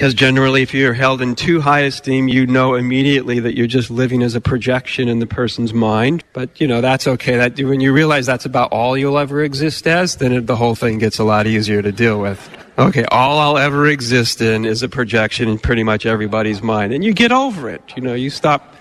Because 0.00 0.14
generally, 0.14 0.62
if 0.62 0.72
you're 0.72 0.94
held 0.94 1.20
in 1.20 1.34
too 1.34 1.60
high 1.60 1.80
esteem, 1.80 2.26
you 2.26 2.46
know 2.46 2.74
immediately 2.74 3.38
that 3.40 3.54
you're 3.54 3.66
just 3.66 3.90
living 3.90 4.22
as 4.22 4.34
a 4.34 4.40
projection 4.40 5.08
in 5.08 5.18
the 5.18 5.26
person's 5.26 5.74
mind. 5.74 6.24
But, 6.32 6.58
you 6.58 6.66
know, 6.66 6.80
that's 6.80 7.06
okay. 7.06 7.36
That, 7.36 7.60
when 7.60 7.82
you 7.82 7.92
realize 7.92 8.24
that's 8.24 8.46
about 8.46 8.72
all 8.72 8.96
you'll 8.96 9.18
ever 9.18 9.44
exist 9.44 9.86
as, 9.86 10.16
then 10.16 10.32
it, 10.32 10.46
the 10.46 10.56
whole 10.56 10.74
thing 10.74 10.96
gets 10.96 11.18
a 11.18 11.24
lot 11.24 11.46
easier 11.46 11.82
to 11.82 11.92
deal 11.92 12.18
with. 12.18 12.48
Okay, 12.78 13.04
all 13.10 13.38
I'll 13.40 13.58
ever 13.58 13.88
exist 13.88 14.40
in 14.40 14.64
is 14.64 14.82
a 14.82 14.88
projection 14.88 15.50
in 15.50 15.58
pretty 15.58 15.82
much 15.82 16.06
everybody's 16.06 16.62
mind. 16.62 16.94
And 16.94 17.04
you 17.04 17.12
get 17.12 17.30
over 17.30 17.68
it. 17.68 17.82
You 17.94 18.00
know, 18.00 18.14
you 18.14 18.30
stop 18.30 18.74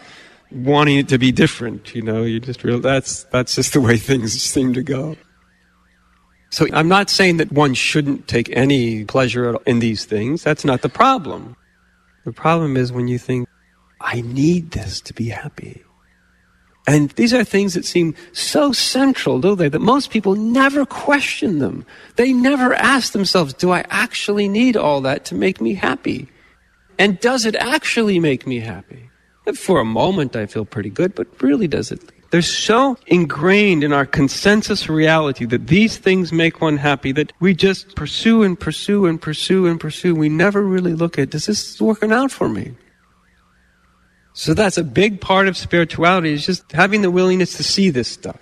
wanting 0.54 1.00
it 1.00 1.10
to 1.10 1.18
be 1.18 1.34
different. 1.34 1.94
You 1.94 2.02
know, 2.02 2.24
you 2.24 2.40
just 2.40 2.64
realize 2.64 2.84
that's, 2.84 3.24
that's 3.26 3.56
just 3.56 3.74
the 3.74 3.82
way 3.82 3.98
things 3.98 4.42
seem 4.42 4.74
to 4.74 4.84
go. 4.84 5.18
So 6.52 6.68
I'm 6.74 6.88
not 6.88 7.10
saying 7.10 7.38
that 7.38 7.52
one 7.52 7.74
shouldn't 7.74 8.28
take 8.28 8.50
any 8.56 9.06
pleasure 9.06 9.58
in 9.66 9.80
these 9.80 10.06
things. 10.06 10.44
That's 10.44 10.66
not 10.66 10.82
the 10.82 10.90
problem. 10.90 11.56
The 12.26 12.34
problem 12.34 12.76
is 12.76 12.92
when 12.92 13.08
you 13.08 13.20
think, 13.20 13.48
I 14.02 14.22
need 14.22 14.72
this 14.72 15.02
to 15.02 15.14
be 15.14 15.30
happy. 15.30 15.84
And 16.88 17.12
these 17.12 17.34
are 17.36 17.44
things 17.44 17.76
that 17.76 17.86
seem 17.86 18.16
so 18.34 18.72
central, 18.72 19.40
don't 19.40 19.58
they, 19.58 19.70
that 19.70 19.80
most 19.80 20.10
people 20.10 20.36
never 20.36 20.88
question 20.88 21.60
them. 21.60 21.86
They 22.16 22.34
never 22.34 22.74
ask 22.74 23.14
themselves, 23.14 23.54
do 23.54 23.72
I 23.72 23.86
actually 23.90 24.48
need 24.48 24.76
all 24.76 25.02
that 25.02 25.26
to 25.26 25.36
make 25.36 25.62
me 25.62 25.76
happy? 25.76 26.30
And 26.98 27.20
does 27.20 27.46
it 27.46 27.56
actually 27.56 28.20
make 28.20 28.48
me 28.48 28.60
happy? 28.60 29.10
For 29.54 29.80
a 29.80 29.86
moment, 29.86 30.36
I 30.36 30.48
feel 30.48 30.66
pretty 30.66 30.90
good, 30.90 31.14
but 31.14 31.28
really 31.42 31.68
does 31.68 31.92
it? 31.92 32.02
They're 32.32 32.42
so 32.44 32.96
ingrained 33.08 33.84
in 33.84 33.92
our 33.92 34.06
consensus 34.06 34.88
reality 34.88 35.46
that 35.46 35.68
these 35.68 35.98
things 35.98 36.32
make 36.32 36.62
one 36.62 36.78
happy 36.78 37.12
that 37.14 37.34
we 37.40 37.56
just 37.56 37.96
pursue 37.96 38.44
and 38.44 38.60
pursue 38.60 39.08
and 39.08 39.20
pursue 39.20 39.66
and 39.66 39.80
pursue. 39.80 40.14
We 40.14 40.30
never 40.30 40.62
really 40.62 40.94
look 40.94 41.18
at, 41.18 41.32
does 41.32 41.48
this 41.48 41.82
working 41.82 42.12
out 42.12 42.32
for 42.32 42.48
me? 42.48 42.76
So 44.34 44.54
that's 44.54 44.78
a 44.78 44.84
big 44.84 45.20
part 45.20 45.48
of 45.48 45.58
spirituality 45.58 46.32
is 46.32 46.46
just 46.46 46.72
having 46.72 47.02
the 47.02 47.12
willingness 47.12 47.58
to 47.58 47.64
see 47.64 47.90
this 47.90 48.08
stuff. 48.08 48.40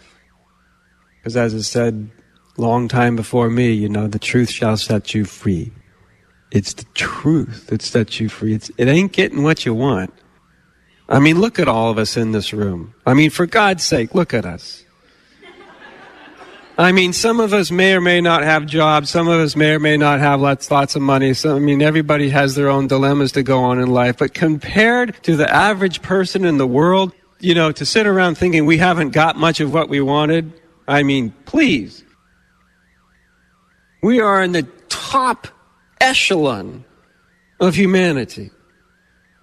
Because 1.20 1.38
as 1.38 1.56
I 1.56 1.60
said 1.60 2.10
long 2.58 2.88
time 2.88 3.16
before 3.16 3.50
me, 3.50 3.72
you 3.72 3.88
know, 3.88 4.08
the 4.08 4.20
truth 4.20 4.50
shall 4.50 4.76
set 4.76 5.14
you 5.14 5.24
free. 5.24 5.72
It's 6.52 6.74
the 6.74 6.86
truth 6.94 7.68
that 7.68 7.82
sets 7.82 8.20
you 8.20 8.30
free. 8.30 8.54
It's, 8.54 8.70
it 8.78 8.88
ain't 8.88 9.12
getting 9.12 9.44
what 9.44 9.66
you 9.66 9.74
want. 9.74 10.14
I 11.10 11.20
mean, 11.20 11.40
look 11.40 11.60
at 11.60 11.68
all 11.68 11.90
of 11.90 11.98
us 11.98 12.18
in 12.18 12.32
this 12.32 12.54
room. 12.54 12.94
I 13.06 13.14
mean, 13.14 13.30
for 13.30 13.46
God's 13.46 13.84
sake, 13.84 14.14
look 14.14 14.34
at 14.34 14.46
us. 14.46 14.84
I 16.80 16.92
mean, 16.92 17.12
some 17.12 17.40
of 17.40 17.54
us 17.54 17.72
may 17.72 17.96
or 17.96 18.02
may 18.02 18.22
not 18.22 18.44
have 18.44 18.68
jobs. 18.68 19.10
Some 19.10 19.28
of 19.28 19.40
us 19.40 19.56
may 19.56 19.74
or 19.74 19.80
may 19.80 19.98
not 19.98 20.20
have 20.20 20.42
lots, 20.42 20.70
lots 20.70 20.96
of 20.96 21.02
money. 21.02 21.34
So, 21.34 21.56
I 21.56 21.60
mean, 21.60 21.82
everybody 21.82 22.30
has 22.30 22.54
their 22.54 22.70
own 22.70 22.86
dilemmas 22.86 23.32
to 23.32 23.42
go 23.42 23.64
on 23.64 23.80
in 23.80 23.88
life. 23.88 24.18
But 24.20 24.36
compared 24.36 25.16
to 25.24 25.36
the 25.36 25.52
average 25.52 26.04
person 26.04 26.46
in 26.46 26.60
the 26.60 26.68
world, 26.68 27.14
you 27.40 27.56
know, 27.56 27.72
to 27.72 27.86
sit 27.86 28.06
around 28.06 28.38
thinking 28.38 28.68
we 28.68 28.78
haven't 28.78 29.10
got 29.10 29.38
much 29.38 29.60
of 29.60 29.74
what 29.74 29.90
we 29.90 30.02
wanted, 30.02 30.54
I 30.88 31.02
mean, 31.02 31.34
please. 31.46 32.04
We 34.04 34.20
are 34.20 34.44
in 34.44 34.52
the 34.52 34.68
top 34.88 35.48
echelon 36.00 36.86
of 37.60 37.74
humanity. 37.74 38.52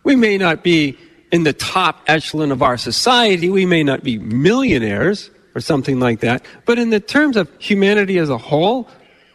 We 0.05 0.15
may 0.15 0.39
not 0.39 0.62
be 0.62 0.99
in 1.35 1.43
the 1.43 1.53
top 1.53 2.01
echelon 2.07 2.53
of 2.53 2.62
our 2.62 2.76
society. 2.76 3.51
We 3.51 3.66
may 3.66 3.82
not 3.82 4.05
be 4.05 4.18
millionaires 4.18 5.32
or 5.57 5.61
something 5.61 5.99
like 5.99 6.20
that. 6.20 6.45
But 6.64 6.78
in 6.78 6.91
the 6.91 7.01
terms 7.01 7.37
of 7.37 7.51
humanity 7.59 8.18
as 8.18 8.30
a 8.30 8.39
whole, 8.39 8.89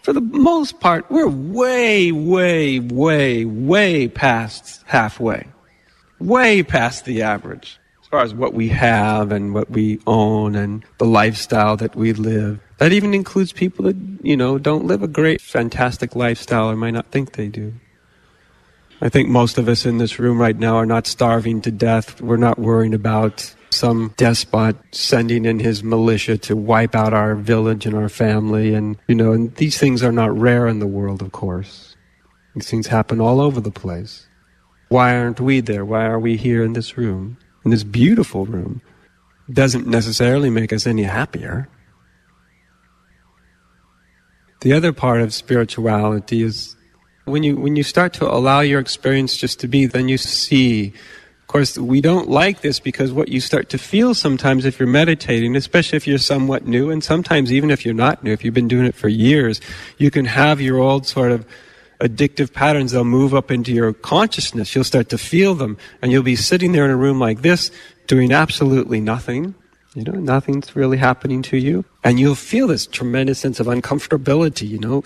for 0.04 0.14
the 0.14 0.22
most 0.22 0.80
part, 0.80 1.12
we're 1.12 1.28
way, 1.28 2.14
way, 2.14 2.80
way, 2.80 3.44
way 3.44 4.08
past 4.08 4.82
halfway. 4.86 5.46
Way 6.20 6.64
past 6.64 7.04
the 7.04 7.22
average 7.22 7.78
as 8.02 8.08
far 8.08 8.22
as 8.22 8.34
what 8.34 8.54
we 8.54 8.70
have 8.70 9.34
and 9.34 9.54
what 9.54 9.70
we 9.70 10.00
own 10.08 10.56
and 10.56 10.86
the 11.00 11.06
lifestyle 11.06 11.76
that 11.76 11.98
we 11.98 12.14
live. 12.14 12.62
That 12.78 12.94
even 12.94 13.14
includes 13.14 13.52
people 13.52 13.84
that, 13.84 13.98
you 14.22 14.38
know, 14.38 14.58
don't 14.58 14.86
live 14.86 15.04
a 15.04 15.08
great, 15.10 15.42
fantastic 15.42 16.16
lifestyle 16.16 16.70
or 16.70 16.78
might 16.78 16.92
not 16.92 17.12
think 17.12 17.34
they 17.34 17.50
do. 17.50 17.74
I 19.02 19.08
think 19.08 19.30
most 19.30 19.58
of 19.58 19.70
us 19.70 19.86
in 19.86 19.98
this 19.98 20.20
room 20.20 20.40
right 20.40 20.58
now 20.58 20.76
are 20.76 20.86
not 20.86 21.08
starving 21.08 21.62
to 21.62 21.72
death. 21.72 22.22
We're 22.22 22.38
not 22.38 22.60
worrying 22.60 22.94
about 22.94 23.56
some 23.72 24.14
despot 24.18 24.76
sending 24.92 25.46
in 25.46 25.60
his 25.60 25.84
militia 25.84 26.38
to 26.40 26.56
wipe 26.58 26.96
out 26.96 27.14
our 27.14 27.36
village 27.36 27.86
and 27.86 27.96
our 27.96 28.10
family. 28.10 28.74
And, 28.74 28.98
you 29.08 29.16
know, 29.16 29.32
and 29.32 29.56
these 29.56 29.78
things 29.78 30.04
are 30.04 30.12
not 30.12 30.38
rare 30.38 30.68
in 30.68 30.80
the 30.80 30.88
world, 30.88 31.22
of 31.22 31.32
course. 31.32 31.96
These 32.56 32.70
things 32.70 32.88
happen 32.88 33.22
all 33.22 33.40
over 33.40 33.62
the 33.62 33.72
place. 33.72 34.28
Why 34.90 35.16
aren't 35.18 35.40
we 35.40 35.62
there? 35.62 35.86
Why 35.86 36.06
are 36.06 36.20
we 36.20 36.36
here 36.36 36.64
in 36.64 36.74
this 36.74 36.98
room, 36.98 37.38
in 37.64 37.72
this 37.72 37.84
beautiful 37.84 38.46
room? 38.46 38.82
Doesn't 39.52 39.88
necessarily 39.88 40.50
make 40.50 40.74
us 40.74 40.86
any 40.86 41.04
happier. 41.04 41.70
The 44.62 44.74
other 44.74 44.92
part 44.92 45.22
of 45.22 45.34
spirituality 45.34 46.42
is 46.42 46.76
when 47.30 47.44
you 47.44 47.56
when 47.56 47.76
you 47.76 47.84
start 47.84 48.14
to 48.14 48.26
allow 48.30 48.62
your 48.62 48.80
experience 48.80 49.38
just 49.38 49.60
to 49.62 49.68
be, 49.68 49.86
then 49.86 50.08
you 50.08 50.18
see. 50.18 50.94
Of 51.42 51.52
course, 51.52 51.80
we 51.80 52.00
don't 52.00 52.30
like 52.30 52.62
this 52.62 52.80
because 52.80 53.12
what 53.12 53.30
you 53.30 53.40
start 53.40 53.70
to 53.70 53.80
feel 53.80 54.14
sometimes 54.14 54.66
if 54.66 54.80
you're 54.80 54.88
meditating, 54.88 55.56
especially 55.56 55.98
if 55.98 56.06
you're 56.06 56.20
somewhat 56.20 56.68
new, 56.68 56.92
and 56.92 57.04
sometimes 57.04 57.52
even 57.52 57.72
if 57.72 57.84
you're 57.84 57.96
not 57.96 58.24
new, 58.24 58.32
if 58.32 58.44
you've 58.44 58.54
been 58.54 58.68
doing 58.68 58.86
it 58.86 58.94
for 58.94 59.08
years, 59.08 59.60
you 59.98 60.12
can 60.12 60.26
have 60.26 60.62
your 60.62 60.78
old 60.78 61.08
sort 61.08 61.32
of 61.32 61.48
addictive 62.02 62.54
patterns. 62.54 62.92
They'll 62.92 63.04
move 63.04 63.34
up 63.34 63.50
into 63.50 63.74
your 63.74 63.94
consciousness. 63.94 64.76
You'll 64.76 64.84
start 64.84 65.10
to 65.10 65.18
feel 65.18 65.56
them, 65.56 65.78
and 66.04 66.12
you'll 66.12 66.22
be 66.22 66.36
sitting 66.36 66.72
there 66.72 66.86
in 66.86 66.92
a 66.92 66.98
room 66.98 67.20
like 67.20 67.42
this, 67.42 67.72
doing 68.06 68.32
absolutely 68.32 69.02
nothing. 69.02 69.56
You 69.96 70.04
know, 70.04 70.20
nothing's 70.20 70.76
really 70.76 70.98
happening 70.98 71.42
to 71.44 71.58
you. 71.58 71.84
And 72.04 72.20
you'll 72.20 72.36
feel 72.36 72.68
this 72.68 72.86
tremendous 72.86 73.40
sense 73.40 73.60
of 73.60 73.66
uncomfortability, 73.66 74.68
you 74.68 74.78
know 74.78 75.04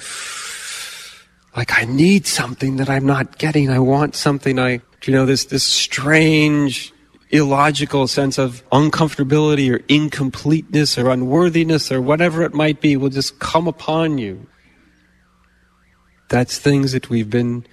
like 1.55 1.73
I 1.73 1.85
need 1.85 2.25
something 2.25 2.77
that 2.77 2.89
I'm 2.89 3.05
not 3.05 3.37
getting. 3.37 3.69
I 3.69 3.79
want 3.79 4.15
something 4.15 4.59
I, 4.59 4.81
you 5.03 5.13
know, 5.13 5.25
this, 5.25 5.45
this 5.45 5.63
strange, 5.63 6.93
illogical 7.29 8.07
sense 8.07 8.37
of 8.37 8.67
uncomfortability 8.71 9.71
or 9.71 9.83
incompleteness 9.87 10.97
or 10.97 11.09
unworthiness 11.09 11.91
or 11.91 12.01
whatever 12.01 12.43
it 12.43 12.53
might 12.53 12.81
be 12.81 12.97
will 12.97 13.09
just 13.09 13.39
come 13.39 13.67
upon 13.67 14.17
you. 14.17 14.47
That's 16.29 16.57
things 16.57 16.93
that 16.93 17.09
we've 17.09 17.29
been 17.29 17.65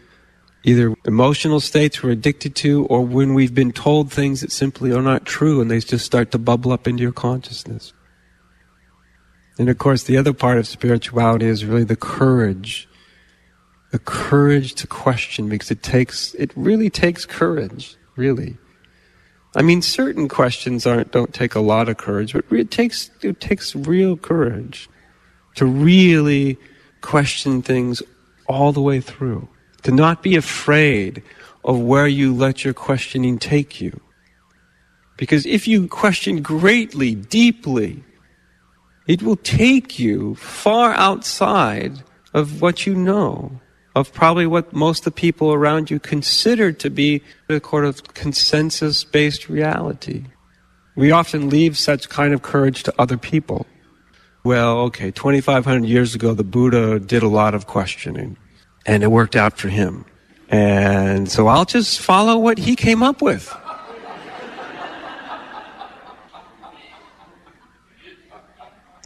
either 0.62 0.95
emotional 1.07 1.61
states 1.61 2.03
we're 2.03 2.11
addicted 2.11 2.55
to 2.55 2.85
or 2.87 3.03
when 3.03 3.33
we've 3.33 3.55
been 3.55 3.72
told 3.72 4.12
things 4.12 4.43
that 4.43 4.53
simply 4.53 4.93
are 4.93 5.01
not 5.01 5.24
true 5.24 5.62
and 5.62 5.70
they 5.70 5.81
just 5.81 6.05
start 6.05 6.31
to 6.33 6.39
bubble 6.39 6.70
up 6.70 6.87
into 6.87 7.03
your 7.03 7.12
consciousness. 7.12 7.95
And 9.59 9.70
of 9.70 9.78
course, 9.78 10.03
the 10.03 10.18
other 10.18 10.35
part 10.35 10.59
of 10.59 10.66
spirituality 10.66 11.47
is 11.47 11.64
really 11.64 11.85
the 11.85 11.97
courage 11.97 12.89
the 13.91 13.99
courage 13.99 14.74
to 14.74 14.86
question 14.86 15.49
because 15.49 15.70
it 15.70 15.82
takes 15.82 16.34
it 16.34 16.53
really 16.55 16.91
takes 16.91 17.26
courage 17.26 17.97
really. 18.16 18.57
I 19.57 19.62
mean 19.62 19.82
certain 19.82 20.28
questions 20.28 20.86
aren't 20.86 21.11
don't 21.11 21.34
take 21.34 21.55
a 21.55 21.61
lot 21.61 21.88
of 21.88 21.97
courage 21.97 22.32
but 22.32 22.45
it 22.53 22.70
takes 22.70 23.11
it 23.22 23.41
takes 23.41 23.74
real 23.74 24.16
courage 24.16 24.88
to 25.57 25.66
really 25.66 26.57
question 27.01 27.62
things 27.62 28.03
all 28.47 28.72
the 28.72 28.80
way 28.80 29.01
through 29.01 29.49
to 29.82 29.91
not 29.91 30.22
be 30.22 30.36
afraid 30.36 31.22
of 31.64 31.80
where 31.80 32.07
you 32.07 32.34
let 32.34 32.64
your 32.64 32.74
questioning 32.74 33.38
take 33.38 33.80
you. 33.80 34.01
Because 35.16 35.45
if 35.47 35.68
you 35.68 35.88
question 35.88 36.43
greatly 36.43 37.14
deeply 37.14 38.05
it 39.09 39.22
will 39.22 39.36
take 39.36 39.99
you 39.99 40.36
far 40.36 40.93
outside 40.93 42.05
of 42.32 42.62
what 42.62 42.86
you 42.86 42.95
know 42.95 43.59
of 43.95 44.12
probably 44.12 44.47
what 44.47 44.72
most 44.72 45.01
of 45.01 45.05
the 45.05 45.11
people 45.20 45.53
around 45.53 45.91
you 45.91 45.99
consider 45.99 46.72
to 46.72 46.91
be 46.91 47.22
a 47.49 47.61
sort 47.61 47.84
of 47.84 48.14
consensus 48.14 49.05
based 49.05 49.49
reality. 49.49 50.24
We 50.97 51.11
often 51.11 51.49
leave 51.49 51.76
such 51.78 52.09
kind 52.09 52.34
of 52.34 52.43
courage 52.43 52.82
to 52.84 52.95
other 52.99 53.16
people. 53.16 53.66
Well, 54.45 54.78
okay, 54.80 55.11
2,500 55.11 55.86
years 55.86 56.14
ago, 56.14 56.34
the 56.34 56.45
Buddha 56.45 56.99
did 56.99 57.22
a 57.22 57.28
lot 57.28 57.55
of 57.55 57.66
questioning, 57.66 58.36
and 58.86 59.03
it 59.03 59.09
worked 59.09 59.36
out 59.36 59.59
for 59.59 59.68
him. 59.68 60.05
And 60.49 61.30
so 61.30 61.47
I'll 61.47 61.64
just 61.64 62.01
follow 62.01 62.38
what 62.38 62.59
he 62.59 62.74
came 62.74 63.03
up 63.03 63.22
with. 63.22 63.55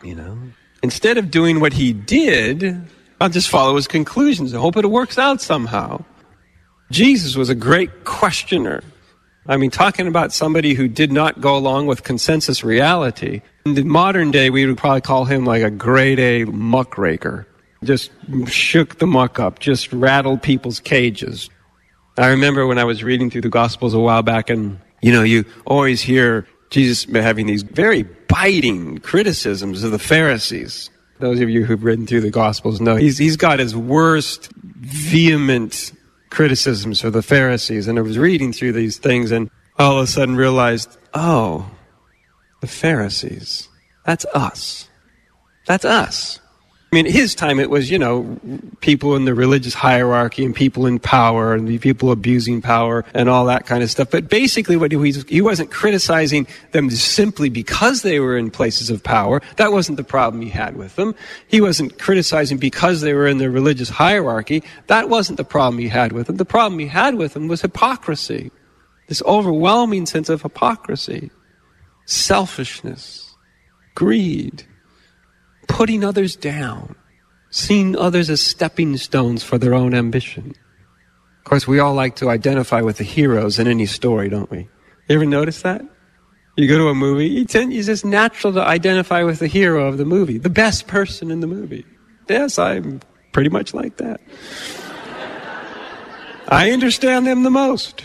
You 0.02 0.14
know? 0.14 0.38
Instead 0.82 1.16
of 1.16 1.30
doing 1.30 1.60
what 1.60 1.72
he 1.72 1.92
did, 1.92 2.88
I'll 3.24 3.30
just 3.30 3.48
follow 3.48 3.74
his 3.76 3.88
conclusions 3.88 4.52
and 4.52 4.60
hope 4.60 4.76
it 4.76 4.84
works 4.84 5.16
out 5.16 5.40
somehow. 5.40 6.04
Jesus 6.90 7.36
was 7.36 7.48
a 7.48 7.54
great 7.54 8.04
questioner. 8.04 8.82
I 9.46 9.56
mean, 9.56 9.70
talking 9.70 10.06
about 10.06 10.30
somebody 10.30 10.74
who 10.74 10.88
did 10.88 11.10
not 11.10 11.40
go 11.40 11.56
along 11.56 11.86
with 11.86 12.02
consensus 12.02 12.62
reality. 12.62 13.40
In 13.64 13.76
the 13.76 13.82
modern 13.82 14.30
day, 14.30 14.50
we 14.50 14.66
would 14.66 14.76
probably 14.76 15.00
call 15.00 15.24
him 15.24 15.46
like 15.46 15.62
a 15.62 15.70
grade 15.70 16.18
A 16.20 16.44
muckraker. 16.44 17.48
Just 17.82 18.10
shook 18.46 18.98
the 18.98 19.06
muck 19.06 19.40
up, 19.40 19.58
just 19.58 19.90
rattled 19.90 20.42
people's 20.42 20.78
cages. 20.78 21.48
I 22.18 22.28
remember 22.28 22.66
when 22.66 22.78
I 22.78 22.84
was 22.84 23.02
reading 23.02 23.30
through 23.30 23.40
the 23.40 23.48
Gospels 23.48 23.94
a 23.94 23.98
while 23.98 24.22
back, 24.22 24.50
and 24.50 24.78
you 25.00 25.12
know, 25.12 25.22
you 25.22 25.46
always 25.64 26.02
hear 26.02 26.46
Jesus 26.68 27.10
having 27.10 27.46
these 27.46 27.62
very 27.62 28.02
biting 28.02 28.98
criticisms 28.98 29.82
of 29.82 29.92
the 29.92 29.98
Pharisees. 29.98 30.90
Those 31.24 31.40
of 31.40 31.48
you 31.48 31.64
who've 31.64 31.82
written 31.82 32.06
through 32.06 32.20
the 32.20 32.30
Gospels 32.30 32.82
know 32.82 32.96
he's, 32.96 33.16
he's 33.16 33.38
got 33.38 33.58
his 33.58 33.74
worst 33.74 34.52
vehement 34.52 35.92
criticisms 36.28 37.00
for 37.00 37.08
the 37.08 37.22
Pharisees. 37.22 37.88
And 37.88 37.98
I 37.98 38.02
was 38.02 38.18
reading 38.18 38.52
through 38.52 38.72
these 38.72 38.98
things 38.98 39.30
and 39.30 39.50
all 39.78 39.96
of 39.96 40.04
a 40.04 40.06
sudden 40.06 40.36
realized, 40.36 40.98
oh, 41.14 41.70
the 42.60 42.66
Pharisees. 42.66 43.70
That's 44.04 44.26
us. 44.34 44.90
That's 45.66 45.86
us. 45.86 46.40
I 46.94 47.02
mean, 47.02 47.06
his 47.06 47.34
time 47.34 47.58
it 47.58 47.70
was, 47.70 47.90
you 47.90 47.98
know, 47.98 48.38
people 48.78 49.16
in 49.16 49.24
the 49.24 49.34
religious 49.34 49.74
hierarchy 49.74 50.44
and 50.44 50.54
people 50.54 50.86
in 50.86 51.00
power 51.00 51.52
and 51.52 51.66
the 51.66 51.78
people 51.78 52.12
abusing 52.12 52.62
power 52.62 53.04
and 53.14 53.28
all 53.28 53.46
that 53.46 53.66
kind 53.66 53.82
of 53.82 53.90
stuff. 53.90 54.12
But 54.12 54.28
basically 54.28 54.76
what 54.76 54.92
he 54.92 54.96
was, 54.96 55.24
he 55.24 55.40
wasn't 55.40 55.72
criticizing 55.72 56.46
them 56.70 56.88
simply 56.90 57.48
because 57.48 58.02
they 58.02 58.20
were 58.20 58.38
in 58.38 58.48
places 58.48 58.90
of 58.90 59.02
power. 59.02 59.42
That 59.56 59.72
wasn't 59.72 59.96
the 59.96 60.04
problem 60.04 60.40
he 60.40 60.50
had 60.50 60.76
with 60.76 60.94
them. 60.94 61.16
He 61.48 61.60
wasn't 61.60 61.98
criticizing 61.98 62.58
because 62.58 63.00
they 63.00 63.12
were 63.12 63.26
in 63.26 63.38
the 63.38 63.50
religious 63.50 63.88
hierarchy. 63.88 64.62
That 64.86 65.08
wasn't 65.08 65.38
the 65.38 65.44
problem 65.44 65.80
he 65.80 65.88
had 65.88 66.12
with 66.12 66.28
them. 66.28 66.36
The 66.36 66.44
problem 66.44 66.78
he 66.78 66.86
had 66.86 67.16
with 67.16 67.34
them 67.34 67.48
was 67.48 67.62
hypocrisy. 67.62 68.52
This 69.08 69.20
overwhelming 69.22 70.06
sense 70.06 70.28
of 70.28 70.42
hypocrisy, 70.42 71.32
selfishness, 72.06 73.34
greed 73.96 74.64
putting 75.68 76.04
others 76.04 76.36
down, 76.36 76.96
seeing 77.50 77.96
others 77.96 78.30
as 78.30 78.40
stepping 78.40 78.96
stones 78.96 79.42
for 79.42 79.58
their 79.58 79.74
own 79.74 79.94
ambition. 79.94 80.54
Of 81.38 81.44
course, 81.44 81.68
we 81.68 81.78
all 81.78 81.94
like 81.94 82.16
to 82.16 82.30
identify 82.30 82.80
with 82.80 82.98
the 82.98 83.04
heroes 83.04 83.58
in 83.58 83.68
any 83.68 83.86
story, 83.86 84.28
don't 84.28 84.50
we? 84.50 84.68
You 85.08 85.16
ever 85.16 85.26
notice 85.26 85.62
that? 85.62 85.82
You 86.56 86.68
go 86.68 86.78
to 86.78 86.88
a 86.88 86.94
movie, 86.94 87.42
it's 87.42 87.52
just 87.52 88.04
natural 88.04 88.52
to 88.52 88.62
identify 88.62 89.24
with 89.24 89.40
the 89.40 89.48
hero 89.48 89.88
of 89.88 89.98
the 89.98 90.04
movie, 90.04 90.38
the 90.38 90.48
best 90.48 90.86
person 90.86 91.30
in 91.30 91.40
the 91.40 91.48
movie. 91.48 91.84
Yes, 92.28 92.58
I'm 92.58 93.00
pretty 93.32 93.50
much 93.50 93.74
like 93.74 93.96
that. 93.96 94.20
I 96.48 96.70
understand 96.70 97.26
them 97.26 97.42
the 97.42 97.50
most. 97.50 98.04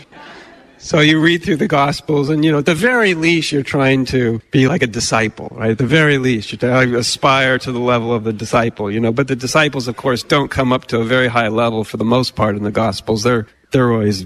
So 0.82 1.00
you 1.00 1.20
read 1.20 1.42
through 1.42 1.56
the 1.56 1.68
Gospels, 1.68 2.30
and 2.30 2.42
you 2.42 2.50
know, 2.50 2.58
at 2.58 2.66
the 2.66 2.74
very 2.74 3.12
least, 3.12 3.52
you're 3.52 3.62
trying 3.62 4.06
to 4.06 4.40
be 4.50 4.66
like 4.66 4.82
a 4.82 4.86
disciple, 4.86 5.48
right? 5.52 5.72
At 5.72 5.78
the 5.78 5.86
very 5.86 6.16
least, 6.16 6.52
you 6.52 6.58
aspire 6.98 7.58
to 7.58 7.70
the 7.70 7.78
level 7.78 8.14
of 8.14 8.24
the 8.24 8.32
disciple, 8.32 8.90
you 8.90 8.98
know. 8.98 9.12
But 9.12 9.28
the 9.28 9.36
disciples, 9.36 9.88
of 9.88 9.96
course, 9.96 10.22
don't 10.22 10.50
come 10.50 10.72
up 10.72 10.86
to 10.86 10.98
a 10.98 11.04
very 11.04 11.28
high 11.28 11.48
level 11.48 11.84
for 11.84 11.98
the 11.98 12.04
most 12.04 12.34
part 12.34 12.56
in 12.56 12.64
the 12.64 12.70
Gospels. 12.70 13.22
They're 13.22 13.46
they're 13.72 13.92
always, 13.92 14.24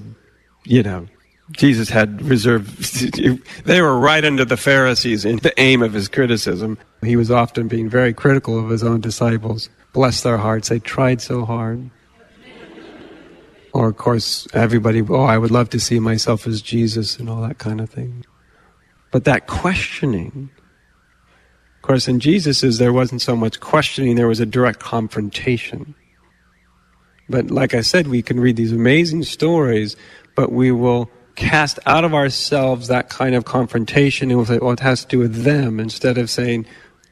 you 0.65 0.85
know, 0.85 1.09
Jesus 1.51 1.89
had 1.89 2.23
reserved. 2.23 3.65
they 3.65 3.81
were 3.83 3.99
right 3.99 4.25
under 4.25 4.45
the 4.45 4.57
Pharisees 4.57 5.25
in 5.25 5.39
the 5.39 5.53
aim 5.61 5.83
of 5.83 5.93
his 5.93 6.07
criticism. 6.07 6.79
He 7.03 7.17
was 7.17 7.33
often 7.33 7.67
being 7.67 7.89
very 7.89 8.15
critical 8.15 8.59
of 8.61 8.71
his 8.71 8.85
own 8.85 9.01
disciples. 9.01 9.69
Bless 9.93 10.23
their 10.23 10.39
hearts; 10.39 10.69
they 10.69 10.79
tried 10.79 11.21
so 11.21 11.45
hard. 11.45 11.91
Or, 13.75 13.89
of 13.89 13.97
course, 13.97 14.47
everybody, 14.55 15.03
oh, 15.03 15.25
I 15.25 15.37
would 15.37 15.51
love 15.51 15.68
to 15.70 15.81
see 15.81 15.99
myself 15.99 16.47
as 16.47 16.62
Jesus 16.62 17.18
and 17.18 17.29
all 17.29 17.43
that 17.43 17.59
kind 17.59 17.81
of 17.81 17.91
thing. 17.91 18.25
But 19.11 19.25
that 19.25 19.49
questioning, 19.49 20.49
of 21.77 21.83
course, 21.83 22.07
in 22.07 22.20
Jesus' 22.20 22.79
there 22.79 22.93
wasn't 22.93 23.20
so 23.20 23.35
much 23.35 23.59
questioning, 23.59 24.14
there 24.14 24.29
was 24.29 24.39
a 24.39 24.47
direct 24.47 24.79
confrontation. 24.79 25.97
But 27.29 27.51
like 27.51 27.75
I 27.75 27.81
said, 27.81 28.07
we 28.07 28.22
can 28.22 28.39
read 28.39 28.55
these 28.55 28.72
amazing 28.72 29.25
stories, 29.25 29.97
but 30.37 30.53
we 30.53 30.70
will 30.70 31.11
cast 31.35 31.81
out 31.85 32.05
of 32.05 32.14
ourselves 32.14 32.87
that 32.87 33.09
kind 33.09 33.35
of 33.35 33.45
confrontation 33.45 34.31
and 34.31 34.39
we'll 34.39 34.47
say, 34.47 34.59
well, 34.59 34.70
it 34.70 34.81
has 34.81 35.03
to 35.03 35.09
do 35.09 35.18
with 35.18 35.43
them, 35.43 35.81
instead 35.81 36.16
of 36.16 36.31
saying, 36.31 36.64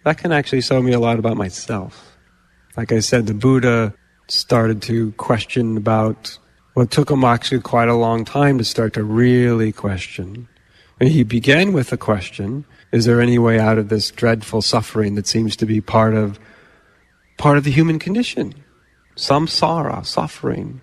that 0.05 0.19
can 0.19 0.31
actually 0.31 0.61
show 0.61 0.81
me 0.81 0.93
a 0.93 1.01
lot 1.01 1.19
about 1.19 1.37
myself. 1.37 2.17
Like 2.77 2.93
I 2.93 3.01
said, 3.01 3.27
the 3.27 3.35
Buddha 3.35 3.95
started 4.29 4.81
to 4.83 5.11
question 5.13 5.77
about 5.77 6.39
well, 6.75 6.85
it 6.85 6.91
took 6.91 7.11
him 7.11 7.25
actually 7.25 7.61
quite 7.61 7.89
a 7.89 7.95
long 7.95 8.25
time 8.25 8.59
to 8.59 8.65
start 8.65 8.95
to 8.95 9.05
really 9.05 9.73
question. 9.73 10.49
And 11.01 11.11
he 11.11 11.23
began 11.23 11.73
with 11.73 11.91
the 11.91 11.97
question, 11.97 12.65
is 12.93 13.05
there 13.05 13.21
any 13.21 13.39
way 13.39 13.59
out 13.59 13.79
of 13.79 13.89
this 13.89 14.11
dreadful 14.11 14.63
suffering 14.63 15.15
that 15.17 15.27
seems 15.27 15.57
to 15.57 15.67
be 15.67 15.81
part 15.81 16.15
of 16.15 16.39
part 17.39 17.59
of 17.59 17.65
the 17.65 17.71
human 17.71 17.99
condition? 17.99 18.55
Samsara, 19.17 20.07
suffering. 20.07 20.81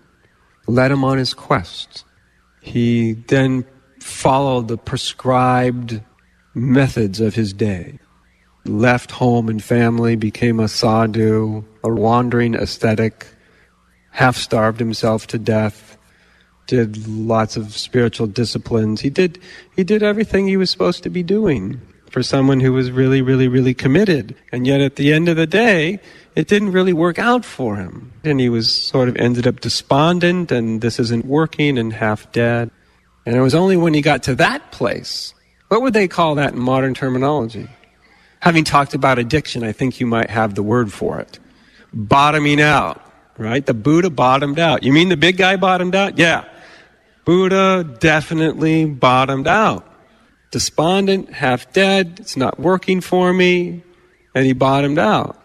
Led 0.68 0.92
him 0.92 1.04
on 1.04 1.18
his 1.18 1.34
quest. 1.34 2.04
He 2.62 3.14
then 3.14 3.66
followed 4.00 4.68
the 4.68 4.78
prescribed 4.78 6.02
methods 6.54 7.20
of 7.20 7.36
his 7.36 7.54
day. 7.54 8.00
Left 8.66 9.12
home 9.12 9.50
and 9.50 9.64
family, 9.64 10.16
became 10.16 10.60
a 10.60 10.68
sadhu, 10.68 11.64
a 11.84 11.90
wandering 11.90 12.56
ascetic, 12.56 13.26
half 14.12 14.36
starved 14.38 14.80
himself 14.80 15.28
to 15.28 15.38
death, 15.38 15.98
did 16.68 17.08
lots 17.08 17.58
of 17.58 17.74
spiritual 17.74 18.28
disciplines. 18.28 19.02
He 19.02 19.10
did, 19.10 19.40
he 19.76 19.84
did 19.84 20.04
everything 20.04 20.48
he 20.48 20.58
was 20.58 20.70
supposed 20.70 21.04
to 21.04 21.10
be 21.10 21.24
doing 21.24 21.82
for 22.12 22.24
someone 22.24 22.60
who 22.60 22.74
was 22.74 22.92
really, 22.92 23.22
really, 23.22 23.48
really 23.48 23.74
committed. 23.74 24.36
And 24.52 24.66
yet 24.66 24.82
at 24.82 24.96
the 24.96 25.14
end 25.14 25.30
of 25.30 25.36
the 25.36 25.48
day, 25.48 26.00
it 26.36 26.48
didn't 26.48 26.72
really 26.72 26.94
work 26.94 27.20
out 27.20 27.46
for 27.46 27.76
him. 27.76 28.12
And 28.24 28.40
he 28.40 28.50
was 28.50 28.72
sort 28.72 29.10
of 29.10 29.16
ended 29.18 29.48
up 29.48 29.60
despondent 29.62 30.52
and 30.52 30.82
this 30.82 31.00
isn't 31.00 31.26
working 31.26 31.78
and 31.78 31.94
half 31.94 32.32
dead. 32.32 32.72
And 33.26 33.36
it 33.36 33.42
was 33.42 33.56
only 33.56 33.78
when 33.78 33.94
he 33.94 34.02
got 34.02 34.24
to 34.24 34.36
that 34.36 34.72
place, 34.72 35.34
what 35.68 35.82
would 35.82 35.94
they 35.94 36.08
call 36.08 36.36
that 36.36 36.54
in 36.54 36.60
modern 36.60 36.94
terminology? 36.94 37.68
Having 38.42 38.64
talked 38.64 38.94
about 38.94 39.20
addiction, 39.20 39.64
I 39.64 39.72
think 39.72 40.00
you 40.00 40.08
might 40.08 40.30
have 40.30 40.56
the 40.56 40.64
word 40.64 40.92
for 40.92 41.20
it. 41.20 41.40
Bottoming 41.94 42.62
out 42.62 43.02
right? 43.40 43.66
The 43.66 43.74
Buddha 43.74 44.10
bottomed 44.10 44.60
out. 44.60 44.84
You 44.84 44.94
mean 44.94 45.10
the 45.10 45.18
big 45.18 45.38
guy 45.38 45.56
bottomed 45.56 45.96
out? 45.96 46.18
Yeah. 46.18 46.46
Buddha 47.26 47.98
definitely 48.00 48.86
bottomed 48.86 49.48
out. 49.48 49.86
Despondent, 50.52 51.32
half 51.32 51.72
dead, 51.74 52.18
it's 52.20 52.36
not 52.36 52.60
working 52.60 53.02
for 53.02 53.32
me, 53.32 53.84
and 54.36 54.46
he 54.46 54.54
bottomed 54.54 55.00
out. 55.00 55.42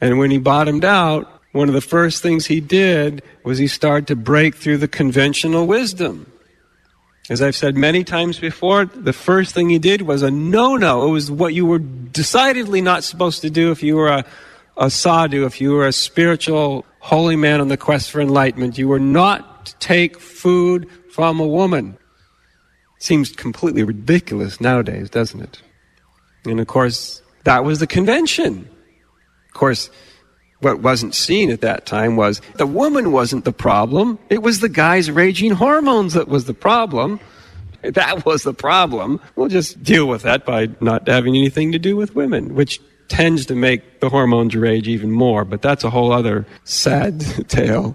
And 0.00 0.18
when 0.18 0.30
he 0.30 0.38
bottomed 0.38 0.84
out, 0.84 1.40
one 1.52 1.68
of 1.68 1.74
the 1.74 1.80
first 1.80 2.22
things 2.22 2.46
he 2.46 2.60
did 2.60 3.22
was 3.44 3.58
he 3.58 3.68
started 3.68 4.08
to 4.08 4.16
break 4.16 4.56
through 4.56 4.78
the 4.78 4.88
conventional 4.88 5.66
wisdom. 5.66 6.30
As 7.30 7.40
I've 7.40 7.54
said 7.54 7.76
many 7.76 8.02
times 8.02 8.38
before, 8.38 8.84
the 8.86 9.12
first 9.12 9.54
thing 9.54 9.70
he 9.70 9.78
did 9.78 10.02
was 10.02 10.22
a 10.22 10.30
no 10.30 10.76
no. 10.76 11.06
It 11.06 11.10
was 11.10 11.30
what 11.30 11.54
you 11.54 11.64
were 11.64 11.78
decidedly 11.78 12.80
not 12.80 13.04
supposed 13.04 13.42
to 13.42 13.50
do 13.50 13.70
if 13.70 13.82
you 13.82 13.96
were 13.96 14.08
a, 14.08 14.24
a 14.76 14.90
sadhu, 14.90 15.44
if 15.44 15.60
you 15.60 15.72
were 15.72 15.86
a 15.86 15.92
spiritual 15.92 16.84
holy 17.02 17.34
man 17.34 17.60
on 17.60 17.66
the 17.66 17.76
quest 17.76 18.10
for 18.10 18.20
enlightenment. 18.20 18.78
You 18.78 18.86
were 18.86 19.00
not 19.00 19.66
to 19.66 19.76
take 19.78 20.20
food 20.20 20.88
from 21.10 21.40
a 21.40 21.46
woman. 21.46 21.98
Seems 22.98 23.32
completely 23.32 23.82
ridiculous 23.82 24.60
nowadays, 24.60 25.10
doesn't 25.10 25.40
it? 25.40 25.60
And 26.44 26.60
of 26.60 26.68
course, 26.68 27.20
that 27.42 27.64
was 27.64 27.80
the 27.80 27.88
convention. 27.88 28.68
Of 29.48 29.54
course, 29.54 29.90
what 30.60 30.78
wasn't 30.78 31.16
seen 31.16 31.50
at 31.50 31.60
that 31.62 31.86
time 31.86 32.14
was 32.14 32.40
the 32.54 32.66
woman 32.66 33.10
wasn't 33.10 33.44
the 33.44 33.52
problem. 33.52 34.16
It 34.30 34.42
was 34.42 34.60
the 34.60 34.68
guy's 34.68 35.10
raging 35.10 35.50
hormones 35.50 36.14
that 36.14 36.28
was 36.28 36.44
the 36.44 36.54
problem. 36.54 37.18
That 37.82 38.24
was 38.24 38.44
the 38.44 38.54
problem. 38.54 39.20
We'll 39.34 39.48
just 39.48 39.82
deal 39.82 40.06
with 40.06 40.22
that 40.22 40.46
by 40.46 40.68
not 40.80 41.08
having 41.08 41.36
anything 41.36 41.72
to 41.72 41.80
do 41.80 41.96
with 41.96 42.14
women, 42.14 42.54
which 42.54 42.80
tends 43.12 43.44
to 43.44 43.54
make 43.54 44.00
the 44.00 44.08
hormones 44.08 44.56
rage 44.56 44.88
even 44.88 45.10
more, 45.10 45.44
but 45.44 45.60
that's 45.60 45.84
a 45.84 45.90
whole 45.90 46.12
other 46.12 46.46
sad 46.64 47.20
tale. 47.48 47.94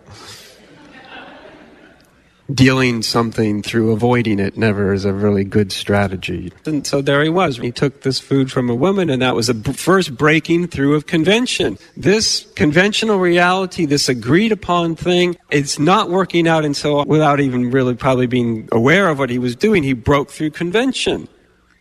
Dealing 2.53 3.01
something 3.01 3.63
through 3.63 3.91
avoiding 3.91 4.39
it 4.39 4.55
never 4.55 4.93
is 4.93 5.05
a 5.05 5.11
really 5.11 5.43
good 5.43 5.72
strategy. 5.72 6.53
And 6.65 6.86
so 6.86 7.01
there 7.01 7.22
he 7.24 7.30
was. 7.30 7.57
He 7.57 7.72
took 7.72 8.03
this 8.03 8.20
food 8.20 8.51
from 8.51 8.70
a 8.70 8.76
woman, 8.76 9.09
and 9.09 9.22
that 9.24 9.36
was 9.36 9.47
the 9.47 9.74
first 9.74 10.15
breaking 10.15 10.68
through 10.68 10.93
of 10.93 11.07
convention. 11.07 11.80
This 11.97 12.45
conventional 12.55 13.18
reality, 13.18 13.86
this 13.86 14.07
agreed 14.07 14.51
upon 14.51 14.95
thing, 14.95 15.36
it's 15.49 15.80
not 15.80 16.09
working 16.11 16.47
out 16.47 16.63
until, 16.63 17.03
without 17.05 17.39
even 17.41 17.72
really 17.72 17.95
probably 17.95 18.28
being 18.28 18.70
aware 18.72 19.09
of 19.09 19.18
what 19.18 19.32
he 19.32 19.39
was 19.39 19.55
doing, 19.55 19.82
he 19.82 19.93
broke 19.93 20.30
through 20.30 20.51
convention. 20.51 21.28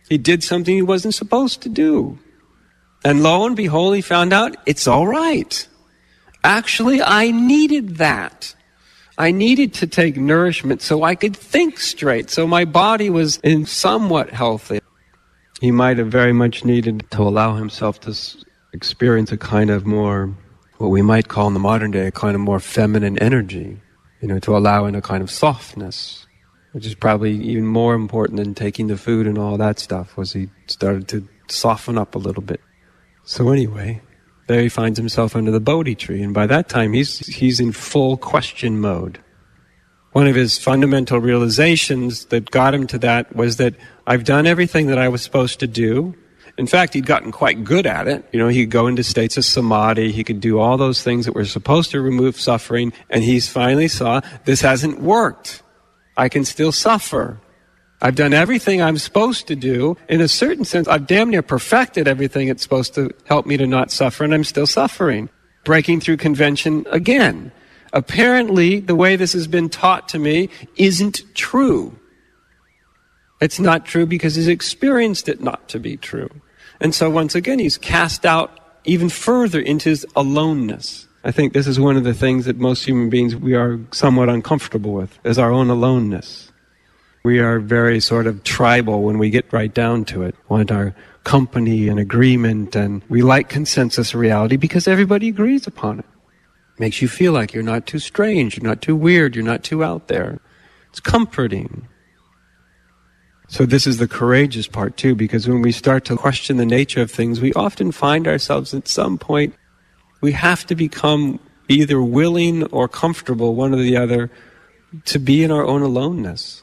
He 0.09 0.17
did 0.19 0.43
something 0.43 0.75
he 0.75 0.83
wasn't 0.83 1.15
supposed 1.15 1.61
to 1.63 1.69
do. 1.69 2.19
And 3.07 3.23
lo 3.23 3.47
and 3.47 3.55
behold, 3.55 3.95
he 3.95 4.03
found 4.03 4.33
out 4.33 4.57
it's 4.67 4.89
all 4.89 5.07
right. 5.07 5.69
Actually, 6.43 7.01
I 7.01 7.31
needed 7.31 7.99
that. 7.99 8.53
I 9.17 9.31
needed 9.31 9.75
to 9.75 9.87
take 9.87 10.17
nourishment 10.17 10.83
so 10.83 11.05
I 11.05 11.15
could 11.15 11.37
think 11.37 11.79
straight, 11.79 12.31
so 12.31 12.49
my 12.49 12.65
body 12.65 13.09
was 13.09 13.37
in 13.45 13.65
somewhat 13.65 14.31
healthy. 14.31 14.81
He 15.61 15.71
might 15.71 15.99
have 15.99 16.09
very 16.09 16.33
much 16.33 16.65
needed 16.65 17.09
to 17.13 17.23
allow 17.23 17.55
himself 17.55 18.01
to 18.01 18.13
experience 18.73 19.31
a 19.31 19.37
kind 19.37 19.71
of 19.71 19.87
more, 19.87 20.35
what 20.79 20.89
we 20.89 21.01
might 21.01 21.29
call 21.29 21.47
in 21.47 21.55
the 21.55 21.61
modern 21.61 21.93
day, 21.93 22.09
a 22.09 22.11
kind 22.11 22.35
of 22.35 22.41
more 22.41 22.59
feminine 22.59 23.19
energy, 23.21 23.81
you 24.21 24.27
know, 24.27 24.41
to 24.41 24.57
allow 24.57 24.85
in 24.85 24.97
a 24.97 25.01
kind 25.01 25.23
of 25.23 25.31
softness, 25.31 26.27
which 26.73 26.85
is 26.85 26.97
probably 26.97 27.37
even 27.37 27.67
more 27.67 27.95
important 27.95 28.41
than 28.41 28.53
taking 28.53 28.89
the 28.89 28.97
food 28.97 29.29
and 29.29 29.39
all 29.39 29.57
that 29.57 29.79
stuff, 29.79 30.17
was 30.17 30.33
he 30.33 30.49
started 30.67 31.07
to 31.07 31.29
soften 31.47 31.97
up 31.97 32.17
a 32.17 32.19
little 32.19 32.43
bit. 32.43 32.61
So 33.27 33.51
anyway, 33.51 34.01
there 34.47 34.63
he 34.63 34.69
finds 34.69 34.99
himself 34.99 35.35
under 35.35 35.51
the 35.51 35.61
Bodhi 35.61 35.97
tree, 35.97 36.23
and 36.23 36.33
by 36.33 36.47
that 36.47 36.69
time 36.69 36.93
he's, 36.93 37.27
he's 37.27 37.59
in 37.59 37.73
full 37.73 38.17
question 38.17 38.79
mode. 38.81 39.19
One 40.13 40.29
of 40.29 40.37
his 40.37 40.57
fundamental 40.57 41.19
realizations 41.19 42.27
that 42.27 42.51
got 42.53 42.73
him 42.73 42.87
to 42.87 42.99
that 42.99 43.35
was 43.35 43.57
that 43.57 43.75
I've 44.07 44.25
done 44.25 44.47
everything 44.47 44.87
that 44.87 44.99
I 44.99 45.09
was 45.09 45.23
supposed 45.23 45.59
to 45.61 45.67
do, 45.67 46.15
In 46.59 46.67
fact, 46.67 46.95
he'd 46.95 47.05
gotten 47.05 47.33
quite 47.33 47.65
good 47.65 47.87
at 47.87 48.09
it. 48.09 48.25
You 48.33 48.39
know, 48.39 48.49
he'd 48.49 48.71
go 48.71 48.87
into 48.87 49.05
states 49.05 49.37
of 49.37 49.45
samadhi, 49.45 50.11
he 50.11 50.25
could 50.25 50.41
do 50.41 50.59
all 50.59 50.77
those 50.79 51.03
things 51.03 51.27
that 51.27 51.35
were 51.35 51.45
supposed 51.45 51.91
to 51.91 52.01
remove 52.01 52.41
suffering, 52.41 52.93
and 53.11 53.23
he 53.23 53.41
finally 53.41 53.89
saw 53.89 54.21
this 54.45 54.63
hasn't 54.63 55.01
worked. 55.01 55.63
I 56.17 56.29
can 56.31 56.45
still 56.45 56.73
suffer. 56.73 57.41
I've 58.03 58.15
done 58.15 58.35
everything 58.35 58.83
I'm 58.83 58.99
supposed 58.99 59.47
to 59.49 59.57
do. 59.57 59.97
In 60.09 60.21
a 60.21 60.29
certain 60.29 60.65
sense, 60.65 60.87
I've 60.87 61.07
damn 61.07 61.31
near 61.31 61.43
perfected 61.43 62.07
everything 62.07 62.49
it's 62.49 62.63
supposed 62.63 62.95
to 62.95 63.11
help 63.25 63.47
me 63.47 63.57
to 63.57 63.67
not 63.67 63.91
suffer, 63.91 64.25
and 64.25 64.35
I'm 64.35 64.45
still 64.45 64.67
suffering. 64.67 65.29
Breaking 65.65 66.01
through 66.01 66.19
convention 66.19 66.87
again. 66.91 67.53
Apparently, 67.93 68.81
the 68.81 68.95
way 68.95 69.17
this 69.17 69.33
has 69.33 69.47
been 69.47 69.69
taught 69.69 70.09
to 70.11 70.19
me 70.19 70.51
isn't 70.77 71.23
true. 71.35 71.99
It's 73.41 73.59
not 73.59 73.87
true 73.87 74.07
because 74.07 74.35
he's 74.35 74.49
experienced 74.49 75.29
it 75.29 75.41
not 75.41 75.69
to 75.71 75.79
be 75.79 75.97
true. 75.97 76.29
And 76.81 76.95
so 76.95 77.09
once 77.09 77.35
again, 77.35 77.59
he's 77.59 77.79
cast 77.79 78.27
out 78.27 78.61
even 78.85 79.09
further 79.09 79.61
into 79.61 79.89
his 79.89 80.07
aloneness. 80.15 81.09
I 81.25 81.33
think 81.33 81.53
this 81.53 81.67
is 81.67 81.81
one 81.81 81.97
of 81.97 82.05
the 82.05 82.15
things 82.15 82.45
that 82.45 82.57
most 82.57 82.85
human 82.85 83.11
beings 83.11 83.35
we 83.35 83.55
are 83.55 83.81
somewhat 83.91 84.29
uncomfortable 84.29 84.93
with, 84.93 85.19
is 85.25 85.39
our 85.39 85.51
own 85.51 85.71
aloneness. 85.71 86.46
We 87.27 87.41
are 87.41 87.59
very 87.59 87.99
sort 87.99 88.29
of 88.29 88.45
tribal 88.45 89.03
when 89.03 89.19
we 89.19 89.31
get 89.31 89.53
right 89.53 89.75
down 89.75 90.05
to 90.05 90.23
it. 90.23 90.37
Want 90.49 90.71
our 90.71 90.95
company 91.25 91.89
and 91.89 91.99
agreement, 91.99 92.77
and 92.77 93.03
we 93.09 93.21
like 93.21 93.49
consensus 93.49 94.15
reality 94.15 94.57
because 94.57 94.87
everybody 94.87 95.29
agrees 95.29 95.67
upon 95.67 95.99
it. 95.99 96.05
Makes 96.79 97.03
you 97.03 97.09
feel 97.09 97.33
like 97.33 97.53
you're 97.53 97.65
not 97.65 97.85
too 97.85 97.99
strange, 97.99 98.57
you're 98.57 98.69
not 98.71 98.81
too 98.81 98.95
weird, 98.95 99.35
you're 99.35 99.45
not 99.45 99.65
too 99.65 99.83
out 99.83 100.07
there. 100.07 100.39
It's 100.91 101.01
comforting. 101.01 101.89
So 103.49 103.67
this 103.67 103.89
is 103.89 103.97
the 103.97 104.07
courageous 104.07 104.69
part 104.69 104.97
too, 104.97 105.17
because 105.17 105.49
when 105.49 105.63
we 105.63 105.73
start 105.73 106.05
to 106.05 106.17
question 106.17 106.59
the 106.59 106.65
nature 106.65 107.03
of 107.03 107.11
things, 107.11 107.41
we 107.41 107.53
often 107.55 107.91
find 107.91 108.29
ourselves 108.29 108.73
at 108.73 108.87
some 108.87 109.19
point, 109.19 109.53
we 110.21 110.31
have 110.31 110.65
to 110.67 110.77
become 110.77 111.41
either 111.69 112.01
willing 112.01 112.63
or 112.67 112.87
comfortable, 112.87 113.57
one 113.57 113.75
or 113.75 113.79
the 113.79 113.97
other, 113.97 114.31
to 115.07 115.19
be 115.19 115.43
in 115.43 115.51
our 115.51 115.67
own 115.67 115.83
aloneness 115.83 116.63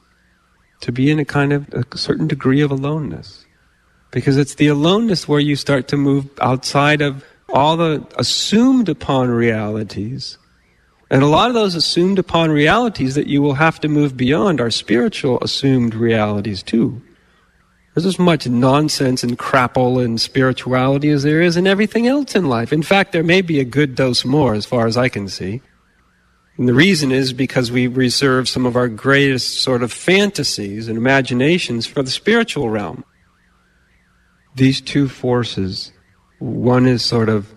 to 0.84 0.92
be 0.92 1.10
in 1.10 1.18
a 1.18 1.26
kind 1.26 1.54
of 1.54 1.68
a 1.74 1.98
certain 1.98 2.28
degree 2.28 2.62
of 2.62 2.70
aloneness. 2.70 3.46
Because 4.12 4.38
it's 4.38 4.56
the 4.56 4.68
aloneness 4.68 5.28
where 5.28 5.40
you 5.40 5.56
start 5.56 5.88
to 5.88 5.98
move 5.98 6.30
outside 6.42 7.02
of 7.02 7.26
all 7.54 7.78
the 7.78 8.06
assumed 8.18 8.90
upon 8.90 9.30
realities. 9.30 10.38
And 11.10 11.24
a 11.24 11.28
lot 11.28 11.48
of 11.48 11.54
those 11.54 11.76
assumed 11.76 12.20
upon 12.20 12.52
realities 12.52 13.16
that 13.16 13.28
you 13.28 13.42
will 13.42 13.54
have 13.54 13.80
to 13.80 13.88
move 13.88 14.18
beyond 14.18 14.60
are 14.60 14.70
spiritual 14.70 15.40
assumed 15.42 15.96
realities 15.96 16.62
too. 16.62 17.02
There's 17.94 18.06
as 18.06 18.20
much 18.20 18.48
nonsense 18.48 19.24
and 19.24 19.38
crapple 19.38 20.04
in 20.04 20.18
spirituality 20.18 21.10
as 21.10 21.24
there 21.24 21.42
is 21.42 21.56
in 21.56 21.66
everything 21.66 22.08
else 22.08 22.36
in 22.36 22.50
life. 22.50 22.74
In 22.74 22.84
fact, 22.84 23.14
there 23.14 23.24
may 23.24 23.42
be 23.42 23.60
a 23.60 23.66
good 23.66 23.96
dose 23.96 24.26
more 24.26 24.54
as 24.54 24.66
far 24.66 24.86
as 24.86 24.98
I 24.98 25.08
can 25.10 25.30
see. 25.30 25.62
And 26.58 26.68
the 26.68 26.74
reason 26.74 27.12
is 27.12 27.34
because 27.34 27.72
we 27.72 27.88
reserve 27.88 28.48
some 28.48 28.66
of 28.66 28.76
our 28.76 28.88
greatest 28.88 29.62
sort 29.62 29.82
of 29.82 29.92
fantasies 29.92 30.88
and 30.88 30.98
imaginations 30.98 31.86
for 31.86 32.04
the 32.04 32.12
spiritual 32.12 32.70
realm. 32.70 33.04
These 34.56 34.82
two 34.82 35.10
forces, 35.10 35.92
one 36.38 36.86
is 36.86 37.04
sort 37.04 37.30
of 37.30 37.54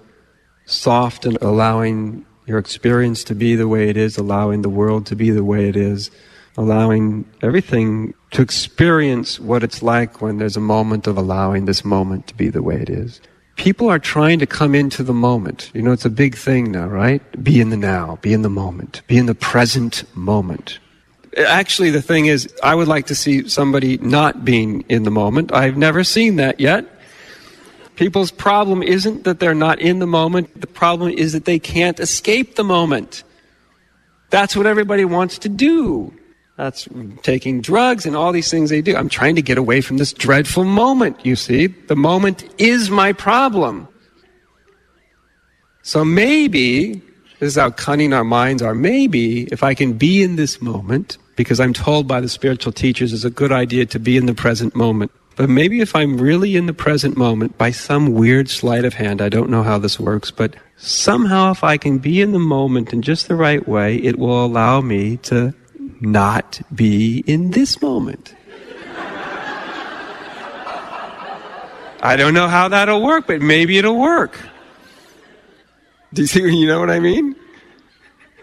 soft 0.64 1.26
and 1.26 1.36
allowing 1.42 2.24
your 2.46 2.58
experience 2.58 3.22
to 3.24 3.34
be 3.34 3.54
the 3.54 3.68
way 3.68 3.90
it 3.90 3.98
is, 3.98 4.16
allowing 4.16 4.62
the 4.62 4.70
world 4.70 5.04
to 5.06 5.16
be 5.16 5.30
the 5.30 5.44
way 5.44 5.68
it 5.68 5.76
is, 5.76 6.10
allowing 6.56 7.26
everything 7.42 8.14
to 8.30 8.40
experience 8.40 9.38
what 9.38 9.62
it's 9.62 9.82
like 9.82 10.22
when 10.22 10.38
there's 10.38 10.56
a 10.56 10.60
moment 10.60 11.06
of 11.06 11.18
allowing 11.18 11.66
this 11.66 11.84
moment 11.84 12.26
to 12.28 12.34
be 12.34 12.48
the 12.48 12.62
way 12.62 12.76
it 12.76 12.88
is 12.88 13.20
people 13.56 13.88
are 13.88 13.98
trying 13.98 14.38
to 14.38 14.46
come 14.46 14.74
into 14.74 15.02
the 15.02 15.12
moment. 15.12 15.70
You 15.74 15.82
know, 15.82 15.92
it's 15.92 16.04
a 16.04 16.10
big 16.10 16.36
thing 16.36 16.70
now, 16.70 16.86
right? 16.86 17.20
Be 17.42 17.60
in 17.60 17.70
the 17.70 17.76
now, 17.76 18.18
be 18.22 18.32
in 18.32 18.42
the 18.42 18.50
moment, 18.50 19.02
be 19.06 19.16
in 19.16 19.26
the 19.26 19.34
present 19.34 20.04
moment. 20.16 20.78
Actually, 21.36 21.90
the 21.90 22.00
thing 22.00 22.26
is, 22.26 22.48
I 22.62 22.74
would 22.74 22.88
like 22.88 23.06
to 23.06 23.14
see 23.14 23.48
somebody 23.48 23.98
not 23.98 24.44
being 24.44 24.82
in 24.88 25.02
the 25.02 25.10
moment. 25.10 25.52
I've 25.52 25.76
never 25.76 26.04
seen 26.04 26.36
that 26.36 26.60
yet. 26.60 26.86
People's 27.96 28.30
problem 28.30 28.82
isn't 28.82 29.24
that 29.24 29.40
they're 29.40 29.54
not 29.54 29.78
in 29.78 29.98
the 29.98 30.06
moment, 30.06 30.60
the 30.60 30.66
problem 30.66 31.10
is 31.10 31.32
that 31.32 31.46
they 31.46 31.58
can't 31.58 31.98
escape 31.98 32.56
the 32.56 32.64
moment. 32.64 33.24
That's 34.30 34.56
what 34.56 34.66
everybody 34.66 35.04
wants 35.04 35.38
to 35.38 35.48
do. 35.48 36.12
That's 36.56 36.88
taking 37.22 37.60
drugs 37.60 38.06
and 38.06 38.16
all 38.16 38.32
these 38.32 38.50
things 38.50 38.70
they 38.70 38.80
do. 38.80 38.96
I'm 38.96 39.10
trying 39.10 39.36
to 39.36 39.42
get 39.42 39.58
away 39.58 39.82
from 39.82 39.98
this 39.98 40.12
dreadful 40.12 40.64
moment, 40.64 41.24
you 41.24 41.36
see. 41.36 41.66
The 41.66 41.96
moment 41.96 42.44
is 42.58 42.88
my 42.88 43.12
problem. 43.12 43.88
So 45.82 46.04
maybe, 46.04 46.94
this 47.38 47.48
is 47.48 47.56
how 47.56 47.70
cunning 47.70 48.12
our 48.12 48.24
minds 48.24 48.62
are, 48.62 48.74
maybe 48.74 49.44
if 49.52 49.62
I 49.62 49.74
can 49.74 49.92
be 49.92 50.22
in 50.22 50.36
this 50.36 50.62
moment, 50.62 51.18
because 51.36 51.60
I'm 51.60 51.74
told 51.74 52.08
by 52.08 52.20
the 52.20 52.28
spiritual 52.28 52.72
teachers 52.72 53.12
it's 53.12 53.24
a 53.24 53.30
good 53.30 53.52
idea 53.52 53.84
to 53.86 53.98
be 53.98 54.16
in 54.16 54.24
the 54.24 54.34
present 54.34 54.74
moment. 54.74 55.12
But 55.36 55.50
maybe 55.50 55.80
if 55.82 55.94
I'm 55.94 56.16
really 56.16 56.56
in 56.56 56.64
the 56.64 56.72
present 56.72 57.18
moment, 57.18 57.58
by 57.58 57.70
some 57.70 58.14
weird 58.14 58.48
sleight 58.48 58.86
of 58.86 58.94
hand, 58.94 59.20
I 59.20 59.28
don't 59.28 59.50
know 59.50 59.62
how 59.62 59.76
this 59.76 60.00
works, 60.00 60.30
but 60.30 60.56
somehow 60.78 61.50
if 61.50 61.62
I 61.62 61.76
can 61.76 61.98
be 61.98 62.22
in 62.22 62.32
the 62.32 62.38
moment 62.38 62.94
in 62.94 63.02
just 63.02 63.28
the 63.28 63.36
right 63.36 63.68
way, 63.68 63.96
it 63.96 64.18
will 64.18 64.42
allow 64.42 64.80
me 64.80 65.18
to 65.18 65.54
not 66.00 66.60
be 66.74 67.22
in 67.26 67.50
this 67.50 67.80
moment. 67.80 68.34
I 72.02 72.14
don't 72.16 72.34
know 72.34 72.46
how 72.46 72.68
that'll 72.68 73.02
work, 73.02 73.26
but 73.26 73.40
maybe 73.40 73.78
it'll 73.78 73.98
work. 73.98 74.38
Do 76.12 76.22
you 76.22 76.28
see, 76.28 76.40
you 76.60 76.66
know 76.66 76.78
what 76.78 76.90
I 76.90 77.00
mean? 77.00 77.34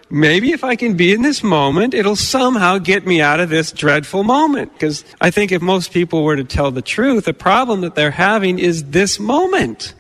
Maybe 0.10 0.52
if 0.52 0.64
I 0.64 0.76
can 0.76 0.96
be 0.96 1.14
in 1.14 1.22
this 1.22 1.42
moment, 1.42 1.94
it'll 1.94 2.16
somehow 2.16 2.78
get 2.78 3.08
me 3.08 3.22
out 3.22 3.40
of 3.40 3.50
this 3.50 3.72
dreadful 3.72 4.24
moment. 4.24 4.74
Because 4.74 5.04
I 5.22 5.32
think 5.32 5.52
if 5.52 5.62
most 5.62 5.92
people 5.92 6.24
were 6.24 6.36
to 6.36 6.44
tell 6.44 6.72
the 6.72 6.82
truth, 6.82 7.26
the 7.26 7.34
problem 7.34 7.82
that 7.82 7.96
they're 7.96 8.12
having 8.12 8.60
is 8.60 8.84
this 8.86 9.20
moment. 9.20 9.94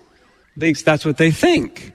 That's 0.55 1.03
what 1.03 1.17
they 1.17 1.31
think 1.31 1.93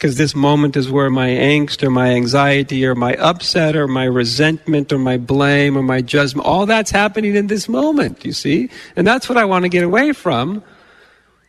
because 0.00 0.16
this 0.16 0.34
moment 0.34 0.78
is 0.78 0.90
where 0.90 1.10
my 1.10 1.28
angst 1.28 1.82
or 1.82 1.90
my 1.90 2.12
anxiety 2.12 2.86
or 2.86 2.94
my 2.94 3.12
upset 3.16 3.76
or 3.76 3.86
my 3.86 4.04
resentment 4.04 4.90
or 4.94 4.98
my 4.98 5.18
blame 5.18 5.76
or 5.76 5.82
my 5.82 6.00
judgment, 6.00 6.46
all 6.46 6.64
that's 6.64 6.90
happening 6.90 7.36
in 7.36 7.48
this 7.48 7.68
moment, 7.68 8.24
you 8.24 8.32
see? 8.32 8.70
And 8.96 9.06
that's 9.06 9.28
what 9.28 9.36
I 9.36 9.44
want 9.44 9.64
to 9.64 9.68
get 9.68 9.84
away 9.84 10.14
from. 10.14 10.64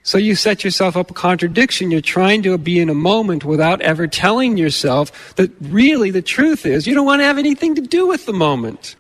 So 0.04 0.18
you 0.18 0.36
set 0.36 0.66
yourself 0.66 0.98
up 0.98 1.10
a 1.10 1.14
contradiction. 1.14 1.92
You're 1.92 2.02
trying 2.02 2.44
to 2.44 2.58
be 2.58 2.78
in 2.78 2.90
a 2.90 2.94
moment 2.94 3.46
without 3.46 3.80
ever 3.80 4.06
telling 4.06 4.58
yourself 4.58 5.34
that 5.38 5.50
really 5.62 6.12
the 6.12 6.22
truth 6.22 6.66
is 6.66 6.86
you 6.86 6.94
don't 6.94 7.06
want 7.06 7.22
to 7.22 7.26
have 7.26 7.38
anything 7.38 7.76
to 7.76 7.82
do 7.82 8.06
with 8.06 8.26
the 8.26 8.34
moment. 8.34 8.98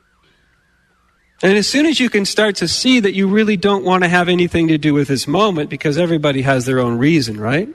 And 1.43 1.57
as 1.57 1.67
soon 1.67 1.87
as 1.87 1.99
you 1.99 2.09
can 2.09 2.23
start 2.23 2.55
to 2.57 2.69
see 2.69 3.01
that 3.01 3.15
you 3.15 3.27
really 3.27 3.57
don't 3.57 3.83
want 3.83 4.03
to 4.03 4.09
have 4.09 4.29
anything 4.29 4.69
to 4.69 4.77
do 4.77 4.93
with 4.93 5.09
this 5.09 5.27
moment, 5.27 5.69
because 5.69 5.97
everybody 5.97 6.41
has 6.43 6.65
their 6.65 6.79
own 6.79 6.97
reason, 6.97 7.37
right? 7.37 7.67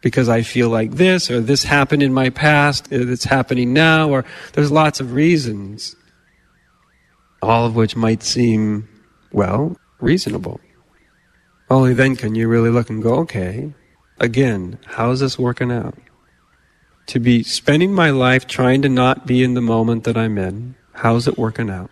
Because 0.00 0.28
I 0.28 0.42
feel 0.42 0.68
like 0.68 0.92
this, 0.92 1.30
or 1.30 1.40
this 1.40 1.64
happened 1.64 2.02
in 2.02 2.12
my 2.12 2.30
past, 2.30 2.92
uh, 2.92 2.96
it's 3.08 3.24
happening 3.24 3.72
now, 3.72 4.08
or 4.08 4.24
there's 4.52 4.70
lots 4.70 5.00
of 5.00 5.12
reasons. 5.12 5.96
All 7.42 7.66
of 7.66 7.74
which 7.74 7.96
might 7.96 8.22
seem, 8.22 8.88
well, 9.32 9.76
reasonable. 10.00 10.60
Only 11.70 11.94
then 11.94 12.16
can 12.16 12.34
you 12.34 12.48
really 12.48 12.70
look 12.70 12.90
and 12.90 13.02
go, 13.02 13.14
okay, 13.16 13.72
again, 14.18 14.78
how's 14.86 15.20
this 15.20 15.38
working 15.38 15.70
out? 15.70 15.94
To 17.08 17.20
be 17.20 17.42
spending 17.42 17.92
my 17.92 18.10
life 18.10 18.46
trying 18.46 18.82
to 18.82 18.88
not 18.88 19.26
be 19.26 19.42
in 19.42 19.54
the 19.54 19.60
moment 19.60 20.04
that 20.04 20.16
I'm 20.16 20.38
in, 20.38 20.74
how's 20.92 21.26
it 21.26 21.38
working 21.38 21.70
out? 21.70 21.90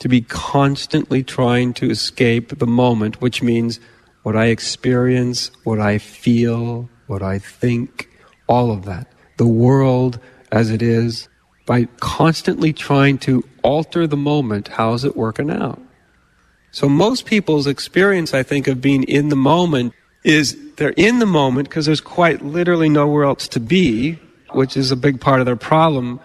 To 0.00 0.08
be 0.08 0.22
constantly 0.22 1.22
trying 1.22 1.74
to 1.74 1.90
escape 1.90 2.58
the 2.58 2.66
moment, 2.66 3.20
which 3.20 3.42
means 3.42 3.80
what 4.24 4.36
I 4.36 4.46
experience, 4.46 5.50
what 5.62 5.78
I 5.78 5.98
feel, 5.98 6.88
what 7.06 7.22
I 7.22 7.38
think, 7.38 8.10
all 8.48 8.72
of 8.72 8.84
that. 8.86 9.06
The 9.36 9.46
world 9.46 10.18
as 10.50 10.70
it 10.70 10.82
is, 10.82 11.28
by 11.66 11.84
constantly 12.00 12.72
trying 12.72 13.18
to 13.18 13.44
alter 13.62 14.06
the 14.06 14.16
moment, 14.16 14.68
how's 14.68 15.04
it 15.04 15.16
working 15.16 15.50
out? 15.50 15.80
So 16.70 16.88
most 16.88 17.26
people's 17.26 17.66
experience, 17.66 18.32
I 18.32 18.42
think, 18.42 18.66
of 18.66 18.80
being 18.80 19.04
in 19.04 19.28
the 19.28 19.36
moment 19.36 19.92
is 20.24 20.56
they're 20.76 20.90
in 20.96 21.18
the 21.18 21.26
moment 21.26 21.68
because 21.68 21.86
there's 21.86 22.00
quite 22.00 22.42
literally 22.42 22.88
nowhere 22.88 23.24
else 23.24 23.46
to 23.48 23.60
be, 23.60 24.18
which 24.52 24.76
is 24.76 24.90
a 24.90 24.96
big 24.96 25.20
part 25.20 25.40
of 25.40 25.46
their 25.46 25.56
problem. 25.56 26.18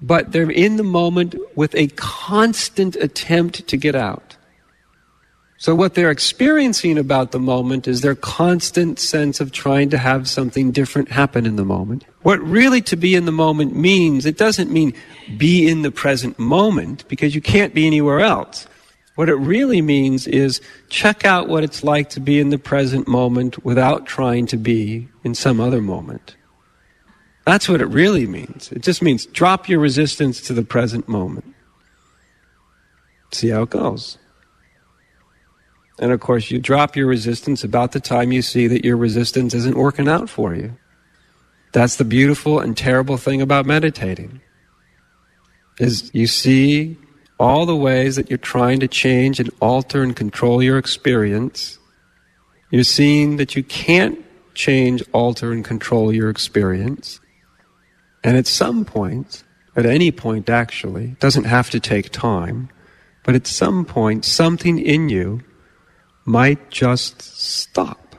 But 0.00 0.32
they're 0.32 0.50
in 0.50 0.76
the 0.76 0.84
moment 0.84 1.34
with 1.56 1.74
a 1.74 1.88
constant 1.88 2.96
attempt 2.96 3.66
to 3.66 3.76
get 3.76 3.94
out. 3.94 4.27
So 5.60 5.74
what 5.74 5.94
they're 5.94 6.12
experiencing 6.12 6.98
about 6.98 7.32
the 7.32 7.40
moment 7.40 7.88
is 7.88 8.00
their 8.00 8.14
constant 8.14 9.00
sense 9.00 9.40
of 9.40 9.50
trying 9.50 9.90
to 9.90 9.98
have 9.98 10.28
something 10.28 10.70
different 10.70 11.10
happen 11.10 11.46
in 11.46 11.56
the 11.56 11.64
moment. 11.64 12.04
What 12.22 12.40
really 12.40 12.80
to 12.82 12.96
be 12.96 13.16
in 13.16 13.24
the 13.24 13.32
moment 13.32 13.74
means, 13.74 14.24
it 14.24 14.38
doesn't 14.38 14.70
mean 14.70 14.94
be 15.36 15.68
in 15.68 15.82
the 15.82 15.90
present 15.90 16.38
moment 16.38 17.06
because 17.08 17.34
you 17.34 17.40
can't 17.40 17.74
be 17.74 17.88
anywhere 17.88 18.20
else. 18.20 18.68
What 19.16 19.28
it 19.28 19.34
really 19.34 19.82
means 19.82 20.28
is 20.28 20.60
check 20.90 21.24
out 21.24 21.48
what 21.48 21.64
it's 21.64 21.82
like 21.82 22.08
to 22.10 22.20
be 22.20 22.38
in 22.38 22.50
the 22.50 22.58
present 22.58 23.08
moment 23.08 23.64
without 23.64 24.06
trying 24.06 24.46
to 24.46 24.56
be 24.56 25.08
in 25.24 25.34
some 25.34 25.58
other 25.58 25.82
moment. 25.82 26.36
That's 27.44 27.68
what 27.68 27.80
it 27.80 27.86
really 27.86 28.28
means. 28.28 28.70
It 28.70 28.82
just 28.82 29.02
means 29.02 29.26
drop 29.26 29.68
your 29.68 29.80
resistance 29.80 30.40
to 30.42 30.52
the 30.52 30.62
present 30.62 31.08
moment. 31.08 31.52
See 33.32 33.48
how 33.48 33.62
it 33.62 33.70
goes. 33.70 34.18
And 35.98 36.12
of 36.12 36.20
course, 36.20 36.50
you 36.50 36.58
drop 36.58 36.96
your 36.96 37.06
resistance 37.06 37.64
about 37.64 37.92
the 37.92 38.00
time 38.00 38.32
you 38.32 38.42
see 38.42 38.66
that 38.68 38.84
your 38.84 38.96
resistance 38.96 39.54
isn't 39.54 39.76
working 39.76 40.08
out 40.08 40.28
for 40.30 40.54
you. 40.54 40.76
That's 41.72 41.96
the 41.96 42.04
beautiful 42.04 42.60
and 42.60 42.76
terrible 42.76 43.16
thing 43.16 43.42
about 43.42 43.66
meditating. 43.66 44.40
Is 45.78 46.10
you 46.14 46.26
see 46.26 46.96
all 47.38 47.66
the 47.66 47.76
ways 47.76 48.16
that 48.16 48.30
you're 48.30 48.38
trying 48.38 48.80
to 48.80 48.88
change 48.88 49.38
and 49.38 49.50
alter 49.60 50.02
and 50.02 50.14
control 50.14 50.62
your 50.62 50.78
experience. 50.78 51.78
You're 52.70 52.84
seeing 52.84 53.36
that 53.36 53.54
you 53.54 53.62
can't 53.62 54.24
change, 54.54 55.02
alter, 55.12 55.52
and 55.52 55.64
control 55.64 56.12
your 56.12 56.30
experience. 56.30 57.20
And 58.24 58.36
at 58.36 58.46
some 58.46 58.84
point, 58.84 59.44
at 59.76 59.86
any 59.86 60.10
point 60.10 60.48
actually, 60.48 61.16
doesn't 61.20 61.44
have 61.44 61.70
to 61.70 61.80
take 61.80 62.10
time, 62.10 62.68
but 63.22 63.36
at 63.36 63.46
some 63.46 63.84
point, 63.84 64.24
something 64.24 64.78
in 64.80 65.08
you 65.08 65.42
might 66.28 66.70
just 66.70 67.22
stop. 67.22 68.14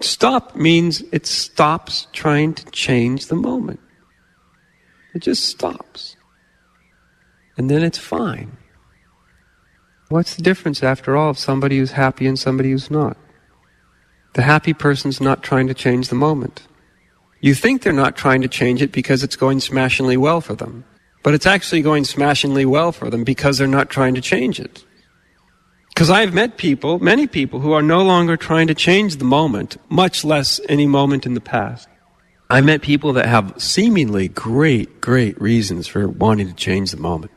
Stop 0.00 0.54
means 0.54 1.00
it 1.10 1.24
stops 1.24 2.06
trying 2.12 2.52
to 2.52 2.64
change 2.70 3.26
the 3.26 3.34
moment. 3.34 3.80
It 5.14 5.20
just 5.20 5.46
stops. 5.46 6.16
And 7.56 7.70
then 7.70 7.82
it's 7.82 7.96
fine. 7.96 8.58
What's 10.10 10.36
the 10.36 10.42
difference, 10.42 10.82
after 10.82 11.16
all, 11.16 11.30
of 11.30 11.38
somebody 11.38 11.78
who's 11.78 11.92
happy 11.92 12.26
and 12.26 12.38
somebody 12.38 12.72
who's 12.72 12.90
not? 12.90 13.16
The 14.34 14.42
happy 14.42 14.74
person's 14.74 15.22
not 15.22 15.42
trying 15.42 15.68
to 15.68 15.74
change 15.74 16.08
the 16.08 16.14
moment. 16.14 16.66
You 17.40 17.54
think 17.54 17.80
they're 17.80 17.92
not 17.94 18.16
trying 18.16 18.42
to 18.42 18.48
change 18.48 18.82
it 18.82 18.92
because 18.92 19.22
it's 19.22 19.36
going 19.36 19.60
smashingly 19.60 20.18
well 20.18 20.42
for 20.42 20.54
them. 20.54 20.84
But 21.22 21.32
it's 21.32 21.46
actually 21.46 21.80
going 21.80 22.04
smashingly 22.04 22.66
well 22.66 22.92
for 22.92 23.08
them 23.08 23.24
because 23.24 23.56
they're 23.56 23.66
not 23.66 23.88
trying 23.88 24.14
to 24.14 24.20
change 24.20 24.60
it. 24.60 24.83
Because 25.94 26.10
I've 26.10 26.34
met 26.34 26.56
people, 26.56 26.98
many 26.98 27.28
people, 27.28 27.60
who 27.60 27.72
are 27.72 27.82
no 27.82 28.02
longer 28.02 28.36
trying 28.36 28.66
to 28.66 28.74
change 28.74 29.16
the 29.16 29.24
moment, 29.24 29.76
much 29.88 30.24
less 30.24 30.60
any 30.68 30.88
moment 30.88 31.24
in 31.24 31.34
the 31.34 31.40
past. 31.40 31.88
I 32.50 32.62
met 32.62 32.82
people 32.82 33.12
that 33.12 33.26
have 33.26 33.54
seemingly 33.58 34.26
great, 34.26 35.00
great 35.00 35.40
reasons 35.40 35.86
for 35.86 36.08
wanting 36.08 36.48
to 36.48 36.54
change 36.54 36.90
the 36.90 36.96
moment. 36.96 37.30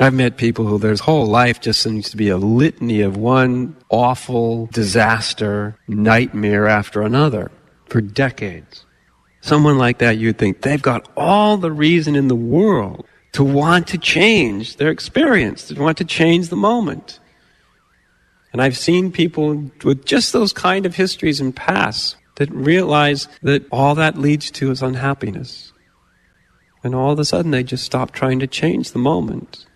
I've 0.00 0.14
met 0.14 0.38
people 0.38 0.66
who 0.66 0.78
their 0.78 0.96
whole 0.96 1.26
life 1.26 1.60
just 1.60 1.82
seems 1.82 2.08
to 2.10 2.16
be 2.16 2.30
a 2.30 2.38
litany 2.38 3.02
of 3.02 3.18
one 3.18 3.76
awful 3.90 4.70
disaster, 4.72 5.76
nightmare 5.86 6.66
after 6.66 7.02
another 7.02 7.50
for 7.90 8.00
decades. 8.00 8.86
Someone 9.42 9.76
like 9.76 9.98
that, 9.98 10.16
you'd 10.16 10.38
think 10.38 10.62
they've 10.62 10.80
got 10.80 11.10
all 11.14 11.58
the 11.58 11.70
reason 11.70 12.16
in 12.16 12.28
the 12.28 12.34
world 12.34 13.04
to 13.32 13.44
want 13.44 13.86
to 13.88 13.98
change 13.98 14.76
their 14.76 14.90
experience, 14.90 15.68
to 15.68 15.74
want 15.78 15.98
to 15.98 16.06
change 16.06 16.48
the 16.48 16.56
moment. 16.56 17.20
And 18.52 18.60
I've 18.60 18.76
seen 18.76 19.12
people 19.12 19.70
with 19.82 20.04
just 20.04 20.32
those 20.32 20.52
kind 20.52 20.84
of 20.84 20.94
histories 20.94 21.40
and 21.40 21.54
pasts 21.54 22.16
that 22.36 22.50
realize 22.50 23.28
that 23.42 23.64
all 23.70 23.94
that 23.94 24.18
leads 24.18 24.50
to 24.52 24.70
is 24.70 24.82
unhappiness. 24.82 25.72
And 26.84 26.94
all 26.94 27.12
of 27.12 27.18
a 27.18 27.24
sudden 27.24 27.50
they 27.50 27.62
just 27.62 27.84
stop 27.84 28.12
trying 28.12 28.40
to 28.40 28.46
change 28.46 28.92
the 28.92 28.98
moment. 28.98 29.66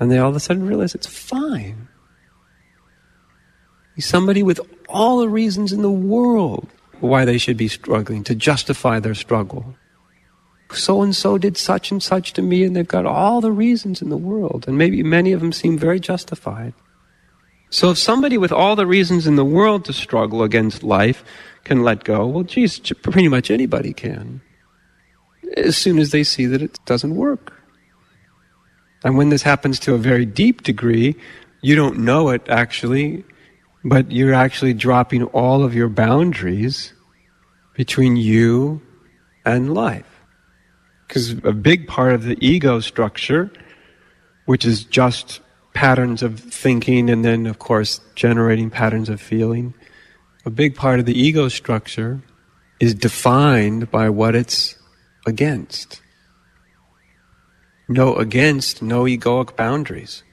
And 0.00 0.10
they 0.10 0.18
all 0.18 0.30
of 0.30 0.36
a 0.36 0.40
sudden 0.40 0.66
realize 0.66 0.94
it's 0.94 1.06
fine. 1.06 1.88
Somebody 3.98 4.44
with 4.44 4.60
all 4.88 5.18
the 5.18 5.28
reasons 5.28 5.72
in 5.72 5.82
the 5.82 5.90
world 5.90 6.68
why 7.00 7.24
they 7.24 7.38
should 7.38 7.56
be 7.56 7.68
struggling, 7.68 8.24
to 8.24 8.34
justify 8.34 9.00
their 9.00 9.14
struggle. 9.14 9.74
So 10.72 11.02
and 11.02 11.14
so 11.14 11.38
did 11.38 11.56
such 11.56 11.90
and 11.90 12.02
such 12.02 12.32
to 12.34 12.42
me, 12.42 12.64
and 12.64 12.74
they've 12.74 12.86
got 12.86 13.06
all 13.06 13.40
the 13.40 13.52
reasons 13.52 14.02
in 14.02 14.10
the 14.10 14.16
world, 14.16 14.66
and 14.66 14.76
maybe 14.76 15.02
many 15.02 15.32
of 15.32 15.40
them 15.40 15.52
seem 15.52 15.78
very 15.78 16.00
justified. 16.00 16.74
So 17.70 17.90
if 17.90 17.98
somebody 17.98 18.38
with 18.38 18.52
all 18.52 18.76
the 18.76 18.86
reasons 18.86 19.26
in 19.26 19.36
the 19.36 19.44
world 19.44 19.84
to 19.86 19.92
struggle 19.92 20.42
against 20.42 20.82
life 20.82 21.22
can 21.64 21.82
let 21.82 22.04
go, 22.04 22.26
well, 22.26 22.44
geez, 22.44 22.78
pretty 22.78 23.28
much 23.28 23.50
anybody 23.50 23.92
can. 23.92 24.40
As 25.56 25.76
soon 25.76 25.98
as 25.98 26.10
they 26.10 26.24
see 26.24 26.46
that 26.46 26.62
it 26.62 26.78
doesn't 26.86 27.14
work. 27.14 27.52
And 29.04 29.16
when 29.16 29.28
this 29.28 29.42
happens 29.42 29.78
to 29.80 29.94
a 29.94 29.98
very 29.98 30.24
deep 30.24 30.62
degree, 30.62 31.14
you 31.60 31.74
don't 31.74 31.98
know 31.98 32.30
it 32.30 32.48
actually, 32.48 33.24
but 33.84 34.10
you're 34.10 34.34
actually 34.34 34.74
dropping 34.74 35.24
all 35.24 35.62
of 35.62 35.74
your 35.74 35.88
boundaries 35.88 36.92
between 37.74 38.16
you 38.16 38.80
and 39.44 39.74
life. 39.74 40.06
Because 41.06 41.32
a 41.44 41.52
big 41.52 41.86
part 41.86 42.12
of 42.12 42.24
the 42.24 42.36
ego 42.44 42.80
structure, 42.80 43.50
which 44.46 44.64
is 44.64 44.84
just 44.84 45.40
patterns 45.78 46.24
of 46.24 46.40
thinking 46.40 47.08
and 47.08 47.24
then, 47.24 47.46
of 47.46 47.60
course, 47.60 48.00
generating 48.16 48.68
patterns 48.68 49.08
of 49.08 49.20
feeling. 49.20 49.72
A 50.44 50.50
big 50.50 50.74
part 50.74 50.98
of 50.98 51.06
the 51.06 51.16
ego 51.16 51.46
structure 51.46 52.20
is 52.80 52.94
defined 52.94 53.88
by 53.88 54.10
what 54.10 54.34
it's 54.34 54.74
against. 55.24 56.02
No 57.88 58.16
against, 58.16 58.82
no 58.82 59.04
egoic 59.04 59.54
boundaries. 59.54 60.24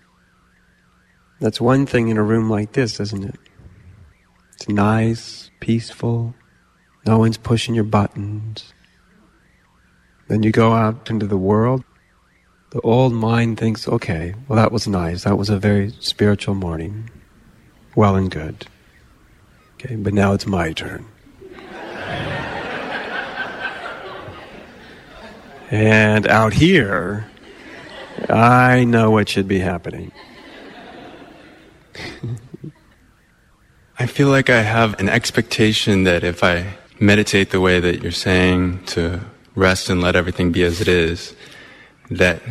That's 1.40 1.62
one 1.62 1.86
thing 1.86 2.08
in 2.08 2.18
a 2.18 2.24
room 2.24 2.50
like 2.50 2.72
this, 2.72 3.00
isn't 3.00 3.26
it? 3.26 3.40
It's 4.56 4.68
nice, 4.68 5.52
peaceful, 5.60 6.34
no 7.06 7.20
one's 7.20 7.38
pushing 7.38 7.76
your 7.76 7.84
buttons. 7.84 8.74
Then 10.28 10.42
you 10.42 10.52
go 10.52 10.74
out 10.74 11.08
into 11.12 11.28
the 11.28 11.38
world, 11.38 11.84
the 12.76 12.82
old 12.82 13.14
mind 13.14 13.58
thinks, 13.58 13.88
okay, 13.88 14.36
well, 14.50 14.58
that 14.58 14.74
was 14.74 14.86
nice. 14.86 15.24
That 15.24 15.38
was 15.38 15.50
a 15.50 15.58
very 15.58 15.94
spiritual 16.02 16.56
morning. 16.56 17.10
Well 17.96 18.18
and 18.18 18.30
good. 18.30 18.68
Okay, 19.76 19.96
but 19.96 20.14
now 20.14 20.34
it's 20.34 20.46
my 20.46 20.74
turn. 20.74 21.06
and 25.72 26.28
out 26.28 26.52
here, 26.52 27.26
I 28.28 28.84
know 28.84 29.10
what 29.10 29.30
should 29.30 29.48
be 29.48 29.60
happening. 29.60 30.12
I 34.00 34.06
feel 34.06 34.28
like 34.28 34.50
I 34.50 34.62
have 34.62 35.00
an 35.00 35.08
expectation 35.08 36.04
that 36.04 36.26
if 36.26 36.44
I 36.44 36.76
meditate 37.00 37.52
the 37.52 37.62
way 37.62 37.80
that 37.80 38.04
you're 38.04 38.12
saying 38.12 38.84
to 38.88 39.22
rest 39.56 39.90
and 39.90 40.02
let 40.02 40.18
everything 40.18 40.52
be 40.52 40.64
as 40.64 40.82
it 40.82 40.90
is, 40.90 41.34
that 42.12 42.42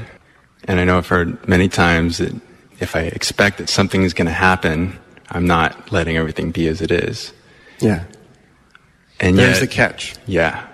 and 0.67 0.81
I 0.81 0.85
know 0.85 0.99
I've 0.99 1.09
heard 1.09 1.47
many 1.47 1.69
times 1.69 2.19
that 2.19 2.35
if 2.81 2.97
I 2.97 3.01
expect 3.01 3.59
that 3.59 3.69
something 3.69 4.03
is 4.03 4.15
going 4.15 4.27
to 4.27 4.33
happen, 4.33 4.99
I'm 5.29 5.47
not 5.47 5.93
letting 5.93 6.17
everything 6.17 6.51
be 6.51 6.69
as 6.69 6.81
it 6.81 6.91
is. 6.91 7.33
Yeah. 7.81 8.05
And 9.21 9.39
There's 9.39 9.59
yet, 9.59 9.61
the 9.61 9.67
catch. 9.67 10.15
Yeah. 10.27 10.67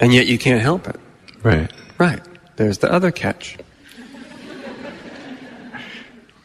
And 0.00 0.12
yet 0.14 0.26
you 0.26 0.38
can't 0.38 0.62
help 0.62 0.88
it. 0.88 0.98
Right. 1.42 1.70
Right. 1.98 2.20
There's 2.56 2.78
the 2.78 2.90
other 2.90 3.10
catch. 3.10 3.58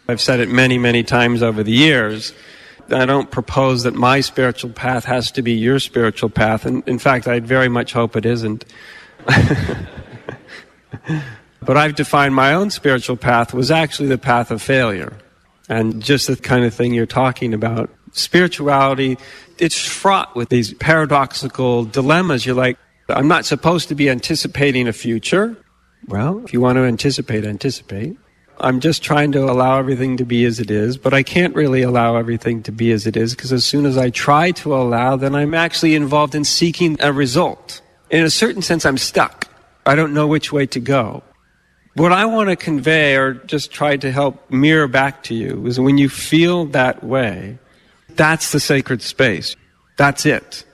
I've 0.08 0.22
said 0.22 0.40
it 0.40 0.50
many, 0.50 0.78
many 0.78 1.04
times 1.04 1.42
over 1.42 1.64
the 1.64 1.72
years. 1.72 2.34
I 2.90 3.06
don't 3.08 3.32
propose 3.32 3.84
that 3.84 3.96
my 3.96 4.22
spiritual 4.22 4.70
path 4.70 5.06
has 5.06 5.32
to 5.32 5.42
be 5.42 5.54
your 5.54 5.80
spiritual 5.80 6.30
path. 6.30 6.66
And 6.66 6.88
in 6.88 7.00
fact, 7.00 7.28
I 7.28 7.40
very 7.40 7.70
much 7.70 7.94
hope 7.94 8.16
it 8.16 8.26
isn't. 8.26 8.66
But 11.62 11.78
I've 11.78 11.96
defined 11.96 12.36
my 12.36 12.54
own 12.54 12.70
spiritual 12.70 13.18
path 13.18 13.54
was 13.54 13.72
actually 13.72 14.10
the 14.10 14.18
path 14.18 14.52
of 14.52 14.62
failure. 14.62 15.18
And 15.68 16.04
just 16.04 16.28
the 16.28 16.36
kind 16.36 16.64
of 16.64 16.74
thing 16.74 16.94
you're 16.94 17.08
talking 17.08 17.54
about. 17.54 17.90
Spirituality, 18.12 19.18
it's 19.58 19.80
fraught 19.80 20.36
with 20.36 20.50
these 20.50 20.74
paradoxical 20.76 21.86
dilemmas. 21.86 22.46
You're 22.46 22.56
like, 22.56 22.78
I'm 23.10 23.28
not 23.28 23.46
supposed 23.46 23.88
to 23.90 23.96
be 23.96 24.10
anticipating 24.10 24.88
a 24.88 24.94
future. 24.94 25.58
Well, 26.08 26.44
if 26.46 26.54
you 26.54 26.62
want 26.62 26.78
to 26.78 26.84
anticipate, 26.84 27.46
anticipate. 27.46 28.16
I'm 28.60 28.80
just 28.80 29.04
trying 29.04 29.32
to 29.34 29.50
allow 29.50 29.80
everything 29.80 30.18
to 30.18 30.26
be 30.26 30.46
as 30.46 30.60
it 30.60 30.72
is, 30.72 30.98
but 30.98 31.14
I 31.14 31.24
can't 31.24 31.56
really 31.56 31.82
allow 31.82 32.16
everything 32.16 32.64
to 32.64 32.72
be 32.72 32.92
as 32.92 33.06
it 33.06 33.18
is 33.18 33.36
because 33.36 33.52
as 33.52 33.66
soon 33.66 33.86
as 33.86 33.98
I 33.98 34.12
try 34.12 34.52
to 34.52 34.76
allow, 34.76 35.18
then 35.18 35.36
I'm 35.36 35.54
actually 35.54 35.96
involved 35.96 36.36
in 36.36 36.46
seeking 36.46 36.96
a 37.02 37.12
result. 37.12 37.82
In 38.12 38.24
a 38.24 38.30
certain 38.30 38.62
sense, 38.62 38.86
I'm 38.86 38.98
stuck. 38.98 39.48
I 39.86 39.96
don't 39.96 40.14
know 40.14 40.28
which 40.28 40.52
way 40.52 40.66
to 40.68 40.80
go. 40.80 41.24
What 41.96 42.12
I 42.12 42.26
want 42.26 42.50
to 42.50 42.56
convey 42.56 43.16
or 43.16 43.36
just 43.36 43.72
try 43.72 43.96
to 43.98 44.12
help 44.12 44.52
mirror 44.52 44.88
back 44.88 45.24
to 45.24 45.36
you 45.36 45.66
is 45.66 45.80
when 45.80 45.98
you 45.98 46.10
feel 46.10 46.66
that 46.68 47.04
way, 47.04 47.58
that's 48.10 48.52
the 48.52 48.60
sacred 48.60 49.02
space. 49.02 49.56
That's 49.98 50.26
it. 50.26 50.66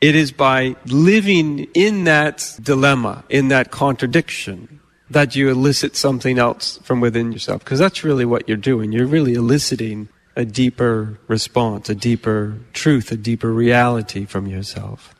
It 0.00 0.14
is 0.14 0.30
by 0.30 0.76
living 0.86 1.66
in 1.74 2.04
that 2.04 2.54
dilemma, 2.62 3.24
in 3.28 3.48
that 3.48 3.72
contradiction, 3.72 4.78
that 5.10 5.34
you 5.34 5.50
elicit 5.50 5.96
something 5.96 6.38
else 6.38 6.78
from 6.84 7.00
within 7.00 7.32
yourself. 7.32 7.64
Because 7.64 7.80
that's 7.80 8.04
really 8.04 8.24
what 8.24 8.46
you're 8.48 8.56
doing. 8.56 8.92
You're 8.92 9.06
really 9.06 9.34
eliciting 9.34 10.08
a 10.36 10.44
deeper 10.44 11.18
response, 11.26 11.88
a 11.88 11.94
deeper 11.96 12.56
truth, 12.72 13.10
a 13.10 13.16
deeper 13.16 13.52
reality 13.52 14.24
from 14.24 14.46
yourself. 14.46 15.12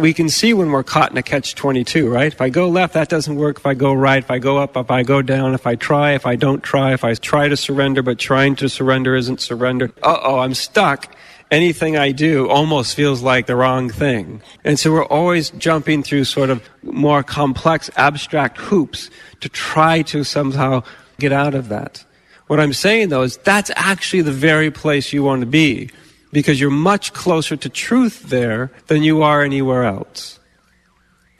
We 0.00 0.14
can 0.14 0.28
see 0.28 0.54
when 0.54 0.70
we're 0.70 0.84
caught 0.84 1.10
in 1.10 1.18
a 1.18 1.24
catch 1.24 1.56
22, 1.56 2.08
right? 2.08 2.32
If 2.32 2.40
I 2.40 2.50
go 2.50 2.68
left, 2.68 2.94
that 2.94 3.08
doesn't 3.08 3.34
work. 3.34 3.58
If 3.58 3.66
I 3.66 3.74
go 3.74 3.92
right, 3.92 4.18
if 4.22 4.30
I 4.30 4.38
go 4.38 4.58
up, 4.58 4.76
if 4.76 4.92
I 4.92 5.02
go 5.02 5.22
down, 5.22 5.54
if 5.54 5.66
I 5.66 5.74
try, 5.74 6.12
if 6.12 6.24
I 6.24 6.36
don't 6.36 6.62
try, 6.62 6.92
if 6.92 7.02
I 7.02 7.14
try 7.14 7.48
to 7.48 7.56
surrender, 7.56 8.00
but 8.00 8.16
trying 8.16 8.54
to 8.56 8.68
surrender 8.68 9.16
isn't 9.16 9.40
surrender. 9.40 9.90
Uh 10.00 10.20
oh, 10.22 10.38
I'm 10.38 10.54
stuck 10.54 11.16
anything 11.50 11.96
I 11.96 12.12
do 12.12 12.48
almost 12.48 12.94
feels 12.94 13.22
like 13.22 13.46
the 13.46 13.56
wrong 13.56 13.90
thing. 13.90 14.42
And 14.64 14.78
so 14.78 14.92
we're 14.92 15.04
always 15.06 15.50
jumping 15.50 16.02
through 16.02 16.24
sort 16.24 16.50
of 16.50 16.62
more 16.82 17.22
complex, 17.22 17.90
abstract 17.96 18.58
hoops 18.58 19.10
to 19.40 19.48
try 19.48 20.02
to 20.02 20.24
somehow 20.24 20.82
get 21.18 21.32
out 21.32 21.54
of 21.54 21.68
that. 21.68 22.04
What 22.46 22.60
I'm 22.60 22.72
saying 22.72 23.08
though 23.08 23.22
is 23.22 23.36
that's 23.38 23.70
actually 23.76 24.22
the 24.22 24.32
very 24.32 24.70
place 24.70 25.12
you 25.12 25.22
want 25.22 25.40
to 25.40 25.46
be 25.46 25.90
because 26.32 26.60
you're 26.60 26.70
much 26.70 27.12
closer 27.12 27.56
to 27.56 27.68
truth 27.68 28.24
there 28.28 28.70
than 28.86 29.02
you 29.02 29.22
are 29.22 29.42
anywhere 29.42 29.84
else. 29.84 30.38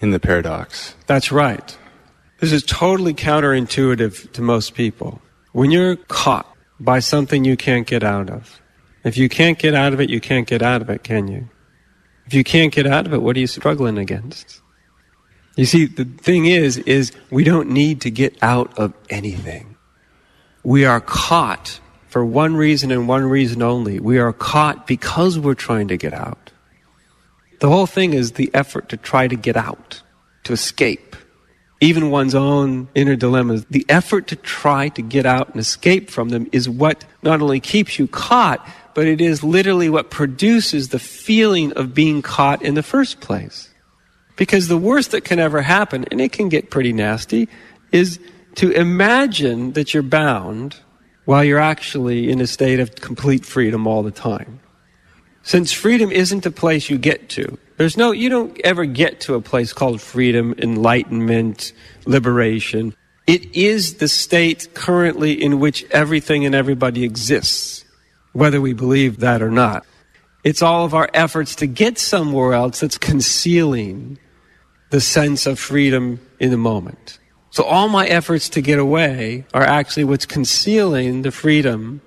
In 0.00 0.10
the 0.10 0.20
paradox. 0.20 0.94
That's 1.06 1.32
right. 1.32 1.76
This 2.38 2.52
is 2.52 2.62
totally 2.62 3.14
counterintuitive 3.14 4.32
to 4.32 4.42
most 4.42 4.74
people. 4.74 5.20
When 5.52 5.70
you're 5.70 5.96
caught 5.96 6.46
by 6.78 7.00
something 7.00 7.44
you 7.44 7.56
can't 7.56 7.86
get 7.86 8.04
out 8.04 8.30
of, 8.30 8.60
if 9.02 9.16
you 9.16 9.28
can't 9.28 9.58
get 9.58 9.74
out 9.74 9.92
of 9.92 10.00
it, 10.00 10.08
you 10.08 10.20
can't 10.20 10.46
get 10.46 10.62
out 10.62 10.82
of 10.82 10.90
it, 10.90 11.02
can 11.02 11.26
you? 11.26 11.48
If 12.26 12.34
you 12.34 12.44
can't 12.44 12.72
get 12.72 12.86
out 12.86 13.06
of 13.06 13.14
it, 13.14 13.22
what 13.22 13.36
are 13.36 13.40
you 13.40 13.46
struggling 13.46 13.98
against? 13.98 14.60
You 15.56 15.64
see, 15.64 15.86
the 15.86 16.04
thing 16.04 16.46
is, 16.46 16.78
is 16.78 17.10
we 17.30 17.42
don't 17.42 17.70
need 17.70 18.00
to 18.02 18.10
get 18.10 18.36
out 18.42 18.78
of 18.78 18.94
anything. 19.10 19.76
We 20.62 20.84
are 20.84 21.00
caught 21.00 21.80
for 22.08 22.24
one 22.24 22.56
reason 22.56 22.90
and 22.90 23.06
one 23.06 23.24
reason 23.24 23.62
only. 23.62 24.00
We 24.00 24.18
are 24.18 24.32
caught 24.32 24.86
because 24.86 25.38
we're 25.38 25.54
trying 25.54 25.88
to 25.88 25.96
get 25.96 26.12
out. 26.12 26.50
The 27.60 27.68
whole 27.68 27.86
thing 27.86 28.14
is 28.14 28.32
the 28.32 28.50
effort 28.54 28.88
to 28.90 28.96
try 28.96 29.28
to 29.28 29.36
get 29.36 29.56
out, 29.56 30.02
to 30.44 30.52
escape. 30.52 31.16
Even 31.80 32.10
one's 32.10 32.34
own 32.34 32.88
inner 32.94 33.14
dilemmas. 33.14 33.64
The 33.66 33.84
effort 33.88 34.26
to 34.28 34.36
try 34.36 34.88
to 34.90 35.02
get 35.02 35.26
out 35.26 35.50
and 35.50 35.60
escape 35.60 36.10
from 36.10 36.30
them 36.30 36.48
is 36.50 36.68
what 36.68 37.04
not 37.22 37.40
only 37.40 37.60
keeps 37.60 37.98
you 37.98 38.08
caught, 38.08 38.66
but 38.94 39.06
it 39.06 39.20
is 39.20 39.44
literally 39.44 39.88
what 39.88 40.10
produces 40.10 40.88
the 40.88 40.98
feeling 40.98 41.72
of 41.74 41.94
being 41.94 42.22
caught 42.22 42.62
in 42.62 42.74
the 42.74 42.82
first 42.82 43.20
place. 43.20 43.68
Because 44.36 44.68
the 44.68 44.78
worst 44.78 45.12
that 45.12 45.24
can 45.24 45.38
ever 45.38 45.62
happen, 45.62 46.04
and 46.10 46.20
it 46.20 46.32
can 46.32 46.48
get 46.48 46.70
pretty 46.70 46.92
nasty, 46.92 47.48
is 47.92 48.18
to 48.56 48.70
imagine 48.72 49.72
that 49.72 49.94
you're 49.94 50.02
bound 50.02 50.76
while 51.28 51.44
you're 51.44 51.58
actually 51.58 52.30
in 52.30 52.40
a 52.40 52.46
state 52.46 52.80
of 52.80 52.94
complete 52.94 53.44
freedom 53.44 53.86
all 53.86 54.02
the 54.02 54.10
time. 54.10 54.58
Since 55.42 55.74
freedom 55.74 56.10
isn't 56.10 56.46
a 56.46 56.50
place 56.50 56.88
you 56.88 56.96
get 56.96 57.28
to, 57.36 57.58
there's 57.76 57.98
no, 57.98 58.12
you 58.12 58.30
don't 58.30 58.58
ever 58.64 58.86
get 58.86 59.20
to 59.20 59.34
a 59.34 59.42
place 59.42 59.74
called 59.74 60.00
freedom, 60.00 60.54
enlightenment, 60.56 61.74
liberation. 62.06 62.96
It 63.26 63.54
is 63.54 63.96
the 63.96 64.08
state 64.08 64.72
currently 64.72 65.34
in 65.34 65.60
which 65.60 65.84
everything 65.90 66.46
and 66.46 66.54
everybody 66.54 67.04
exists 67.04 67.84
whether 68.32 68.62
we 68.62 68.72
believe 68.72 69.18
that 69.18 69.42
or 69.42 69.50
not. 69.50 69.84
It's 70.44 70.62
all 70.62 70.86
of 70.86 70.94
our 70.94 71.10
efforts 71.12 71.56
to 71.56 71.66
get 71.66 71.98
somewhere 71.98 72.54
else 72.54 72.80
that's 72.80 72.96
concealing 72.96 74.18
the 74.88 75.02
sense 75.02 75.44
of 75.44 75.58
freedom 75.58 76.20
in 76.40 76.50
the 76.50 76.56
moment. 76.56 77.17
So 77.50 77.64
all 77.64 77.88
my 77.88 78.06
efforts 78.06 78.48
to 78.50 78.60
get 78.60 78.78
away 78.78 79.46
are 79.54 79.62
actually 79.62 80.04
what's 80.04 80.26
concealing 80.26 81.22
the 81.22 81.30
freedom 81.30 82.00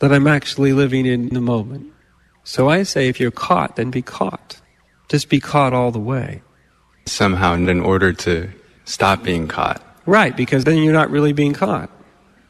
that 0.00 0.12
I'm 0.12 0.26
actually 0.26 0.72
living 0.72 1.06
in 1.06 1.28
the 1.28 1.40
moment. 1.40 1.92
So 2.44 2.68
I 2.68 2.82
say 2.82 3.08
if 3.08 3.20
you're 3.20 3.30
caught, 3.30 3.76
then 3.76 3.90
be 3.90 4.02
caught. 4.02 4.60
Just 5.08 5.28
be 5.28 5.40
caught 5.40 5.72
all 5.72 5.90
the 5.90 5.98
way. 5.98 6.42
Somehow 7.06 7.54
in 7.54 7.80
order 7.80 8.12
to 8.12 8.50
stop 8.84 9.22
being 9.22 9.48
caught. 9.48 9.82
Right, 10.06 10.36
because 10.36 10.64
then 10.64 10.78
you're 10.78 10.92
not 10.92 11.10
really 11.10 11.32
being 11.32 11.52
caught. 11.52 11.90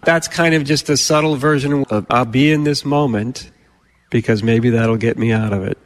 That's 0.04 0.28
kind 0.28 0.54
of 0.54 0.64
just 0.64 0.88
a 0.88 0.96
subtle 0.96 1.36
version 1.36 1.84
of 1.90 2.06
I'll 2.10 2.24
be 2.24 2.52
in 2.52 2.64
this 2.64 2.84
moment 2.84 3.50
because 4.10 4.42
maybe 4.42 4.70
that'll 4.70 4.96
get 4.96 5.18
me 5.18 5.32
out 5.32 5.52
of 5.52 5.64
it. 5.64 5.78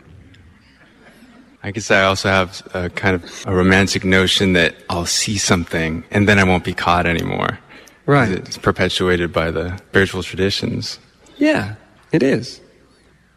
I 1.64 1.70
guess 1.70 1.92
I 1.92 2.02
also 2.02 2.28
have 2.28 2.60
a 2.74 2.90
kind 2.90 3.14
of 3.14 3.44
a 3.46 3.54
romantic 3.54 4.04
notion 4.04 4.52
that 4.54 4.74
I'll 4.90 5.06
see 5.06 5.38
something 5.38 6.02
and 6.10 6.28
then 6.28 6.40
I 6.40 6.44
won't 6.44 6.64
be 6.64 6.74
caught 6.74 7.06
anymore. 7.06 7.60
Right. 8.04 8.32
It's 8.32 8.58
perpetuated 8.58 9.32
by 9.32 9.52
the 9.52 9.76
spiritual 9.76 10.24
traditions. 10.24 10.98
Yeah, 11.36 11.76
it 12.10 12.20
is. 12.22 12.60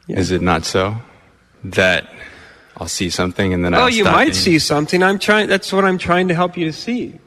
Yeah. 0.08 0.18
Is 0.20 0.32
it 0.32 0.42
not 0.42 0.66
so? 0.66 0.96
That 1.64 2.10
I'll 2.78 2.88
see 2.88 3.12
something 3.12 3.54
and 3.54 3.64
then 3.64 3.76
oh, 3.76 3.78
I'll 3.78 3.84
Oh, 3.84 3.88
you 3.88 4.06
might 4.06 4.34
see 4.34 4.58
something. 4.58 5.04
I'm 5.04 5.20
trying 5.20 5.48
that's 5.48 5.72
what 5.72 5.86
I'm 5.86 6.00
trying 6.00 6.28
to 6.30 6.34
help 6.34 6.58
you 6.58 6.66
to 6.66 6.74
see. 6.74 7.20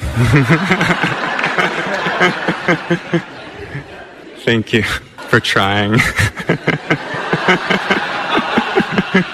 Thank 4.44 4.72
you 4.72 4.82
for 5.28 5.40
trying. 5.40 5.98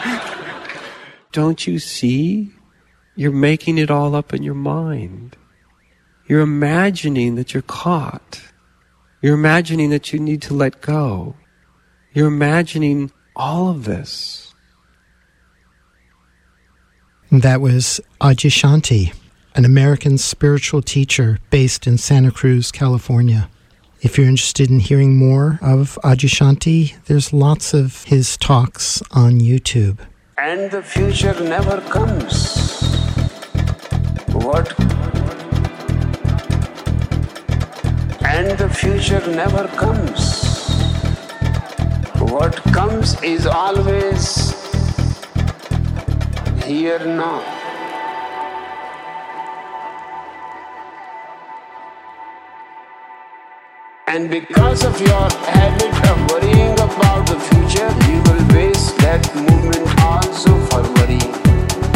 Don't 1.36 1.66
you 1.66 1.78
see? 1.78 2.50
You're 3.14 3.30
making 3.30 3.76
it 3.76 3.90
all 3.90 4.14
up 4.14 4.32
in 4.32 4.42
your 4.42 4.54
mind. 4.54 5.36
You're 6.26 6.40
imagining 6.40 7.34
that 7.34 7.52
you're 7.52 7.62
caught. 7.62 8.40
You're 9.20 9.34
imagining 9.34 9.90
that 9.90 10.14
you 10.14 10.18
need 10.18 10.40
to 10.40 10.54
let 10.54 10.80
go. 10.80 11.36
You're 12.14 12.28
imagining 12.28 13.12
all 13.36 13.68
of 13.68 13.84
this. 13.84 14.54
That 17.30 17.60
was 17.60 18.00
Adyashanti 18.18 19.12
an 19.54 19.66
American 19.66 20.16
spiritual 20.16 20.80
teacher 20.80 21.38
based 21.50 21.86
in 21.86 21.98
Santa 21.98 22.30
Cruz, 22.30 22.72
California. 22.72 23.50
If 24.00 24.16
you're 24.16 24.26
interested 24.26 24.70
in 24.70 24.80
hearing 24.80 25.18
more 25.18 25.58
of 25.60 25.98
Adyashanti, 26.02 27.04
there's 27.04 27.34
lots 27.34 27.74
of 27.74 28.04
his 28.04 28.38
talks 28.38 29.02
on 29.10 29.40
YouTube. 29.40 29.98
And 30.38 30.70
the 30.70 30.82
future 30.82 31.32
never 31.40 31.80
comes. 31.80 32.82
What? 34.34 34.68
And 38.22 38.50
the 38.58 38.68
future 38.68 39.26
never 39.28 39.66
comes. 39.68 40.68
What 42.20 42.54
comes 42.74 43.18
is 43.22 43.46
always 43.46 44.52
here 46.64 46.98
now. 46.98 47.40
And 54.06 54.28
because 54.28 54.84
of 54.84 55.00
your 55.00 55.28
habit 55.48 56.10
of 56.10 56.30
worrying 56.30 56.75
about 56.86 57.26
the 57.26 57.38
future, 57.48 57.90
you 58.08 58.18
will 58.26 58.44
waste 58.54 58.96
that 58.98 59.22
movement 59.34 59.86
also 60.02 60.50
for 60.68 60.82
worrying. 60.94 61.34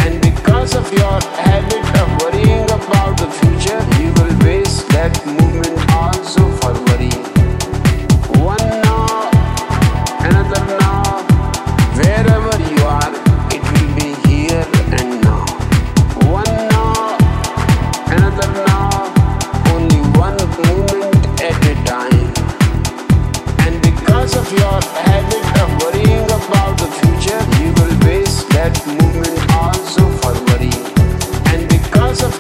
And 0.05 0.21
because 0.21 0.75
of 0.75 0.93
your 0.93 1.21
habit 1.47 1.85
of 2.03 2.09
worrying 2.21 2.65
about 2.65 3.17
the 3.19 3.31
future, 3.41 3.81
you 4.01 4.13
will 4.19 4.37
waste 4.45 4.89
that 4.89 5.15
movement. 5.27 5.41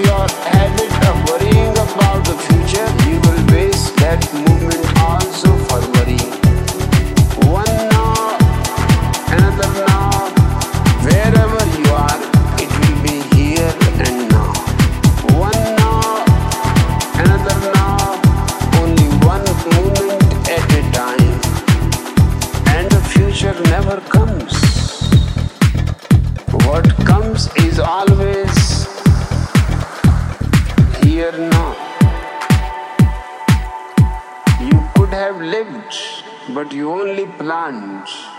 Of 0.09 0.39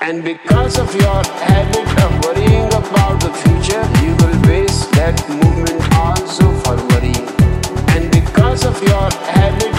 And 0.01 0.24
because 0.24 0.80
of 0.80 0.93
your 0.95 1.24
habit 1.24 1.88
of 2.03 2.26
worrying 2.26 2.68
about 2.74 3.22
the 3.22 3.32
future, 3.43 3.84
you 4.01 4.16
will 4.22 4.41
base 4.41 4.86
that 4.97 5.16
movement 5.30 5.82
also 5.95 6.51
for 6.62 6.76
worrying. 6.89 7.28
And 7.89 8.12
because 8.12 8.66
of 8.66 8.82
your 8.82 9.09
habit 9.30 9.70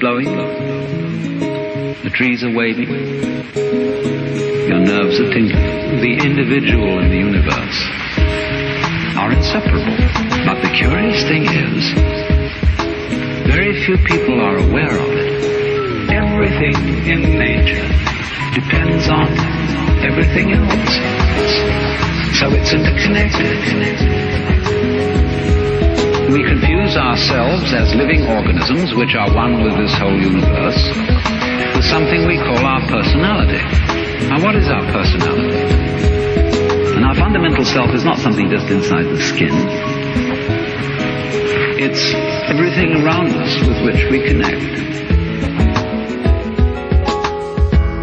blowing. 0.00 0.24
The 2.02 2.10
trees 2.12 2.44
are 2.44 2.52
waving. 2.54 2.88
Your 4.68 4.80
nerves 4.80 5.18
are 5.20 5.32
tingling. 5.32 6.00
The 6.00 6.18
individual 6.24 6.98
and 6.98 7.10
the 7.10 7.16
universe 7.16 7.78
are 9.16 9.32
inseparable. 9.32 9.96
But 10.44 10.62
the 10.62 10.70
curious 10.76 11.22
thing 11.24 11.44
is, 11.44 11.92
very 13.46 13.84
few 13.84 13.96
people 13.98 14.40
are 14.40 14.58
aware 14.58 14.98
of 14.98 15.10
it. 15.10 16.10
Everything 16.12 16.76
in 17.08 17.38
nature 17.38 17.88
depends 18.54 19.08
on 19.08 19.28
everything 20.04 20.52
else. 20.52 20.94
So 22.38 22.50
it's 22.50 22.72
interconnected. 22.72 24.25
We 26.26 26.42
confuse 26.42 26.96
ourselves 26.96 27.72
as 27.72 27.94
living 27.94 28.26
organisms 28.26 28.92
which 28.94 29.14
are 29.14 29.32
one 29.32 29.62
with 29.62 29.76
this 29.78 29.94
whole 29.94 30.18
universe 30.18 30.82
with 31.76 31.84
something 31.84 32.26
we 32.26 32.36
call 32.36 32.66
our 32.66 32.80
personality. 32.88 33.62
Now 34.26 34.42
what 34.42 34.56
is 34.56 34.66
our 34.66 34.82
personality? 34.90 35.62
And 36.96 37.04
our 37.04 37.14
fundamental 37.14 37.64
self 37.64 37.94
is 37.94 38.04
not 38.04 38.18
something 38.18 38.50
just 38.50 38.66
inside 38.66 39.04
the 39.04 39.22
skin. 39.22 39.54
It's 41.78 42.12
everything 42.50 43.04
around 43.04 43.28
us 43.28 43.60
with 43.60 43.84
which 43.84 44.10
we 44.10 44.26
connect. 44.26 44.66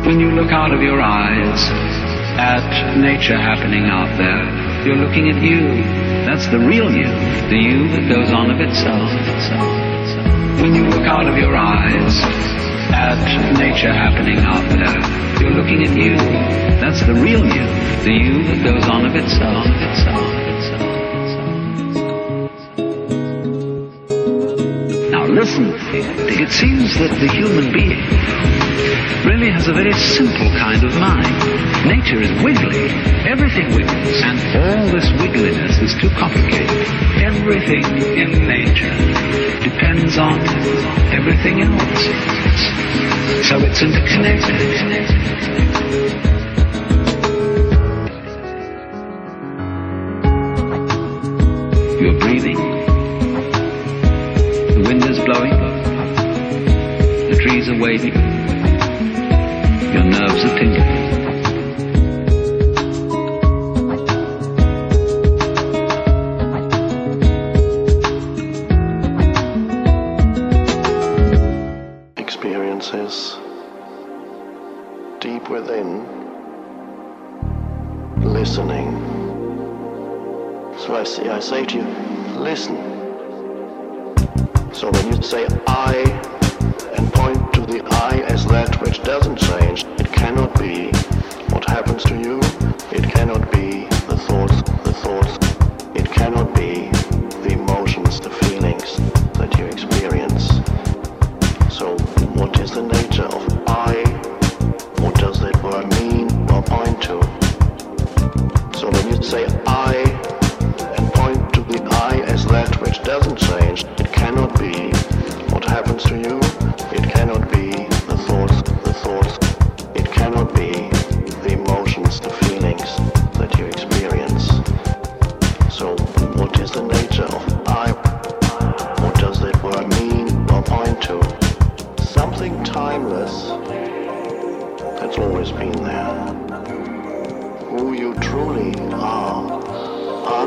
When 0.07 0.21
you 0.21 0.31
look 0.31 0.51
out 0.51 0.73
of 0.73 0.81
your 0.81 1.01
eyes 1.01 1.59
at 2.39 2.95
nature 2.95 3.37
happening 3.37 3.85
out 3.85 4.15
there, 4.17 4.85
you're 4.87 4.95
looking 4.95 5.29
at 5.29 5.41
you. 5.43 6.02
That's 6.25 6.47
the 6.47 6.59
real 6.59 6.89
you, 6.89 7.07
the 7.49 7.57
you 7.57 7.87
that 7.89 8.09
goes 8.09 8.31
on 8.31 8.49
of 8.49 8.59
itself. 8.59 9.11
When 10.61 10.73
you 10.73 10.85
look 10.85 11.05
out 11.05 11.27
of 11.27 11.37
your 11.37 11.55
eyes 11.55 12.17
at 12.91 13.59
nature 13.59 13.91
happening 13.91 14.39
out 14.39 14.63
there, 14.71 15.41
you're 15.41 15.51
looking 15.51 15.83
at 15.83 15.95
you. 15.97 16.15
That's 16.79 17.05
the 17.05 17.13
real 17.13 17.43
you, 17.43 17.67
the 18.03 18.13
you 18.13 18.43
that 18.43 18.63
goes 18.63 18.87
on 18.87 19.05
of 19.05 19.15
itself. 19.15 19.65
Now 25.11 25.25
listen, 25.25 25.73
it 25.93 26.51
seems 26.51 26.97
that 26.99 27.19
the 27.19 27.27
human 27.31 27.73
being 27.73 28.62
really 29.25 29.51
has 29.51 29.67
a 29.67 29.73
very 29.73 29.93
simple 29.93 30.49
kind 30.59 30.83
of 30.83 30.93
mind. 30.99 31.31
Nature 31.87 32.21
is 32.21 32.31
wiggly. 32.43 32.89
Everything 33.23 33.67
wiggles. 33.75 34.21
And 34.21 34.39
all 34.57 34.91
this 34.91 35.09
wiggliness 35.21 35.81
is 35.81 35.93
too 35.99 36.09
complicated. 36.11 36.69
Everything 37.21 37.83
in 38.19 38.47
nature 38.47 38.93
depends 39.63 40.17
on 40.17 40.39
everything 41.13 41.61
else. 41.61 42.03
So 43.47 43.57
it's 43.59 43.81
interconnected. 43.81 44.59
You're 52.01 52.19
breathing. 52.19 52.57
The 54.75 54.83
wind 54.85 55.03
is 55.05 55.19
blowing. 55.19 55.53
The 57.29 57.39
trees 57.41 57.69
are 57.69 57.79
waving. 57.79 58.32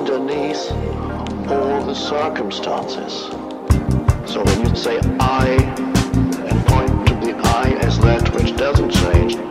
underneath 0.09 0.71
all 1.51 1.85
the 1.85 1.95
circumstances. 1.95 3.13
So 4.31 4.45
when 4.45 4.61
you 4.61 4.77
say 4.77 4.99
I 5.19 5.49
and 6.47 6.67
point 6.67 7.09
to 7.09 7.15
the 7.15 7.37
I 7.43 7.77
as 7.81 7.99
that 8.01 8.33
which 8.33 8.57
doesn't 8.57 8.91
change, 8.91 9.46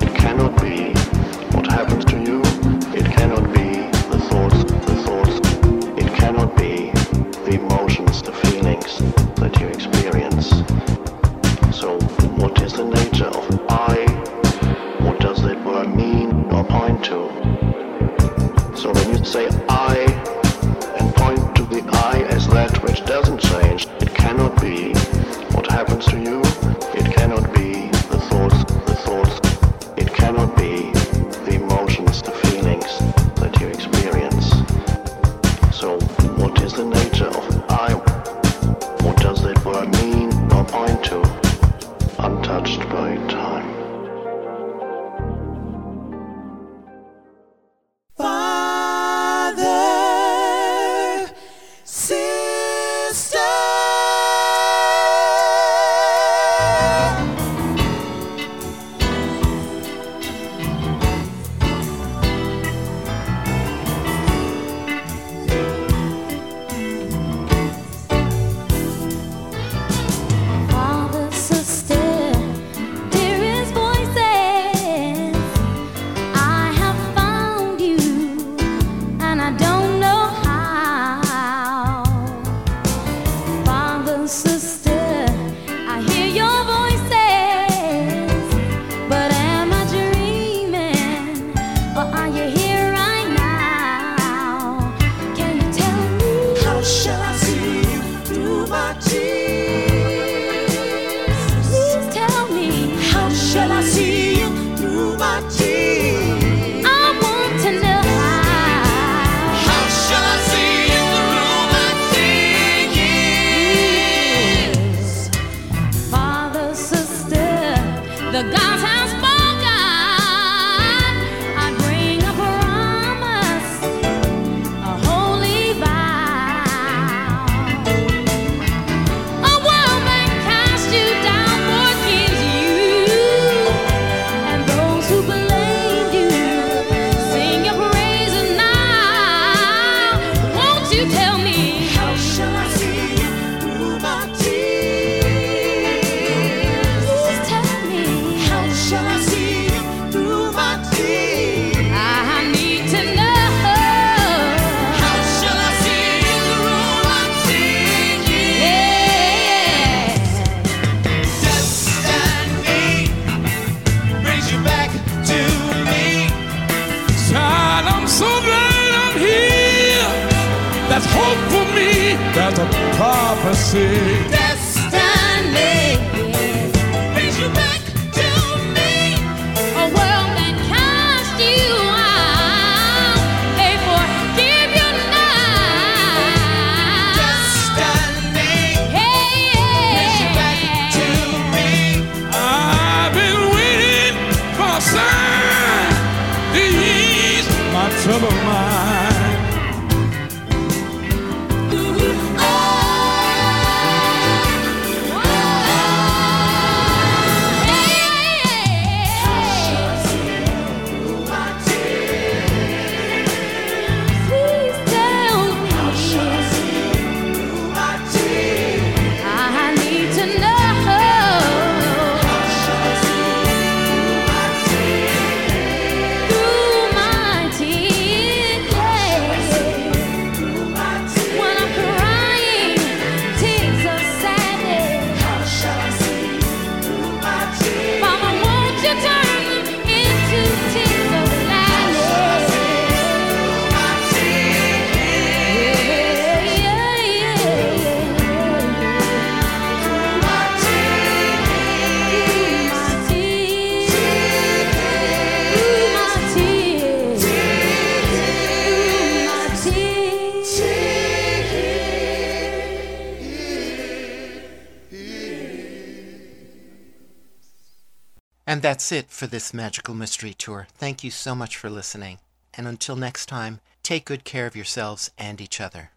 that's 268.76 268.92
it 268.92 269.10
for 269.10 269.26
this 269.26 269.54
Magical 269.54 269.94
Mystery 269.94 270.34
Tour. 270.34 270.68
Thank 270.78 271.02
you 271.02 271.10
so 271.10 271.34
much 271.34 271.56
for 271.56 271.70
listening. 271.70 272.20
And 272.56 272.68
until 272.68 272.98
next 272.98 273.28
time, 273.28 273.62
take 273.84 274.04
good 274.04 274.26
care 274.26 274.48
of 274.48 274.56
yourselves 274.58 275.12
and 275.18 275.40
each 275.40 275.62
other. 275.62 275.92